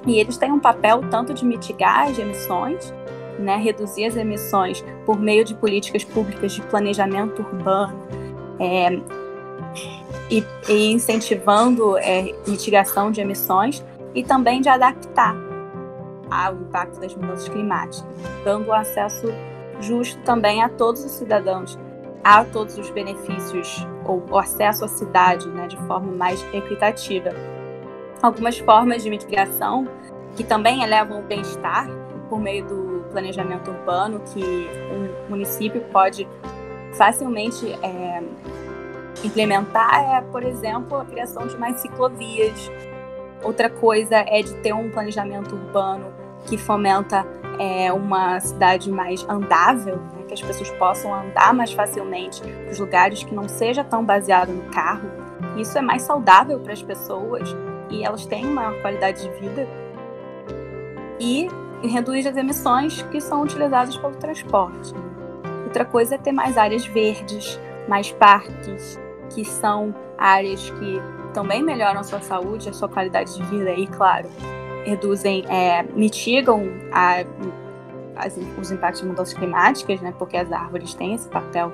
E 0.05 0.19
eles 0.19 0.38
têm 0.38 0.51
um 0.51 0.59
papel 0.59 1.01
tanto 1.09 1.34
de 1.34 1.45
mitigar 1.45 2.09
as 2.09 2.19
emissões, 2.19 2.93
né, 3.38 3.55
reduzir 3.57 4.05
as 4.05 4.15
emissões 4.15 4.84
por 5.05 5.19
meio 5.19 5.45
de 5.45 5.55
políticas 5.55 6.03
públicas 6.03 6.51
de 6.51 6.61
planejamento 6.63 7.41
urbano, 7.41 7.97
é, 8.59 8.99
e, 10.30 10.43
e, 10.67 10.91
incentivando 10.91 11.97
é, 11.97 12.34
mitigação 12.45 13.11
de 13.11 13.21
emissões 13.21 13.84
e 14.13 14.23
também 14.23 14.61
de 14.61 14.69
adaptar 14.69 15.36
ao 16.30 16.53
impacto 16.55 16.99
das 16.99 17.15
mudanças 17.15 17.49
climáticas, 17.49 18.05
dando 18.43 18.71
acesso 18.71 19.27
justo 19.80 20.21
também 20.23 20.63
a 20.63 20.69
todos 20.69 21.03
os 21.03 21.11
cidadãos, 21.11 21.77
a 22.23 22.43
todos 22.43 22.77
os 22.77 22.89
benefícios 22.89 23.86
ou 24.05 24.23
o 24.30 24.38
acesso 24.38 24.86
à 24.86 24.88
cidade 24.88 25.47
né, 25.49 25.67
de 25.67 25.77
forma 25.88 26.11
mais 26.11 26.41
equitativa. 26.53 27.32
Algumas 28.21 28.59
formas 28.59 29.03
de 29.03 29.09
mitigação 29.09 29.88
que 30.36 30.43
também 30.43 30.84
elevam 30.84 31.19
o 31.19 31.23
bem-estar 31.23 31.88
por 32.30 32.39
meio 32.39 32.65
do 32.65 33.05
planejamento 33.11 33.71
urbano, 33.71 34.21
que 34.34 34.43
um 34.43 35.30
município 35.30 35.82
pode 35.91 36.27
facilmente 36.93 37.71
é, 37.84 38.21
implementar, 39.23 40.17
é, 40.17 40.21
por 40.21 40.43
exemplo, 40.43 40.97
a 40.97 41.05
criação 41.05 41.47
de 41.47 41.57
mais 41.57 41.80
ciclovias. 41.82 42.71
Outra 43.43 43.69
coisa 43.69 44.17
é 44.17 44.41
de 44.41 44.53
ter 44.55 44.73
um 44.73 44.89
planejamento 44.91 45.55
urbano 45.55 46.18
que 46.46 46.58
fomenta 46.58 47.26
é, 47.60 47.92
uma 47.92 48.40
cidade 48.40 48.90
mais 48.90 49.26
andável, 49.28 49.98
né, 49.98 50.24
que 50.28 50.34
as 50.34 50.42
pessoas 50.42 50.70
possam 50.72 51.14
andar 51.14 51.54
mais 51.54 51.74
facilmente 51.74 52.42
nos 52.68 52.80
lugares 52.80 53.24
que 53.24 53.36
não 53.36 53.50
seja 53.50 53.84
tão 53.84 54.04
baseado 54.04 54.50
no 54.50 54.72
carro. 54.72 55.10
Isso 55.58 55.78
é 55.78 55.82
mais 55.82 56.04
saudável 56.04 56.60
para 56.60 56.74
as 56.74 56.82
pessoas 56.82 57.56
e 57.90 58.04
elas 58.04 58.26
têm 58.26 58.46
maior 58.46 58.80
qualidade 58.82 59.24
de 59.24 59.30
vida. 59.40 59.68
E 61.20 61.50
reduz 61.84 62.26
as 62.26 62.38
emissões 62.38 63.02
que 63.04 63.20
são 63.20 63.42
utilizadas 63.42 63.98
pelo 63.98 64.16
transporte. 64.16 64.94
Outra 65.66 65.86
coisa 65.86 66.16
é 66.16 66.18
ter 66.18 66.32
mais 66.32 66.58
áreas 66.58 66.86
verdes, 66.86 67.60
mais 67.88 68.12
parques, 68.12 69.00
que 69.30 69.44
são 69.44 69.94
áreas 70.18 70.70
que 70.70 71.02
também 71.34 71.62
melhoram 71.62 72.00
a 72.00 72.04
sua 72.04 72.22
saúde, 72.22 72.70
a 72.70 72.74
sua 72.74 72.90
qualidade 72.90 73.36
de 73.36 73.44
vida 73.44 73.72
e, 73.74 73.86
claro, 73.86 74.30
reduzem, 74.90 75.46
é, 75.48 75.84
mitigam 75.84 76.64
a, 76.92 77.24
as, 78.16 78.38
os 78.60 78.72
impactos 78.72 79.02
de 79.02 79.08
mudanças 79.08 79.34
climáticas, 79.34 80.02
né? 80.02 80.14
Porque 80.18 80.38
as 80.38 80.52
árvores 80.52 80.94
têm 80.94 81.14
esse 81.14 81.28
papel 81.30 81.72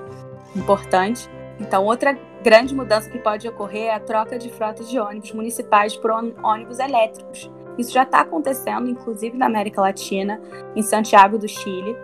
importante. 0.56 1.30
Então, 1.60 1.86
outra 1.86 2.18
grande 2.44 2.76
mudança 2.76 3.10
que 3.10 3.18
pode 3.18 3.48
ocorrer 3.48 3.86
é 3.86 3.94
a 3.94 4.00
troca 4.00 4.38
de 4.38 4.50
frotas 4.50 4.90
de 4.90 5.00
ônibus 5.00 5.32
municipais 5.32 5.96
por 5.96 6.12
ônibus 6.12 6.80
elétricos. 6.80 7.50
Isso 7.78 7.92
já 7.92 8.04
está 8.04 8.22
acontecendo, 8.22 8.90
inclusive 8.90 9.38
na 9.38 9.48
América 9.48 9.82
Latina, 9.82 10.42
em 10.76 10.82
Santiago 10.82 11.38
do 11.38 11.48
Chile. 11.48 11.96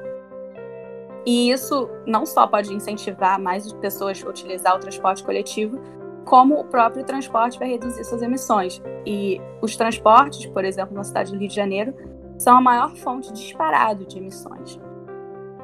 E 1.25 1.51
isso 1.51 1.89
não 2.05 2.25
só 2.25 2.47
pode 2.47 2.73
incentivar 2.73 3.39
mais 3.39 3.71
pessoas 3.73 4.23
a 4.25 4.29
utilizar 4.29 4.75
o 4.75 4.79
transporte 4.79 5.23
coletivo, 5.23 5.79
como 6.25 6.59
o 6.59 6.63
próprio 6.63 7.03
transporte 7.03 7.59
vai 7.59 7.69
reduzir 7.69 8.03
suas 8.03 8.21
emissões. 8.21 8.81
E 9.05 9.41
os 9.61 9.75
transportes, 9.75 10.45
por 10.47 10.63
exemplo, 10.63 10.95
na 10.95 11.03
cidade 11.03 11.31
do 11.31 11.37
Rio 11.37 11.47
de 11.47 11.55
Janeiro, 11.55 11.93
são 12.37 12.57
a 12.57 12.61
maior 12.61 12.95
fonte 12.95 13.31
disparada 13.31 14.05
de 14.05 14.17
emissões. 14.17 14.79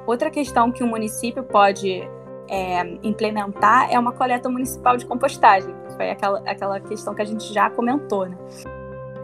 Outra 0.06 0.30
questão 0.30 0.72
que 0.72 0.84
o 0.84 0.88
município 0.88 1.44
pode 1.44 2.08
é, 2.50 2.82
implementar 3.04 3.92
é 3.92 4.00
uma 4.00 4.12
coleta 4.12 4.50
municipal 4.50 4.96
de 4.96 5.06
compostagem. 5.06 5.74
Foi 5.96 6.10
aquela, 6.10 6.40
aquela 6.46 6.80
questão 6.80 7.14
que 7.14 7.22
a 7.22 7.26
gente 7.26 7.54
já 7.54 7.70
comentou, 7.70 8.28
né? 8.28 8.38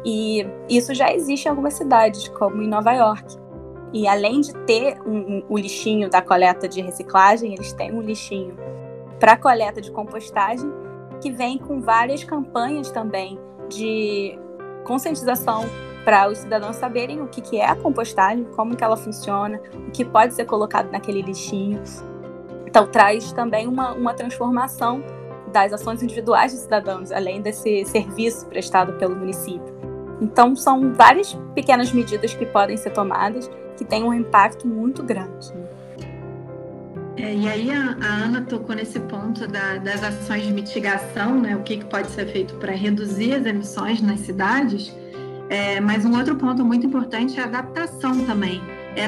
E 0.06 0.46
isso 0.68 0.94
já 0.94 1.14
existe 1.14 1.46
em 1.46 1.50
algumas 1.50 1.76
cidades, 1.76 2.28
como 2.30 2.62
em 2.62 2.68
Nova 2.68 2.92
York. 2.92 3.38
E 3.94 4.08
além 4.08 4.42
de 4.42 4.54
ter 4.66 5.00
um, 5.06 5.18
um, 5.18 5.44
o 5.48 5.58
lixinho 5.58 6.10
da 6.10 6.22
coleta 6.22 6.68
de 6.68 6.82
reciclagem, 6.82 7.54
eles 7.54 7.72
têm 7.74 7.94
um 7.94 8.02
lixinho 8.02 8.58
para 9.20 9.38
coleta 9.38 9.80
de 9.80 9.92
compostagem 9.92 10.70
que 11.24 11.32
vem 11.32 11.58
com 11.58 11.80
várias 11.80 12.22
campanhas 12.22 12.92
também 12.92 13.40
de 13.70 14.38
conscientização 14.84 15.64
para 16.04 16.30
os 16.30 16.40
cidadãos 16.40 16.76
saberem 16.76 17.22
o 17.22 17.28
que, 17.30 17.40
que 17.40 17.58
é 17.62 17.66
a 17.66 17.78
compostagem, 17.78 18.44
como 18.58 18.76
que 18.76 18.84
ela 18.84 18.98
funciona, 18.98 19.62
o 19.88 19.90
que 19.92 20.04
pode 20.04 20.34
ser 20.34 20.44
colocado 20.44 20.92
naquele 20.92 21.22
lixinho. 21.22 21.82
Então 22.68 22.86
traz 22.86 23.32
também 23.32 23.68
uma, 23.68 23.94
uma 23.94 24.14
transformação 24.14 25.02
das 25.54 25.72
ações 25.72 26.04
individuais 26.04 26.52
dos 26.52 26.64
cidadãos, 26.64 27.10
além 27.10 27.42
desse 27.42 27.86
serviço 27.86 28.46
prestado 28.48 28.92
pelo 29.00 29.16
município. 29.16 29.74
Então 30.20 30.58
são 30.58 30.94
várias 30.94 31.40
pequenas 31.56 31.94
medidas 31.94 32.34
que 32.34 32.46
podem 32.46 32.76
ser 32.76 32.90
tomadas 32.90 33.50
que 33.78 33.86
têm 33.86 34.04
um 34.04 34.14
impacto 34.14 34.68
muito 34.68 35.02
grande. 35.02 35.54
É, 37.16 37.36
e 37.36 37.47
aí 37.47 37.72
a, 37.72 37.95
a, 38.01 38.26
Ana 38.26 38.41
tocou 38.41 38.76
nesse 38.76 38.99
ponto 39.01 39.47
da, 39.47 39.78
das 39.78 40.03
ações 40.03 40.43
de 40.43 40.51
mitigação, 40.51 41.39
né? 41.39 41.55
O 41.55 41.61
que, 41.61 41.78
que 41.78 41.86
pode 41.86 42.09
ser 42.09 42.26
feito 42.28 42.55
para 42.55 42.72
reduzir 42.72 43.34
as 43.34 43.45
emissões 43.45 44.01
nas 44.01 44.20
cidades. 44.22 44.95
É, 45.49 45.80
mas 45.80 46.05
um 46.05 46.18
outro 46.18 46.36
ponto 46.36 46.66
muito 46.66 46.88
importante 46.88 47.39
é 47.39 47.43
a 47.43 47.45
adaptação 47.45 48.26
também. 48.26 48.61
É, 48.95 49.03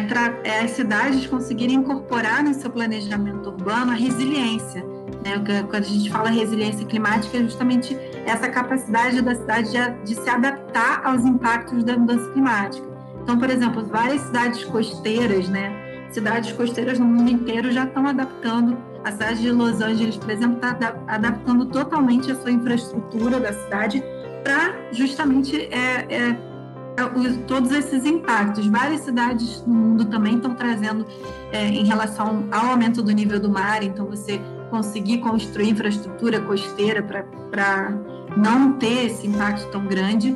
é 0.48 0.60
as 0.62 0.72
cidades 0.72 1.26
conseguirem 1.26 1.78
incorporar 1.78 2.44
no 2.44 2.54
seu 2.54 2.70
planejamento 2.70 3.50
urbano 3.50 3.92
a 3.92 3.96
resiliência. 3.96 4.84
Né? 5.24 5.64
Quando 5.68 5.84
a 5.84 5.88
gente 5.88 6.10
fala 6.12 6.30
resiliência 6.30 6.86
climática, 6.86 7.38
é 7.38 7.42
justamente 7.42 7.98
essa 8.26 8.48
capacidade 8.48 9.22
da 9.22 9.34
cidade 9.34 9.72
de, 9.72 10.04
de 10.04 10.16
se 10.16 10.30
adaptar 10.30 11.02
aos 11.04 11.26
impactos 11.26 11.84
da 11.84 11.98
mudança 11.98 12.30
climática. 12.32 12.86
Então, 13.24 13.40
por 13.40 13.50
exemplo, 13.50 13.84
várias 13.84 14.22
cidades 14.22 14.64
costeiras, 14.66 15.50
né? 15.50 15.85
Cidades 16.12 16.52
costeiras 16.52 17.00
no 17.00 17.06
mundo 17.06 17.30
inteiro 17.30 17.72
já 17.72 17.84
estão 17.84 18.08
adaptando. 18.08 18.78
A 19.04 19.12
cidade 19.12 19.42
de 19.42 19.52
Los 19.52 19.82
Angeles, 19.82 20.18
por 20.18 20.30
exemplo, 20.30 20.56
está 20.56 20.96
adaptando 21.08 21.66
totalmente 21.68 22.32
a 22.32 22.36
sua 22.36 22.52
infraestrutura 22.52 23.40
da 23.40 23.54
cidade 23.54 24.04
para 24.44 24.76
justamente 24.92 25.62
é, 25.72 26.06
é, 26.10 26.30
é 26.30 27.34
todos 27.48 27.72
esses 27.72 28.06
impactos. 28.06 28.68
Várias 28.68 29.02
cidades 29.02 29.64
no 29.66 29.74
mundo 29.74 30.06
também 30.06 30.36
estão 30.36 30.56
trazendo 30.56 31.06
é, 31.52 31.68
em 31.68 31.86
relação 31.86 32.48
ao 32.52 32.72
aumento 32.72 33.02
do 33.04 33.12
nível 33.12 33.40
do 33.40 33.50
mar, 33.50 33.84
então 33.84 34.06
você 34.06 34.40
conseguir 34.70 35.20
construir 35.20 35.70
infraestrutura 35.70 36.42
costeira 36.42 37.04
para 37.04 37.94
não 38.36 38.74
ter 38.74 39.06
esse 39.06 39.28
impacto 39.28 39.70
tão 39.72 39.86
grande. 39.86 40.36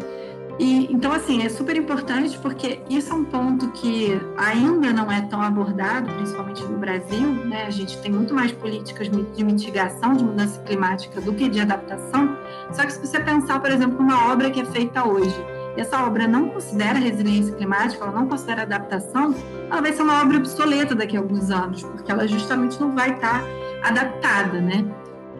E, 0.59 0.91
então, 0.91 1.13
assim, 1.13 1.41
é 1.41 1.47
super 1.47 1.77
importante 1.77 2.37
porque 2.37 2.81
isso 2.89 3.13
é 3.13 3.15
um 3.15 3.23
ponto 3.23 3.71
que 3.71 4.19
ainda 4.37 4.91
não 4.91 5.09
é 5.09 5.21
tão 5.21 5.41
abordado, 5.41 6.11
principalmente 6.15 6.61
no 6.65 6.77
Brasil. 6.77 7.29
Né? 7.45 7.65
A 7.65 7.69
gente 7.69 7.97
tem 7.99 8.11
muito 8.11 8.35
mais 8.35 8.51
políticas 8.51 9.09
de 9.09 9.43
mitigação 9.43 10.13
de 10.13 10.23
mudança 10.23 10.59
climática 10.63 11.21
do 11.21 11.33
que 11.33 11.47
de 11.47 11.61
adaptação. 11.61 12.37
Só 12.73 12.83
que 12.83 12.91
se 12.91 12.99
você 12.99 13.21
pensar, 13.21 13.61
por 13.61 13.71
exemplo, 13.71 13.99
uma 13.99 14.33
obra 14.33 14.51
que 14.51 14.59
é 14.59 14.65
feita 14.65 15.07
hoje, 15.07 15.33
e 15.77 15.81
essa 15.81 16.03
obra 16.05 16.27
não 16.27 16.49
considera 16.49 16.99
resiliência 16.99 17.55
climática, 17.55 18.03
ela 18.03 18.13
não 18.13 18.27
considera 18.27 18.63
adaptação, 18.63 19.33
ela 19.71 19.79
vai 19.79 19.93
ser 19.93 20.01
uma 20.01 20.21
obra 20.21 20.37
obsoleta 20.37 20.93
daqui 20.93 21.15
a 21.15 21.21
alguns 21.21 21.49
anos, 21.51 21.83
porque 21.83 22.11
ela 22.11 22.27
justamente 22.27 22.77
não 22.81 22.93
vai 22.93 23.11
estar 23.11 23.41
adaptada, 23.81 24.59
né? 24.59 24.85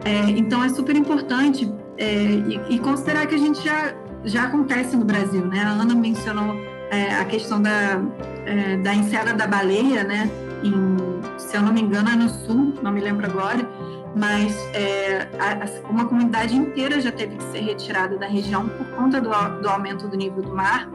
É, 0.02 0.30
então, 0.30 0.64
é 0.64 0.70
super 0.70 0.96
importante 0.96 1.70
é, 1.98 2.24
e, 2.24 2.60
e 2.70 2.78
considerar 2.78 3.26
que 3.26 3.34
a 3.34 3.38
gente 3.38 3.62
já 3.62 3.94
já 4.24 4.44
acontece 4.44 4.96
no 4.96 5.04
Brasil, 5.04 5.44
né? 5.46 5.62
A 5.62 5.70
Ana 5.70 5.94
mencionou 5.94 6.54
é, 6.90 7.14
a 7.14 7.24
questão 7.24 7.60
da, 7.60 8.00
é, 8.44 8.76
da 8.76 8.94
enseada 8.94 9.32
da 9.32 9.46
baleia, 9.46 10.04
né? 10.04 10.30
Em, 10.62 10.96
se 11.38 11.56
eu 11.56 11.62
não 11.62 11.72
me 11.72 11.80
engano, 11.80 12.10
é 12.10 12.16
no 12.16 12.28
sul, 12.28 12.74
não 12.82 12.92
me 12.92 13.00
lembro 13.00 13.26
agora, 13.26 13.66
mas 14.14 14.56
é, 14.74 15.28
a, 15.38 15.90
uma 15.90 16.04
comunidade 16.04 16.54
inteira 16.54 17.00
já 17.00 17.12
teve 17.12 17.36
que 17.36 17.44
ser 17.44 17.60
retirada 17.60 18.18
da 18.18 18.26
região 18.26 18.68
por 18.68 18.86
conta 18.88 19.20
do, 19.20 19.30
do 19.60 19.68
aumento 19.68 20.08
do 20.08 20.16
nível 20.16 20.42
do 20.42 20.54
mar, 20.54 20.88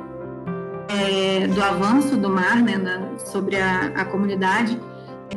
é, 0.87 1.47
do 1.47 1.63
avanço 1.63 2.15
do 2.15 2.29
mar 2.29 2.61
né, 2.61 2.77
na, 2.77 3.17
sobre 3.17 3.57
a, 3.57 3.87
a 3.95 4.05
comunidade. 4.05 4.79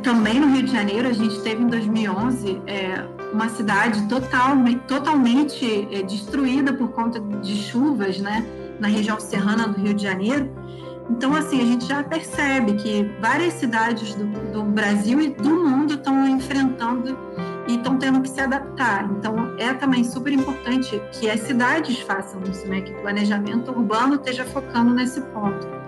Também 0.03 0.39
no 0.39 0.47
Rio 0.47 0.63
de 0.63 0.71
Janeiro, 0.71 1.09
a 1.09 1.13
gente 1.13 1.41
teve 1.41 1.63
em 1.63 1.67
2011 1.67 2.61
é, 2.67 3.03
uma 3.31 3.49
cidade 3.49 4.07
total, 4.07 4.55
totalmente 4.87 5.87
é, 5.91 6.01
destruída 6.01 6.73
por 6.73 6.89
conta 6.89 7.19
de 7.19 7.55
chuvas, 7.55 8.19
né, 8.19 8.45
na 8.79 8.87
região 8.87 9.19
serrana 9.19 9.67
do 9.67 9.79
Rio 9.79 9.93
de 9.93 10.03
Janeiro. 10.03 10.49
Então, 11.09 11.35
assim, 11.35 11.59
a 11.59 11.65
gente 11.65 11.85
já 11.85 12.03
percebe 12.03 12.73
que 12.73 13.03
várias 13.19 13.53
cidades 13.53 14.13
do, 14.13 14.25
do 14.51 14.63
Brasil 14.63 15.19
e 15.19 15.29
do 15.29 15.49
mundo 15.49 15.95
estão 15.95 16.27
enfrentando 16.27 17.17
e 17.67 17.75
estão 17.75 17.97
tendo 17.97 18.21
que 18.21 18.29
se 18.29 18.39
adaptar. 18.39 19.09
Então, 19.11 19.55
é 19.57 19.73
também 19.73 20.03
super 20.03 20.31
importante 20.31 21.01
que 21.13 21.29
as 21.29 21.39
cidades 21.41 21.99
façam 22.01 22.41
isso, 22.43 22.67
né? 22.67 22.81
que 22.81 22.91
o 22.91 23.01
planejamento 23.01 23.71
urbano 23.71 24.15
esteja 24.15 24.45
focando 24.45 24.93
nesse 24.93 25.19
ponto. 25.21 25.78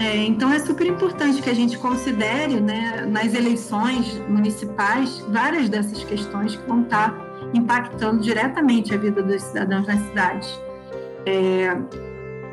É, 0.00 0.16
então, 0.16 0.50
é 0.50 0.58
super 0.58 0.86
importante 0.86 1.42
que 1.42 1.50
a 1.50 1.54
gente 1.54 1.76
considere 1.76 2.58
né, 2.58 3.06
nas 3.06 3.34
eleições 3.34 4.18
municipais 4.26 5.22
várias 5.28 5.68
dessas 5.68 6.02
questões 6.02 6.56
que 6.56 6.66
vão 6.66 6.80
estar 6.80 7.14
impactando 7.52 8.18
diretamente 8.22 8.94
a 8.94 8.96
vida 8.96 9.22
dos 9.22 9.42
cidadãos 9.42 9.86
nas 9.86 10.00
cidades. 10.06 10.58
É, 11.26 11.76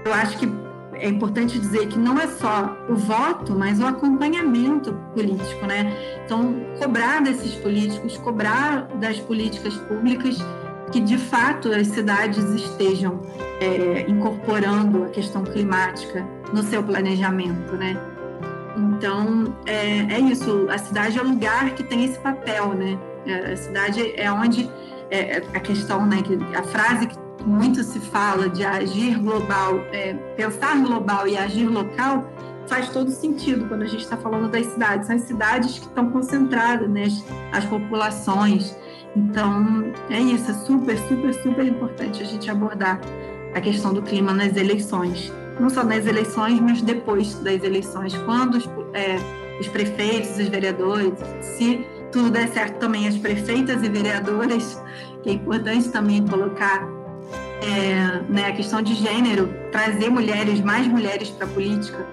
eu 0.03 0.13
acho 0.13 0.37
que 0.37 0.51
é 0.95 1.07
importante 1.07 1.57
dizer 1.57 1.87
que 1.87 1.97
não 1.97 2.19
é 2.19 2.27
só 2.27 2.77
o 2.89 2.95
voto, 2.95 3.55
mas 3.55 3.79
o 3.79 3.85
acompanhamento 3.85 4.93
político, 5.13 5.65
né? 5.65 5.95
Então, 6.25 6.53
cobrar 6.77 7.21
desses 7.21 7.55
políticos, 7.55 8.17
cobrar 8.17 8.89
das 8.95 9.19
políticas 9.21 9.73
públicas 9.77 10.37
que 10.91 10.99
de 10.99 11.17
fato 11.17 11.69
as 11.69 11.87
cidades 11.87 12.43
estejam 12.49 13.21
é, 13.61 14.05
incorporando 14.09 15.05
a 15.05 15.09
questão 15.09 15.43
climática 15.43 16.25
no 16.53 16.63
seu 16.63 16.83
planejamento, 16.83 17.75
né? 17.75 17.97
Então 18.75 19.55
é, 19.65 20.15
é, 20.15 20.19
isso. 20.19 20.67
A 20.69 20.77
cidade 20.77 21.17
é 21.17 21.21
o 21.21 21.27
lugar 21.27 21.71
que 21.71 21.83
tem 21.83 22.05
esse 22.05 22.19
papel, 22.19 22.73
né? 22.73 22.97
É, 23.25 23.53
a 23.53 23.57
cidade 23.57 24.13
é 24.15 24.31
onde 24.31 24.69
é, 25.09 25.37
a 25.53 25.59
questão, 25.59 26.05
né? 26.05 26.21
Que 26.21 26.37
a 26.55 26.63
frase 26.63 27.07
que 27.07 27.17
muito 27.45 27.83
se 27.83 27.99
fala 27.99 28.49
de 28.49 28.63
agir 28.63 29.17
global, 29.19 29.79
é, 29.91 30.13
pensar 30.35 30.77
global 30.81 31.27
e 31.27 31.37
agir 31.37 31.67
local 31.67 32.29
faz 32.67 32.89
todo 32.89 33.09
sentido 33.09 33.65
quando 33.67 33.83
a 33.83 33.87
gente 33.87 34.03
está 34.03 34.17
falando 34.17 34.49
das 34.49 34.65
cidades. 34.65 35.07
São 35.07 35.15
as 35.15 35.21
cidades 35.23 35.79
que 35.79 35.85
estão 35.85 36.09
concentradas, 36.11 36.89
né? 36.89 37.03
As, 37.03 37.23
as 37.63 37.65
populações 37.65 38.75
então, 39.17 39.91
é 40.11 40.19
isso, 40.19 40.51
é 40.51 40.53
super, 40.53 40.95
super, 41.07 41.33
super 41.33 41.65
importante 41.65 42.21
a 42.21 42.25
gente 42.25 42.51
abordar 42.51 43.01
a 43.55 43.59
questão 43.59 43.91
do 43.91 44.01
clima 44.03 44.31
nas 44.31 44.55
eleições. 44.55 45.33
Não 45.59 45.69
só 45.69 45.83
nas 45.83 46.05
eleições, 46.05 46.59
mas 46.59 46.81
depois 46.81 47.35
das 47.39 47.63
eleições, 47.63 48.15
quando 48.25 48.55
os, 48.55 48.69
é, 48.93 49.17
os 49.59 49.67
prefeitos, 49.67 50.37
os 50.37 50.47
vereadores, 50.47 51.13
se 51.41 51.85
tudo 52.11 52.29
der 52.29 52.47
certo 52.49 52.77
também, 52.79 53.07
as 53.07 53.17
prefeitas 53.17 53.83
e 53.83 53.89
vereadoras, 53.89 54.81
que 55.23 55.29
é 55.29 55.33
importante 55.33 55.89
também 55.89 56.25
colocar 56.25 56.87
é, 57.61 58.21
né, 58.29 58.47
a 58.47 58.51
questão 58.53 58.81
de 58.81 58.93
gênero, 58.93 59.49
trazer 59.71 60.09
mulheres, 60.09 60.61
mais 60.61 60.87
mulheres 60.87 61.29
para 61.29 61.45
a 61.45 61.49
política 61.49 62.05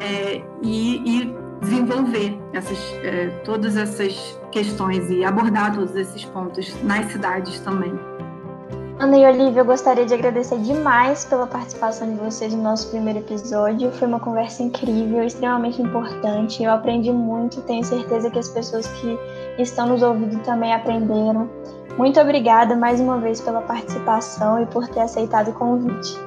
é, 0.00 0.42
e, 0.62 1.22
e 1.22 1.36
desenvolver 1.60 2.38
essas, 2.52 2.78
é, 3.02 3.28
todas 3.44 3.76
essas 3.76 4.38
questões 4.52 5.10
e 5.10 5.24
abordar 5.24 5.74
todos 5.74 5.96
esses 5.96 6.24
pontos 6.24 6.74
nas 6.82 7.10
cidades 7.10 7.58
também. 7.60 7.92
Ana 8.98 9.18
e 9.18 9.26
Olivia, 9.26 9.60
eu 9.60 9.64
gostaria 9.64 10.06
de 10.06 10.14
agradecer 10.14 10.58
demais 10.58 11.26
pela 11.26 11.46
participação 11.46 12.10
de 12.10 12.18
vocês 12.18 12.54
no 12.54 12.62
nosso 12.62 12.88
primeiro 12.88 13.18
episódio. 13.18 13.92
Foi 13.92 14.08
uma 14.08 14.18
conversa 14.18 14.62
incrível, 14.62 15.22
extremamente 15.22 15.82
importante. 15.82 16.62
Eu 16.62 16.70
aprendi 16.70 17.12
muito, 17.12 17.60
tenho 17.62 17.84
certeza 17.84 18.30
que 18.30 18.38
as 18.38 18.48
pessoas 18.48 18.86
que 18.86 19.18
estão 19.58 19.86
nos 19.86 20.02
ouvindo 20.02 20.42
também 20.44 20.72
aprenderam. 20.72 21.46
Muito 21.98 22.18
obrigada 22.18 22.74
mais 22.74 22.98
uma 22.98 23.18
vez 23.18 23.38
pela 23.38 23.60
participação 23.60 24.62
e 24.62 24.66
por 24.66 24.88
ter 24.88 25.00
aceitado 25.00 25.48
o 25.48 25.52
convite. 25.52 26.18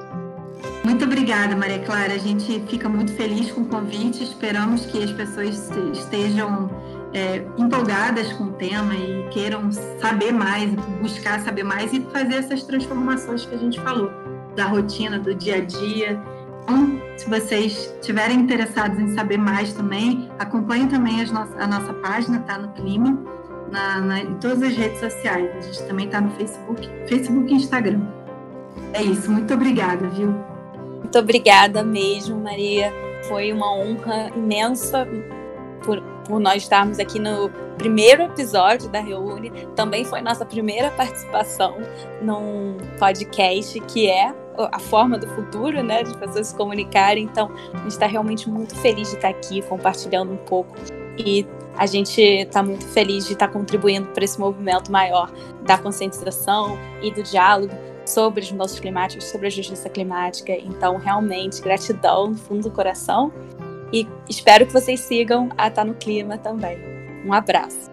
Muito 0.84 1.04
obrigada, 1.04 1.56
Maria 1.56 1.80
Clara. 1.80 2.14
A 2.14 2.18
gente 2.18 2.60
fica 2.68 2.88
muito 2.88 3.12
feliz 3.14 3.50
com 3.50 3.62
o 3.62 3.64
convite. 3.66 4.22
Esperamos 4.22 4.86
que 4.86 5.02
as 5.02 5.10
pessoas 5.10 5.68
estejam 5.92 6.70
é, 7.12 7.44
empolgadas 7.56 8.32
com 8.34 8.44
o 8.44 8.52
tema 8.52 8.94
e 8.94 9.26
queiram 9.30 9.70
saber 10.00 10.32
mais, 10.32 10.70
buscar 11.00 11.40
saber 11.40 11.64
mais 11.64 11.92
e 11.92 12.00
fazer 12.12 12.36
essas 12.36 12.62
transformações 12.62 13.44
que 13.44 13.54
a 13.54 13.58
gente 13.58 13.80
falou, 13.80 14.10
da 14.54 14.66
rotina, 14.66 15.18
do 15.18 15.34
dia 15.34 15.56
a 15.56 15.60
dia. 15.60 16.20
Então, 16.62 17.00
se 17.16 17.28
vocês 17.28 17.92
estiverem 18.00 18.40
interessados 18.40 18.98
em 18.98 19.14
saber 19.14 19.38
mais 19.38 19.72
também, 19.72 20.30
acompanhem 20.38 20.86
também 20.86 21.20
a 21.22 21.66
nossa 21.66 21.92
página, 21.94 22.40
tá 22.40 22.58
no 22.58 22.68
Clima, 22.72 23.18
na, 23.70 24.00
na, 24.00 24.20
em 24.20 24.34
todas 24.34 24.62
as 24.62 24.74
redes 24.74 25.00
sociais. 25.00 25.50
A 25.56 25.60
gente 25.60 25.82
também 25.84 26.06
está 26.06 26.20
no 26.20 26.30
Facebook, 26.30 26.88
Facebook 27.08 27.52
e 27.52 27.56
Instagram. 27.56 28.00
É 28.92 29.02
isso, 29.02 29.30
muito 29.30 29.52
obrigada, 29.52 30.08
viu? 30.08 30.34
Muito 30.98 31.18
obrigada 31.18 31.82
mesmo, 31.82 32.38
Maria. 32.38 32.92
Foi 33.28 33.52
uma 33.52 33.72
honra 33.72 34.30
imensa 34.34 35.06
por, 35.84 36.02
por 36.26 36.40
nós 36.40 36.62
estarmos 36.62 36.98
aqui 36.98 37.18
no 37.18 37.50
primeiro 37.76 38.22
episódio 38.22 38.88
da 38.88 39.00
Reúne. 39.00 39.50
Também 39.74 40.04
foi 40.04 40.20
nossa 40.20 40.44
primeira 40.44 40.90
participação 40.90 41.76
num 42.22 42.76
podcast 42.98 43.80
que 43.80 44.08
é 44.08 44.34
a 44.56 44.78
forma 44.78 45.18
do 45.18 45.26
futuro, 45.28 45.82
né, 45.82 46.02
de 46.02 46.16
pessoas 46.18 46.48
se 46.48 46.56
comunicarem. 46.56 47.24
Então, 47.24 47.50
a 47.72 47.78
gente 47.78 47.88
está 47.88 48.06
realmente 48.06 48.48
muito 48.48 48.74
feliz 48.76 49.08
de 49.08 49.16
estar 49.16 49.28
aqui 49.28 49.62
compartilhando 49.62 50.32
um 50.32 50.36
pouco 50.36 50.74
e 51.16 51.46
a 51.76 51.86
gente 51.86 52.20
está 52.20 52.62
muito 52.62 52.86
feliz 52.88 53.26
de 53.26 53.32
estar 53.32 53.48
contribuindo 53.48 54.08
para 54.08 54.24
esse 54.24 54.38
movimento 54.38 54.92
maior 54.92 55.30
da 55.62 55.78
conscientização 55.78 56.78
e 57.02 57.10
do 57.10 57.22
diálogo 57.22 57.72
sobre 58.04 58.42
os 58.42 58.52
nossos 58.52 58.80
climáticos, 58.80 59.26
sobre 59.26 59.46
a 59.46 59.50
justiça 59.50 59.88
climática. 59.88 60.52
Então, 60.52 60.96
realmente, 60.96 61.62
gratidão 61.62 62.32
do 62.32 62.38
fundo 62.38 62.68
do 62.68 62.70
coração 62.70 63.32
e 63.92 64.06
espero 64.28 64.66
que 64.66 64.72
vocês 64.72 65.00
sigam 65.00 65.48
a 65.56 65.70
Tá 65.70 65.84
no 65.84 65.94
Clima 65.94 66.38
também. 66.38 66.78
Um 67.24 67.32
abraço. 67.32 67.90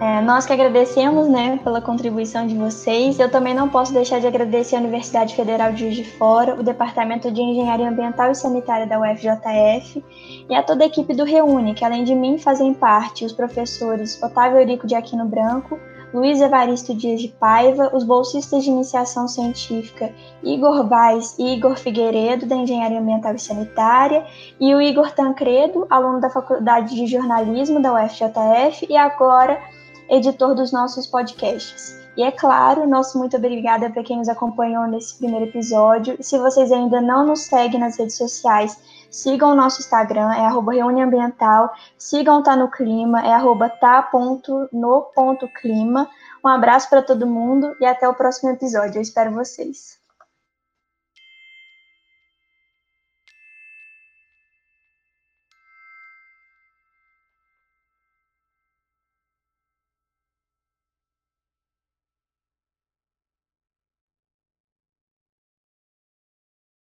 É, 0.00 0.20
nós 0.20 0.46
que 0.46 0.52
agradecemos 0.52 1.28
né, 1.28 1.58
pela 1.64 1.80
contribuição 1.80 2.46
de 2.46 2.54
vocês. 2.54 3.18
Eu 3.18 3.28
também 3.28 3.52
não 3.52 3.68
posso 3.68 3.92
deixar 3.92 4.20
de 4.20 4.28
agradecer 4.28 4.76
à 4.76 4.78
Universidade 4.78 5.34
Federal 5.34 5.72
de 5.72 5.80
Juiz 5.80 5.96
de 5.96 6.04
Fora, 6.04 6.54
o 6.54 6.62
Departamento 6.62 7.32
de 7.32 7.40
Engenharia 7.40 7.88
Ambiental 7.88 8.30
e 8.30 8.34
Sanitária 8.34 8.86
da 8.86 9.00
UFJF 9.00 10.04
e 10.48 10.54
a 10.54 10.62
toda 10.62 10.84
a 10.84 10.86
equipe 10.86 11.14
do 11.14 11.24
Reúne, 11.24 11.74
que 11.74 11.84
além 11.84 12.04
de 12.04 12.14
mim 12.14 12.38
fazem 12.38 12.72
parte 12.74 13.24
os 13.24 13.32
professores 13.32 14.22
Otávio 14.22 14.60
Eurico 14.60 14.86
de 14.86 14.94
Aquino 14.94 15.24
Branco, 15.24 15.80
Luiz 16.12 16.40
Evaristo 16.40 16.94
Dias 16.94 17.20
de 17.20 17.28
Paiva, 17.28 17.90
os 17.94 18.02
bolsistas 18.02 18.64
de 18.64 18.70
iniciação 18.70 19.28
científica 19.28 20.10
Igor 20.42 20.84
Baes 20.84 21.38
e 21.38 21.54
Igor 21.54 21.76
Figueiredo, 21.76 22.46
da 22.46 22.56
Engenharia 22.56 22.98
Ambiental 22.98 23.34
e 23.34 23.38
Sanitária, 23.38 24.26
e 24.58 24.74
o 24.74 24.80
Igor 24.80 25.12
Tancredo, 25.12 25.86
aluno 25.90 26.20
da 26.20 26.30
Faculdade 26.30 26.94
de 26.94 27.06
Jornalismo 27.06 27.80
da 27.80 27.92
UFJF 27.92 28.86
e 28.88 28.96
agora 28.96 29.60
editor 30.08 30.54
dos 30.54 30.72
nossos 30.72 31.06
podcasts. 31.06 31.98
E 32.16 32.22
é 32.22 32.32
claro, 32.32 32.88
nosso 32.88 33.16
muito 33.16 33.36
obrigada 33.36 33.90
para 33.90 34.02
quem 34.02 34.16
nos 34.18 34.28
acompanhou 34.28 34.88
nesse 34.88 35.16
primeiro 35.18 35.44
episódio. 35.44 36.16
Se 36.20 36.36
vocês 36.36 36.72
ainda 36.72 37.00
não 37.00 37.24
nos 37.24 37.42
seguem 37.42 37.78
nas 37.78 37.96
redes 37.96 38.16
sociais, 38.16 38.76
Sigam 39.10 39.52
o 39.52 39.54
nosso 39.54 39.80
Instagram, 39.80 40.32
é 40.34 40.46
arroba 40.46 40.72
Ambiental. 40.74 41.72
Sigam 41.96 42.42
Tá 42.42 42.54
no 42.56 42.70
Clima, 42.70 43.26
é 43.26 43.32
arroba 43.32 43.68
tá.no.clima. 43.68 44.70
Um 46.44 46.48
abraço 46.48 46.88
para 46.90 47.02
todo 47.02 47.26
mundo 47.26 47.74
e 47.80 47.86
até 47.86 48.08
o 48.08 48.14
próximo 48.14 48.50
episódio. 48.50 48.98
Eu 48.98 49.02
espero 49.02 49.32
vocês. 49.32 49.97